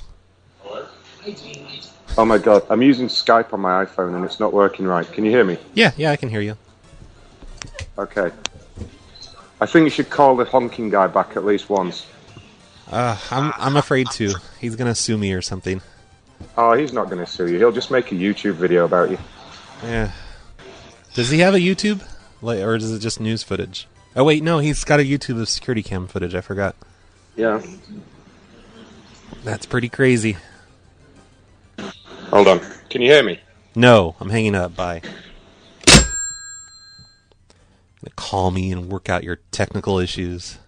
Hello. 0.62 0.86
Hi, 1.22 1.30
James. 1.30 1.92
Oh 2.18 2.26
my 2.26 2.36
god, 2.36 2.66
I'm 2.68 2.82
using 2.82 3.08
Skype 3.08 3.54
on 3.54 3.60
my 3.60 3.84
iPhone 3.86 4.14
and 4.14 4.24
it's 4.24 4.38
not 4.38 4.52
working 4.52 4.86
right. 4.86 5.10
Can 5.10 5.24
you 5.24 5.30
hear 5.30 5.44
me? 5.44 5.56
Yeah, 5.72 5.92
yeah, 5.96 6.10
I 6.10 6.16
can 6.16 6.28
hear 6.28 6.42
you. 6.42 6.58
Okay. 7.96 8.30
I 9.62 9.66
think 9.66 9.84
you 9.84 9.90
should 9.90 10.10
call 10.10 10.34
the 10.34 10.44
honking 10.44 10.90
guy 10.90 11.06
back 11.06 11.36
at 11.36 11.44
least 11.44 11.70
once. 11.70 12.04
Uh, 12.90 13.16
I'm 13.30 13.52
I'm 13.56 13.76
afraid 13.76 14.08
to. 14.14 14.34
He's 14.60 14.74
gonna 14.74 14.96
sue 14.96 15.16
me 15.16 15.32
or 15.34 15.40
something. 15.40 15.80
Oh, 16.58 16.72
he's 16.72 16.92
not 16.92 17.08
to 17.08 17.26
sue 17.26 17.46
you. 17.46 17.58
He'll 17.58 17.70
just 17.70 17.92
make 17.92 18.10
a 18.10 18.16
YouTube 18.16 18.54
video 18.54 18.84
about 18.86 19.12
you. 19.12 19.18
Yeah. 19.84 20.10
Does 21.14 21.30
he 21.30 21.38
have 21.38 21.54
a 21.54 21.58
YouTube? 21.58 22.04
Like, 22.42 22.58
or 22.58 22.74
is 22.74 22.90
it 22.90 22.98
just 22.98 23.20
news 23.20 23.44
footage? 23.44 23.86
Oh 24.16 24.24
wait, 24.24 24.42
no, 24.42 24.58
he's 24.58 24.82
got 24.82 24.98
a 24.98 25.04
YouTube 25.04 25.40
of 25.40 25.48
security 25.48 25.84
cam 25.84 26.08
footage. 26.08 26.34
I 26.34 26.40
forgot. 26.40 26.74
Yeah. 27.36 27.62
That's 29.44 29.64
pretty 29.64 29.88
crazy. 29.88 30.38
Hold 32.30 32.48
on. 32.48 32.60
Can 32.90 33.00
you 33.00 33.12
hear 33.12 33.22
me? 33.22 33.38
No, 33.76 34.16
I'm 34.18 34.30
hanging 34.30 34.56
up. 34.56 34.74
Bye. 34.74 35.02
Call 38.16 38.50
me 38.50 38.72
and 38.72 38.88
work 38.88 39.08
out 39.08 39.24
your 39.24 39.36
technical 39.50 39.98
issues. 39.98 40.58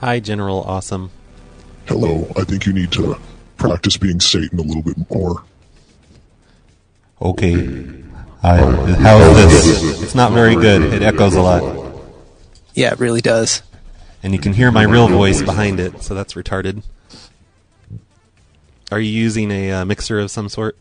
Hi, 0.00 0.20
General 0.20 0.62
Awesome. 0.62 1.10
Hello, 1.86 2.26
I 2.36 2.44
think 2.44 2.66
you 2.66 2.72
need 2.72 2.92
to 2.92 3.16
practice 3.56 3.96
being 3.96 4.20
Satan 4.20 4.58
a 4.58 4.62
little 4.62 4.82
bit 4.82 4.96
more. 5.10 5.44
Okay. 7.20 7.54
Hi. 8.42 8.56
How 8.56 9.18
is 9.18 9.64
this? 9.64 10.02
It's 10.02 10.14
not 10.14 10.32
very 10.32 10.54
good. 10.54 10.92
It 10.92 11.02
echoes 11.02 11.34
a 11.34 11.40
lot. 11.40 11.62
Yeah, 12.74 12.92
it 12.92 13.00
really 13.00 13.20
does. 13.20 13.62
And 14.22 14.34
you 14.34 14.38
can 14.38 14.52
hear 14.52 14.70
my 14.70 14.82
real 14.82 15.08
voice 15.08 15.42
behind 15.42 15.80
it, 15.80 16.02
so 16.02 16.14
that's 16.14 16.34
retarded. 16.34 16.82
Are 18.92 19.00
you 19.00 19.10
using 19.10 19.50
a 19.50 19.72
uh, 19.72 19.84
mixer 19.84 20.18
of 20.20 20.30
some 20.30 20.48
sort? 20.48 20.76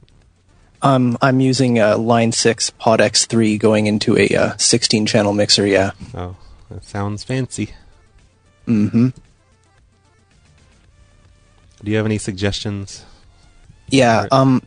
Um, 0.82 1.18
I'm 1.22 1.40
using 1.40 1.80
a 1.80 1.98
Line 1.98 2.32
6 2.32 2.70
Pod 2.72 3.00
X3 3.00 3.60
going 3.60 3.88
into 3.88 4.18
a 4.18 4.28
uh, 4.30 4.58
16 4.58 5.06
channel 5.06 5.34
mixer, 5.34 5.66
yeah. 5.66 5.92
Oh, 6.14 6.36
that 6.70 6.84
sounds 6.84 7.24
fancy. 7.24 7.72
Mm 8.68 8.92
hmm. 8.92 9.08
Do 11.84 11.92
you 11.92 11.98
have 11.98 12.06
any 12.06 12.18
suggestions? 12.18 13.06
Yeah, 13.90 14.28
um, 14.32 14.64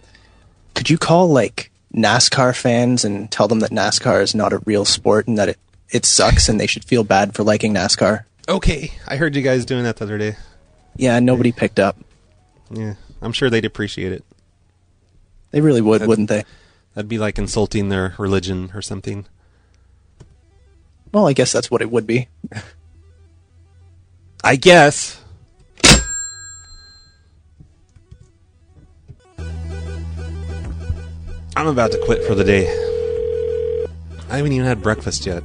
could 0.74 0.88
you 0.88 0.98
call, 0.98 1.28
like, 1.28 1.72
NASCAR 1.94 2.56
fans 2.56 3.04
and 3.04 3.30
tell 3.30 3.48
them 3.48 3.60
that 3.60 3.70
NASCAR 3.70 4.22
is 4.22 4.34
not 4.34 4.52
a 4.52 4.58
real 4.64 4.84
sport 4.84 5.26
and 5.26 5.36
that 5.38 5.48
it, 5.48 5.58
it 5.90 6.04
sucks 6.04 6.48
and 6.48 6.60
they 6.60 6.66
should 6.66 6.84
feel 6.84 7.02
bad 7.02 7.34
for 7.34 7.42
liking 7.42 7.74
NASCAR? 7.74 8.24
Okay, 8.48 8.92
I 9.06 9.16
heard 9.16 9.34
you 9.34 9.42
guys 9.42 9.64
doing 9.64 9.84
that 9.84 9.96
the 9.96 10.04
other 10.04 10.18
day. 10.18 10.36
Yeah, 10.96 11.18
nobody 11.20 11.52
picked 11.52 11.78
up. 11.78 11.96
Yeah, 12.70 12.94
I'm 13.20 13.32
sure 13.32 13.50
they'd 13.50 13.64
appreciate 13.64 14.12
it. 14.12 14.24
They 15.50 15.60
really 15.60 15.80
would, 15.80 16.00
That'd- 16.00 16.08
wouldn't 16.08 16.28
they? 16.28 16.44
That'd 16.94 17.08
be 17.08 17.18
like 17.18 17.38
insulting 17.38 17.90
their 17.90 18.14
religion 18.18 18.70
or 18.74 18.82
something. 18.82 19.26
Well, 21.12 21.28
I 21.28 21.32
guess 21.32 21.52
that's 21.52 21.70
what 21.70 21.80
it 21.80 21.90
would 21.90 22.06
be. 22.06 22.28
I 24.44 24.56
guess. 24.56 25.20
I'm 31.56 31.66
about 31.66 31.90
to 31.92 31.98
quit 32.04 32.22
for 32.24 32.34
the 32.34 32.44
day. 32.44 32.66
I 34.30 34.36
haven't 34.36 34.52
even 34.52 34.66
had 34.66 34.82
breakfast 34.82 35.24
yet. 35.26 35.42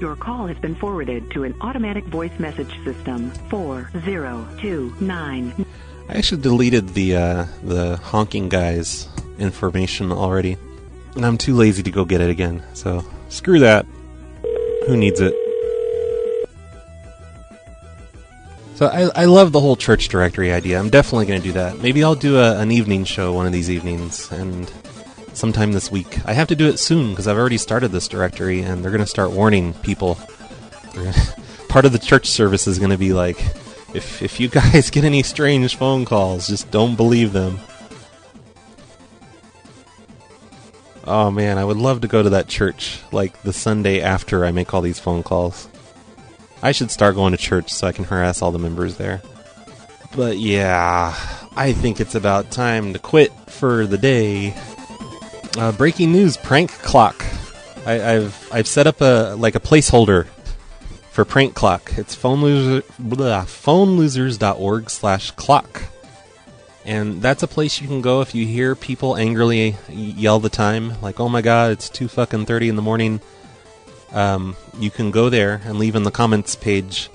Your 0.00 0.14
call 0.16 0.46
has 0.46 0.58
been 0.58 0.74
forwarded 0.74 1.30
to 1.32 1.44
an 1.44 1.54
automatic 1.60 2.04
voice 2.04 2.36
message 2.38 2.72
system. 2.84 3.30
4029. 3.50 5.66
I 6.08 6.14
actually 6.14 6.42
deleted 6.42 6.90
the 6.90 7.16
uh, 7.16 7.46
the 7.62 7.96
honking 7.96 8.48
guy's 8.48 9.08
information 9.38 10.10
already, 10.10 10.56
and 11.14 11.24
I'm 11.24 11.36
too 11.38 11.54
lazy 11.54 11.82
to 11.82 11.90
go 11.90 12.04
get 12.04 12.20
it 12.20 12.30
again. 12.30 12.62
So 12.74 13.04
screw 13.28 13.58
that. 13.60 13.86
Who 14.86 14.96
needs 14.96 15.20
it? 15.20 15.34
So 18.74 18.86
I, 18.86 19.22
I 19.22 19.24
love 19.24 19.50
the 19.52 19.60
whole 19.60 19.74
church 19.74 20.08
directory 20.08 20.52
idea. 20.52 20.78
I'm 20.78 20.88
definitely 20.88 21.26
going 21.26 21.40
to 21.40 21.46
do 21.46 21.52
that. 21.54 21.78
Maybe 21.78 22.04
I'll 22.04 22.14
do 22.14 22.38
a, 22.38 22.58
an 22.60 22.70
evening 22.70 23.04
show 23.04 23.32
one 23.32 23.44
of 23.44 23.52
these 23.52 23.68
evenings 23.68 24.30
and 24.30 24.72
sometime 25.34 25.72
this 25.72 25.90
week. 25.90 26.24
I 26.26 26.32
have 26.32 26.48
to 26.48 26.56
do 26.56 26.68
it 26.68 26.78
soon 26.78 27.10
because 27.10 27.26
I've 27.26 27.36
already 27.36 27.58
started 27.58 27.88
this 27.88 28.08
directory, 28.08 28.60
and 28.60 28.82
they're 28.82 28.92
going 28.92 29.02
to 29.02 29.06
start 29.06 29.30
warning 29.32 29.74
people. 29.74 30.14
Part 31.68 31.84
of 31.84 31.92
the 31.92 31.98
church 31.98 32.28
service 32.28 32.66
is 32.66 32.78
going 32.78 32.92
to 32.92 32.96
be 32.98 33.12
like, 33.12 33.44
if 33.98 34.22
if 34.22 34.40
you 34.40 34.48
guys 34.48 34.90
get 34.94 35.04
any 35.04 35.22
strange 35.22 35.76
phone 35.76 36.04
calls, 36.04 36.48
just 36.48 36.70
don't 36.70 36.96
believe 36.96 37.32
them. 37.32 37.58
Oh 41.04 41.30
man, 41.30 41.58
I 41.58 41.64
would 41.64 41.76
love 41.76 42.00
to 42.02 42.08
go 42.08 42.22
to 42.22 42.30
that 42.30 42.48
church 42.48 43.00
like 43.12 43.42
the 43.42 43.52
Sunday 43.52 44.00
after 44.00 44.44
I 44.44 44.52
make 44.52 44.72
all 44.72 44.80
these 44.80 44.98
phone 44.98 45.22
calls. 45.22 45.68
I 46.62 46.72
should 46.72 46.90
start 46.90 47.14
going 47.14 47.32
to 47.32 47.38
church 47.38 47.72
so 47.72 47.86
I 47.86 47.92
can 47.92 48.04
harass 48.04 48.42
all 48.42 48.50
the 48.50 48.58
members 48.58 48.96
there. 48.96 49.22
But 50.16 50.38
yeah, 50.38 51.14
I 51.56 51.72
think 51.72 52.00
it's 52.00 52.14
about 52.14 52.50
time 52.50 52.92
to 52.92 52.98
quit 52.98 53.32
for 53.48 53.86
the 53.86 53.98
day. 53.98 54.54
Uh, 55.56 55.72
breaking 55.72 56.12
news: 56.12 56.36
prank 56.36 56.70
clock. 56.70 57.24
I, 57.86 58.14
I've 58.14 58.48
I've 58.52 58.68
set 58.68 58.86
up 58.86 59.00
a 59.00 59.34
like 59.36 59.54
a 59.54 59.60
placeholder 59.60 60.26
for 61.18 61.24
prank 61.24 61.52
clock. 61.52 61.94
It's 61.96 62.14
phone 62.14 62.42
loser 62.42 62.86
blah, 62.96 63.42
phonelosers.org 63.42 64.88
slash 64.88 65.32
clock. 65.32 65.82
And 66.84 67.20
that's 67.20 67.42
a 67.42 67.48
place 67.48 67.80
you 67.80 67.88
can 67.88 68.02
go 68.02 68.20
if 68.20 68.36
you 68.36 68.46
hear 68.46 68.76
people 68.76 69.16
angrily 69.16 69.74
yell 69.88 70.38
the 70.38 70.48
time, 70.48 70.92
like, 71.00 71.18
oh 71.18 71.28
my 71.28 71.42
god, 71.42 71.72
it's 71.72 71.88
2 71.88 72.06
fucking 72.06 72.46
30 72.46 72.68
in 72.68 72.76
the 72.76 72.82
morning. 72.82 73.20
Um, 74.12 74.54
you 74.78 74.92
can 74.92 75.10
go 75.10 75.28
there 75.28 75.60
and 75.64 75.80
leave 75.80 75.96
in 75.96 76.04
the 76.04 76.12
comments 76.12 76.54
page 76.54 77.10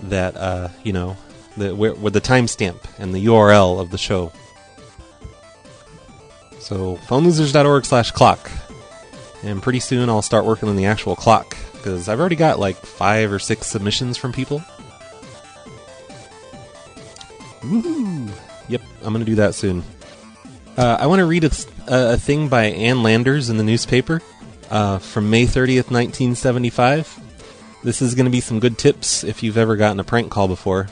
that, 0.00 0.36
uh, 0.36 0.70
you 0.82 0.92
know, 0.92 1.16
the, 1.56 1.76
where, 1.76 1.94
with 1.94 2.14
the 2.14 2.20
timestamp 2.20 2.82
and 2.98 3.14
the 3.14 3.24
URL 3.26 3.80
of 3.80 3.92
the 3.92 3.98
show. 3.98 4.32
So, 6.58 6.96
phonelosers.org 7.06 7.84
slash 7.84 8.10
clock. 8.10 8.50
And 9.44 9.62
pretty 9.62 9.78
soon 9.78 10.08
I'll 10.08 10.22
start 10.22 10.44
working 10.44 10.68
on 10.68 10.74
the 10.74 10.86
actual 10.86 11.14
clock, 11.14 11.56
because 11.78 12.08
I've 12.08 12.20
already 12.20 12.36
got 12.36 12.58
like 12.58 12.76
five 12.76 13.32
or 13.32 13.38
six 13.38 13.66
submissions 13.66 14.16
from 14.16 14.32
people. 14.32 14.62
Woohoo! 17.60 18.30
Yep, 18.68 18.82
I'm 19.02 19.12
going 19.12 19.24
to 19.24 19.30
do 19.30 19.36
that 19.36 19.54
soon. 19.54 19.82
Uh, 20.76 20.96
I 21.00 21.06
want 21.06 21.20
to 21.20 21.26
read 21.26 21.44
a, 21.44 21.50
a, 21.88 22.12
a 22.14 22.16
thing 22.16 22.48
by 22.48 22.66
Ann 22.66 23.02
Landers 23.02 23.50
in 23.50 23.56
the 23.56 23.64
newspaper 23.64 24.22
uh, 24.70 24.98
from 24.98 25.30
May 25.30 25.44
30th, 25.44 25.90
1975. 25.90 27.20
This 27.82 28.02
is 28.02 28.14
going 28.14 28.26
to 28.26 28.30
be 28.30 28.40
some 28.40 28.60
good 28.60 28.78
tips 28.78 29.24
if 29.24 29.42
you've 29.42 29.58
ever 29.58 29.76
gotten 29.76 30.00
a 30.00 30.04
prank 30.04 30.30
call 30.30 30.48
before. 30.48 30.88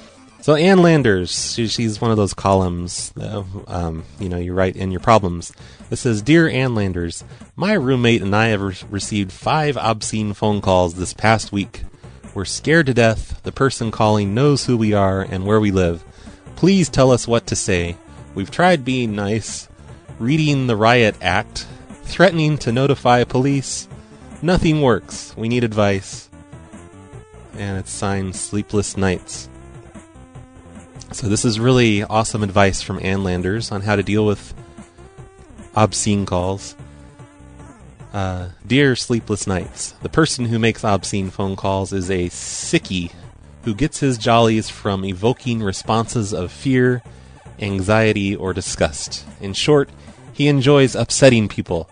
So 0.46 0.54
Ann 0.54 0.78
Landers, 0.78 1.54
she, 1.54 1.66
she's 1.66 2.00
one 2.00 2.12
of 2.12 2.16
those 2.16 2.32
columns, 2.32 3.12
uh, 3.20 3.42
um, 3.66 4.04
you 4.20 4.28
know, 4.28 4.36
you 4.36 4.54
write 4.54 4.76
in 4.76 4.92
your 4.92 5.00
problems. 5.00 5.52
It 5.90 5.96
says, 5.96 6.22
"Dear 6.22 6.48
Ann 6.48 6.76
Landers, 6.76 7.24
my 7.56 7.72
roommate 7.72 8.22
and 8.22 8.32
I 8.32 8.46
have 8.50 8.60
re- 8.60 8.76
received 8.88 9.32
five 9.32 9.76
obscene 9.76 10.34
phone 10.34 10.60
calls 10.60 10.94
this 10.94 11.12
past 11.12 11.50
week. 11.50 11.82
We're 12.32 12.44
scared 12.44 12.86
to 12.86 12.94
death. 12.94 13.42
The 13.42 13.50
person 13.50 13.90
calling 13.90 14.34
knows 14.34 14.66
who 14.66 14.76
we 14.76 14.92
are 14.92 15.20
and 15.20 15.44
where 15.44 15.58
we 15.58 15.72
live. 15.72 16.04
Please 16.54 16.88
tell 16.88 17.10
us 17.10 17.26
what 17.26 17.48
to 17.48 17.56
say. 17.56 17.96
We've 18.36 18.48
tried 18.48 18.84
being 18.84 19.16
nice, 19.16 19.68
reading 20.20 20.68
the 20.68 20.76
riot 20.76 21.16
act, 21.20 21.66
threatening 22.04 22.56
to 22.58 22.70
notify 22.70 23.24
police. 23.24 23.88
Nothing 24.42 24.80
works. 24.80 25.34
We 25.36 25.48
need 25.48 25.64
advice." 25.64 26.30
And 27.54 27.78
it's 27.78 27.90
signed 27.90 28.36
"Sleepless 28.36 28.96
Nights." 28.96 29.48
So 31.12 31.28
this 31.28 31.44
is 31.44 31.58
really 31.60 32.02
awesome 32.02 32.42
advice 32.42 32.82
from 32.82 32.98
Ann 33.00 33.22
Landers 33.24 33.70
on 33.70 33.82
how 33.82 33.96
to 33.96 34.02
deal 34.02 34.26
with 34.26 34.52
obscene 35.74 36.26
calls. 36.26 36.74
Uh, 38.12 38.48
Dear 38.66 38.96
Sleepless 38.96 39.46
Nights, 39.46 39.92
the 40.02 40.08
person 40.08 40.46
who 40.46 40.58
makes 40.58 40.84
obscene 40.84 41.30
phone 41.30 41.54
calls 41.54 41.92
is 41.92 42.10
a 42.10 42.28
sickie 42.28 43.12
who 43.64 43.74
gets 43.74 44.00
his 44.00 44.18
jollies 44.18 44.68
from 44.68 45.04
evoking 45.04 45.62
responses 45.62 46.32
of 46.32 46.50
fear, 46.50 47.02
anxiety, 47.58 48.34
or 48.34 48.52
disgust. 48.52 49.24
In 49.40 49.52
short, 49.52 49.90
he 50.32 50.48
enjoys 50.48 50.94
upsetting 50.94 51.48
people. 51.48 51.88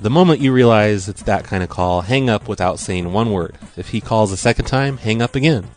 The 0.00 0.10
moment 0.10 0.40
you 0.40 0.52
realize 0.52 1.08
it's 1.08 1.22
that 1.22 1.44
kind 1.44 1.62
of 1.62 1.68
call, 1.68 2.02
hang 2.02 2.28
up 2.28 2.48
without 2.48 2.78
saying 2.78 3.12
one 3.12 3.32
word. 3.32 3.56
If 3.76 3.88
he 3.88 4.00
calls 4.00 4.32
a 4.32 4.36
second 4.36 4.66
time, 4.66 4.98
hang 4.98 5.22
up 5.22 5.34
again. 5.34 5.68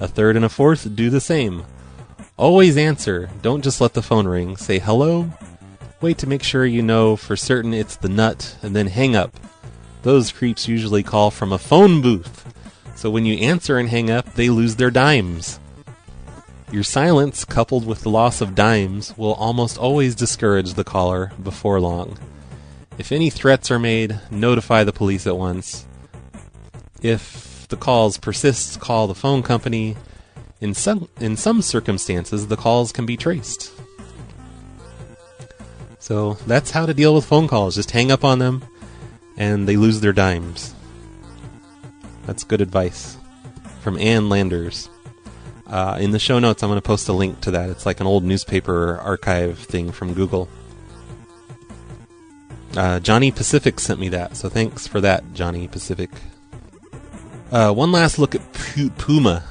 A 0.00 0.08
third 0.08 0.34
and 0.34 0.44
a 0.44 0.48
fourth, 0.48 0.96
do 0.96 1.10
the 1.10 1.20
same. 1.20 1.64
Always 2.38 2.78
answer. 2.78 3.28
Don't 3.42 3.62
just 3.62 3.82
let 3.82 3.92
the 3.92 4.02
phone 4.02 4.26
ring. 4.26 4.56
Say 4.56 4.78
hello. 4.78 5.30
Wait 6.00 6.16
to 6.18 6.26
make 6.26 6.42
sure 6.42 6.64
you 6.64 6.80
know 6.80 7.14
for 7.16 7.36
certain 7.36 7.74
it's 7.74 7.96
the 7.96 8.08
nut, 8.08 8.56
and 8.62 8.74
then 8.74 8.86
hang 8.86 9.14
up. 9.14 9.38
Those 10.00 10.32
creeps 10.32 10.66
usually 10.66 11.02
call 11.02 11.30
from 11.30 11.52
a 11.52 11.58
phone 11.58 12.00
booth. 12.00 12.50
So 12.96 13.10
when 13.10 13.26
you 13.26 13.36
answer 13.40 13.76
and 13.76 13.90
hang 13.90 14.10
up, 14.10 14.32
they 14.34 14.48
lose 14.48 14.76
their 14.76 14.90
dimes. 14.90 15.60
Your 16.72 16.82
silence, 16.82 17.44
coupled 17.44 17.86
with 17.86 18.00
the 18.00 18.10
loss 18.10 18.40
of 18.40 18.54
dimes, 18.54 19.12
will 19.18 19.34
almost 19.34 19.76
always 19.76 20.14
discourage 20.14 20.74
the 20.74 20.84
caller 20.84 21.32
before 21.42 21.80
long. 21.80 22.18
If 22.96 23.12
any 23.12 23.28
threats 23.28 23.70
are 23.70 23.78
made, 23.78 24.18
notify 24.30 24.84
the 24.84 24.92
police 24.92 25.26
at 25.26 25.36
once. 25.36 25.86
If 27.02 27.49
the 27.70 27.76
calls 27.76 28.18
persist, 28.18 28.80
call 28.80 29.06
the 29.06 29.14
phone 29.14 29.42
company. 29.42 29.96
In 30.60 30.74
some 30.74 31.08
in 31.18 31.36
some 31.36 31.62
circumstances, 31.62 32.48
the 32.48 32.56
calls 32.56 32.92
can 32.92 33.06
be 33.06 33.16
traced. 33.16 33.72
So 35.98 36.34
that's 36.46 36.70
how 36.70 36.86
to 36.86 36.92
deal 36.92 37.14
with 37.14 37.24
phone 37.24 37.48
calls. 37.48 37.76
Just 37.76 37.92
hang 37.92 38.12
up 38.12 38.24
on 38.24 38.40
them, 38.40 38.64
and 39.36 39.66
they 39.66 39.76
lose 39.76 40.00
their 40.00 40.12
dimes. 40.12 40.74
That's 42.26 42.44
good 42.44 42.60
advice 42.60 43.16
from 43.80 43.98
Ann 43.98 44.28
Landers. 44.28 44.90
Uh, 45.66 45.96
in 46.00 46.10
the 46.10 46.18
show 46.18 46.38
notes, 46.38 46.62
I'm 46.62 46.68
going 46.68 46.78
to 46.78 46.86
post 46.86 47.08
a 47.08 47.12
link 47.12 47.40
to 47.42 47.52
that. 47.52 47.70
It's 47.70 47.86
like 47.86 48.00
an 48.00 48.06
old 48.06 48.24
newspaper 48.24 48.98
archive 48.98 49.58
thing 49.58 49.92
from 49.92 50.14
Google. 50.14 50.48
Uh, 52.76 53.00
Johnny 53.00 53.30
Pacific 53.30 53.80
sent 53.80 54.00
me 54.00 54.08
that, 54.08 54.36
so 54.36 54.48
thanks 54.48 54.86
for 54.86 55.00
that, 55.00 55.32
Johnny 55.32 55.68
Pacific. 55.68 56.10
Uh, 57.50 57.72
one 57.72 57.90
last 57.90 58.18
look 58.18 58.34
at 58.34 58.52
Pu- 58.52 58.90
Puma. 58.90 59.42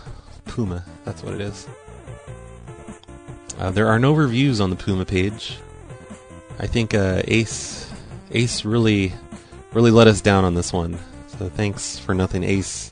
Puma, 0.45 0.85
that's 1.03 1.21
what 1.21 1.33
it 1.33 1.41
is. 1.41 1.67
Uh, 3.57 3.71
there 3.71 3.87
are 3.87 3.99
no 3.99 4.13
reviews 4.13 4.61
on 4.61 4.69
the 4.69 4.75
Puma 4.75 5.03
page. 5.05 5.57
I 6.59 6.67
think 6.67 6.93
uh, 6.93 7.21
Ace 7.25 7.91
Ace 8.31 8.63
really 8.63 9.13
really 9.73 9.91
let 9.91 10.07
us 10.07 10.21
down 10.21 10.45
on 10.45 10.55
this 10.55 10.71
one. 10.71 10.97
So 11.27 11.49
thanks 11.49 11.99
for 11.99 12.13
nothing, 12.13 12.43
Ace. 12.43 12.91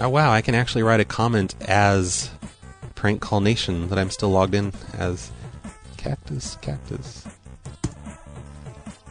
Oh 0.00 0.08
wow, 0.08 0.32
I 0.32 0.40
can 0.40 0.54
actually 0.54 0.82
write 0.82 1.00
a 1.00 1.04
comment 1.04 1.54
as 1.68 2.30
Prank 2.94 3.20
Call 3.20 3.40
Nation 3.40 3.88
that 3.88 3.98
I'm 3.98 4.10
still 4.10 4.30
logged 4.30 4.54
in 4.54 4.72
as 4.94 5.30
Cactus 5.98 6.56
Cactus. 6.62 7.26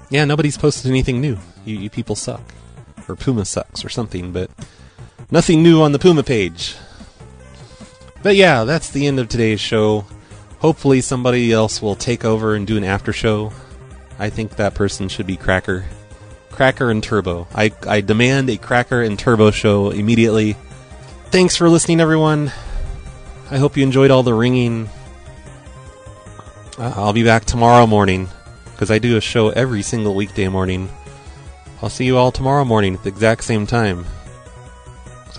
Yeah, 0.10 0.26
nobody's 0.26 0.58
posted 0.58 0.90
anything 0.90 1.22
new. 1.22 1.38
You, 1.66 1.78
you 1.78 1.90
people 1.90 2.16
suck. 2.16 2.42
Or 3.08 3.16
Puma 3.16 3.46
sucks 3.46 3.84
or 3.84 3.90
something, 3.90 4.32
but 4.32 4.50
nothing 5.34 5.64
new 5.64 5.82
on 5.82 5.92
the 5.92 5.98
Puma 5.98 6.22
page. 6.22 6.76
But 8.22 8.36
yeah, 8.36 8.66
that's 8.66 8.92
the 8.92 9.08
end 9.08 9.20
of 9.20 9.28
today's 9.28 9.60
show. 9.60 10.06
Hopefully 10.60 11.02
somebody 11.02 11.52
else 11.52 11.82
will 11.82 11.96
take 11.96 12.24
over 12.24 12.54
and 12.54 12.68
do 12.68 12.78
an 12.78 12.84
after 12.84 13.12
show. 13.12 13.52
I 14.20 14.30
think 14.30 14.56
that 14.56 14.76
person 14.76 15.10
should 15.10 15.26
be 15.26 15.36
Cracker. 15.36 15.86
Cracker 16.52 16.92
and 16.92 17.04
Turbo. 17.04 17.48
I, 17.54 17.74
I 17.88 18.02
demand 18.02 18.48
a 18.52 18.58
Cracker 18.58 19.02
and 19.02 19.18
Turbo 19.18 19.50
show 19.50 19.90
immediately. 19.90 20.56
Thanks 21.32 21.56
for 21.56 21.68
listening, 21.68 22.00
everyone. 22.00 22.52
I 23.50 23.58
hope 23.58 23.76
you 23.76 23.82
enjoyed 23.82 24.12
all 24.12 24.22
the 24.22 24.36
ringing. 24.36 24.88
Uh, 26.78 26.94
I'll 26.96 27.12
be 27.12 27.24
back 27.24 27.46
tomorrow 27.46 27.88
morning 27.88 28.30
because 28.66 28.92
I 28.92 29.00
do 29.00 29.18
a 29.18 29.22
show 29.22 29.50
every 29.50 29.82
single 29.82 30.14
weekday 30.14 30.48
morning. 30.48 30.90
I'll 31.82 31.90
see 31.90 32.06
you 32.06 32.18
all 32.18 32.32
tomorrow 32.32 32.64
morning 32.64 32.94
at 32.94 33.02
the 33.02 33.10
exact 33.10 33.44
same 33.44 33.66
time. 33.66 34.06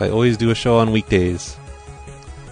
I 0.00 0.10
always 0.10 0.36
do 0.36 0.50
a 0.50 0.54
show 0.54 0.78
on 0.78 0.92
weekdays. 0.92 1.56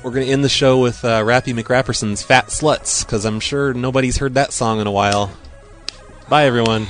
We're 0.03 0.11
going 0.11 0.27
to 0.27 0.33
end 0.33 0.45
the 0.45 0.49
show 0.49 0.81
with 0.81 1.05
uh, 1.05 1.23
Rappy 1.23 1.55
McRapperson's 1.55 2.23
Fat 2.23 2.47
Sluts 2.47 3.05
because 3.05 3.25
I'm 3.25 3.41
sure 3.41 3.73
nobody's 3.73 4.19
heard 4.19 4.35
that 4.35 4.53
song 4.53 4.81
in 4.81 4.87
a 4.87 4.93
while. 4.93 5.31
Bye, 6.29 6.47
everyone. 6.47 6.87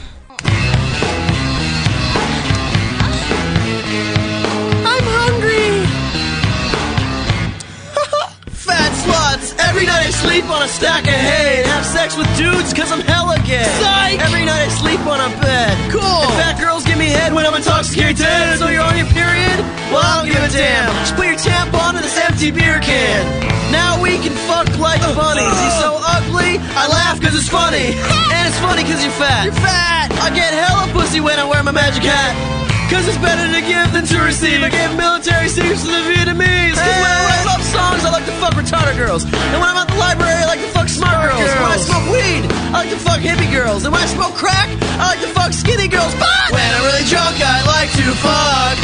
Every 9.82 9.98
night 9.98 10.06
I 10.06 10.14
sleep 10.14 10.46
on 10.46 10.62
a 10.62 10.70
stack 10.70 11.10
of 11.10 11.18
hay 11.18 11.58
and 11.58 11.66
have 11.66 11.82
sex 11.82 12.14
with 12.14 12.30
dudes 12.38 12.70
cause 12.70 12.94
I'm 12.94 13.02
hella 13.02 13.34
gay. 13.42 13.66
Psych! 13.82 14.22
Every 14.22 14.46
night 14.46 14.62
I 14.62 14.70
sleep 14.78 15.02
on 15.10 15.18
a 15.18 15.26
bed. 15.42 15.74
Cool! 15.90 16.22
And 16.22 16.38
fat 16.38 16.54
girls 16.62 16.86
give 16.86 16.94
me 17.02 17.10
head 17.10 17.34
when 17.34 17.42
I'm 17.42 17.58
intoxicated. 17.58 18.62
So 18.62 18.70
you're 18.70 18.86
on 18.86 18.94
your 18.94 19.10
period? 19.10 19.58
Well, 19.90 19.98
I 19.98 20.22
don't 20.22 20.30
give 20.30 20.38
a 20.38 20.46
damn. 20.54 20.86
Just 21.02 21.18
put 21.18 21.26
your 21.26 21.34
tampon 21.34 21.98
in 21.98 22.02
this 22.06 22.14
empty 22.14 22.54
beer 22.54 22.78
can. 22.78 23.26
Now 23.74 23.98
we 23.98 24.22
can 24.22 24.30
fuck 24.46 24.70
like 24.78 25.02
bunnies. 25.18 25.50
He's 25.50 25.78
so 25.82 25.98
ugly, 25.98 26.62
I 26.78 26.86
I 26.86 26.86
laugh 26.86 27.18
cause 27.18 27.34
it's 27.34 27.50
funny. 27.50 27.90
and 28.38 28.42
it's 28.46 28.62
funny 28.62 28.86
cause 28.86 29.02
you're 29.02 29.18
fat. 29.18 29.50
You're 29.50 29.58
fat. 29.66 30.14
I 30.22 30.30
get 30.30 30.54
hella 30.54 30.94
pussy 30.94 31.18
when 31.18 31.42
I 31.42 31.44
wear 31.50 31.58
my 31.66 31.74
magic 31.74 32.06
hat. 32.06 32.70
Cause 32.92 33.08
it's 33.08 33.16
better 33.24 33.48
to 33.48 33.62
give 33.64 33.88
than 33.96 34.04
to 34.04 34.20
receive. 34.20 34.60
I 34.60 34.68
gave 34.68 34.92
military 35.00 35.48
secrets 35.48 35.80
to 35.80 35.88
the 35.88 36.04
Vietnamese. 36.12 36.76
Cause 36.76 36.98
when 37.00 37.08
I 37.08 37.20
write 37.24 37.44
love 37.48 37.64
songs, 37.64 38.04
I 38.04 38.12
like 38.12 38.28
to 38.28 38.36
fuck 38.36 38.52
retarded 38.52 39.00
girls. 39.00 39.24
And 39.24 39.56
when 39.56 39.64
I'm 39.64 39.80
at 39.80 39.88
the 39.88 39.96
library, 39.96 40.36
I 40.36 40.44
like 40.44 40.60
to 40.60 40.68
fuck 40.76 40.92
smart, 40.92 41.24
girls. 41.24 41.40
When 41.40 41.72
I 41.72 41.80
smoke 41.80 42.04
weed, 42.12 42.44
I 42.68 42.84
like 42.84 42.92
to 42.92 43.00
fuck 43.00 43.24
hippie 43.24 43.48
girls. 43.48 43.88
And 43.88 43.96
when 43.96 44.04
I 44.04 44.10
smoke 44.12 44.36
crack, 44.36 44.68
I 45.00 45.16
like 45.16 45.24
to 45.24 45.32
fuck 45.32 45.56
skinny 45.56 45.88
girls. 45.88 46.12
But 46.20 46.52
when 46.52 46.68
I'm 46.68 46.84
really 46.84 47.08
drunk, 47.08 47.40
I 47.40 47.64
like 47.64 47.88
to 47.96 48.12
fuck. 48.20 48.76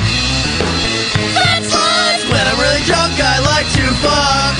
Fat 1.36 1.60
sluts! 1.68 2.24
When 2.32 2.44
I'm 2.48 2.56
really 2.64 2.84
drunk, 2.88 3.12
I 3.20 3.36
like 3.44 3.68
to 3.76 3.84
fuck. 4.00 4.54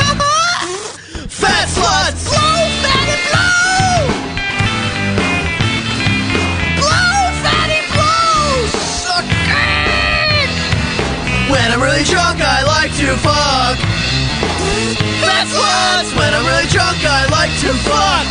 Fat 1.41 1.67
sluts! 1.73 2.28
I'm 11.79 11.87
really 11.87 12.03
drunk, 12.11 12.43
I 12.43 12.67
like 12.67 12.91
to 12.99 13.15
fuck. 13.23 13.79
Fat 15.23 15.47
sluts! 15.47 16.11
When 16.19 16.27
I'm 16.35 16.43
really 16.43 16.67
drunk, 16.75 16.99
I 17.07 17.31
like 17.31 17.55
to 17.63 17.71
fuck. 17.87 18.27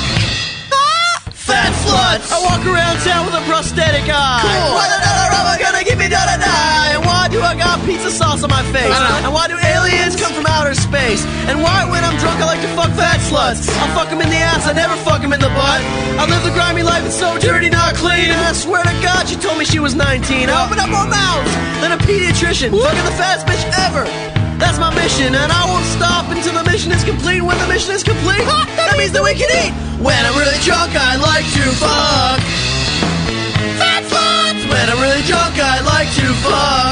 Fat 1.32 1.72
sluts! 1.80 2.28
I 2.28 2.44
walk 2.44 2.60
around 2.68 3.00
town 3.08 3.24
with 3.24 3.40
a 3.40 3.44
prosthetic 3.48 4.04
eye. 4.12 4.44
Cool. 4.44 4.76
Why 4.76 4.92
the 4.92 5.00
dollar 5.00 5.32
am 5.32 5.48
I 5.48 5.56
gonna 5.64 5.87
me 6.08 6.16
da 6.16 6.24
da 6.24 6.38
da? 6.40 6.96
And 6.96 7.04
why 7.04 7.28
do 7.28 7.42
I 7.42 7.54
got 7.56 7.84
pizza 7.84 8.10
sauce 8.10 8.44
on 8.44 8.50
my 8.50 8.64
face? 8.72 8.88
Uh-huh. 8.88 9.26
And 9.28 9.32
why 9.36 9.48
do 9.52 9.56
aliens 9.60 10.16
come 10.16 10.32
from 10.32 10.48
outer 10.48 10.74
space? 10.74 11.26
And 11.52 11.60
why, 11.60 11.84
when 11.84 12.04
I'm 12.04 12.16
drunk, 12.24 12.40
I 12.40 12.46
like 12.48 12.64
to 12.64 12.72
fuck 12.80 12.92
fat 12.96 13.20
sluts? 13.28 13.68
I 13.68 13.86
fuck 13.92 14.10
them 14.10 14.22
in 14.24 14.30
the 14.30 14.40
ass, 14.40 14.68
I 14.68 14.74
never 14.74 14.96
fuck 15.04 15.22
them 15.22 15.34
in 15.36 15.40
the 15.44 15.52
butt. 15.52 15.82
I 16.16 16.24
live 16.26 16.44
the 16.48 16.56
grimy 16.56 16.84
life, 16.84 17.04
it's 17.04 17.20
so 17.20 17.38
dirty, 17.40 17.70
not 17.70 17.96
clean. 17.96 18.32
And 18.32 18.40
I 18.40 18.54
swear 18.54 18.84
to 18.84 18.96
God, 19.04 19.28
she 19.28 19.36
told 19.36 19.60
me 19.60 19.66
she 19.66 19.80
was 19.80 19.96
19. 19.96 20.50
I 20.50 20.56
open 20.64 20.80
up 20.80 20.90
more 20.90 21.08
mouths 21.08 21.52
than 21.84 21.92
a 21.92 22.00
pediatrician. 22.00 22.72
Fucking 22.72 23.08
the 23.08 23.16
fattest 23.20 23.46
bitch 23.46 23.64
ever. 23.84 24.08
That's 24.58 24.80
my 24.80 24.90
mission, 24.96 25.36
and 25.36 25.52
I 25.52 25.64
won't 25.70 25.86
stop 25.86 26.26
until 26.34 26.56
the 26.56 26.66
mission 26.66 26.92
is 26.92 27.04
complete. 27.04 27.44
When 27.44 27.58
the 27.60 27.68
mission 27.68 27.94
is 27.94 28.02
complete, 28.02 28.42
that 28.80 28.96
means 28.98 29.12
that 29.12 29.22
we 29.22 29.36
can 29.36 29.52
eat. 29.54 29.74
When 30.02 30.18
I'm 30.18 30.34
really 30.40 30.58
drunk, 30.66 30.96
I 30.96 31.20
like 31.20 31.46
to 31.46 31.64
fuck. 31.78 32.42
Fat 33.78 34.02
sluts! 34.10 34.66
When 34.66 34.90
I'm 34.90 35.00
really 35.00 35.22
drunk, 35.30 35.62
I 35.62 35.77
like 36.50 36.87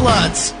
sluts. 0.00 0.59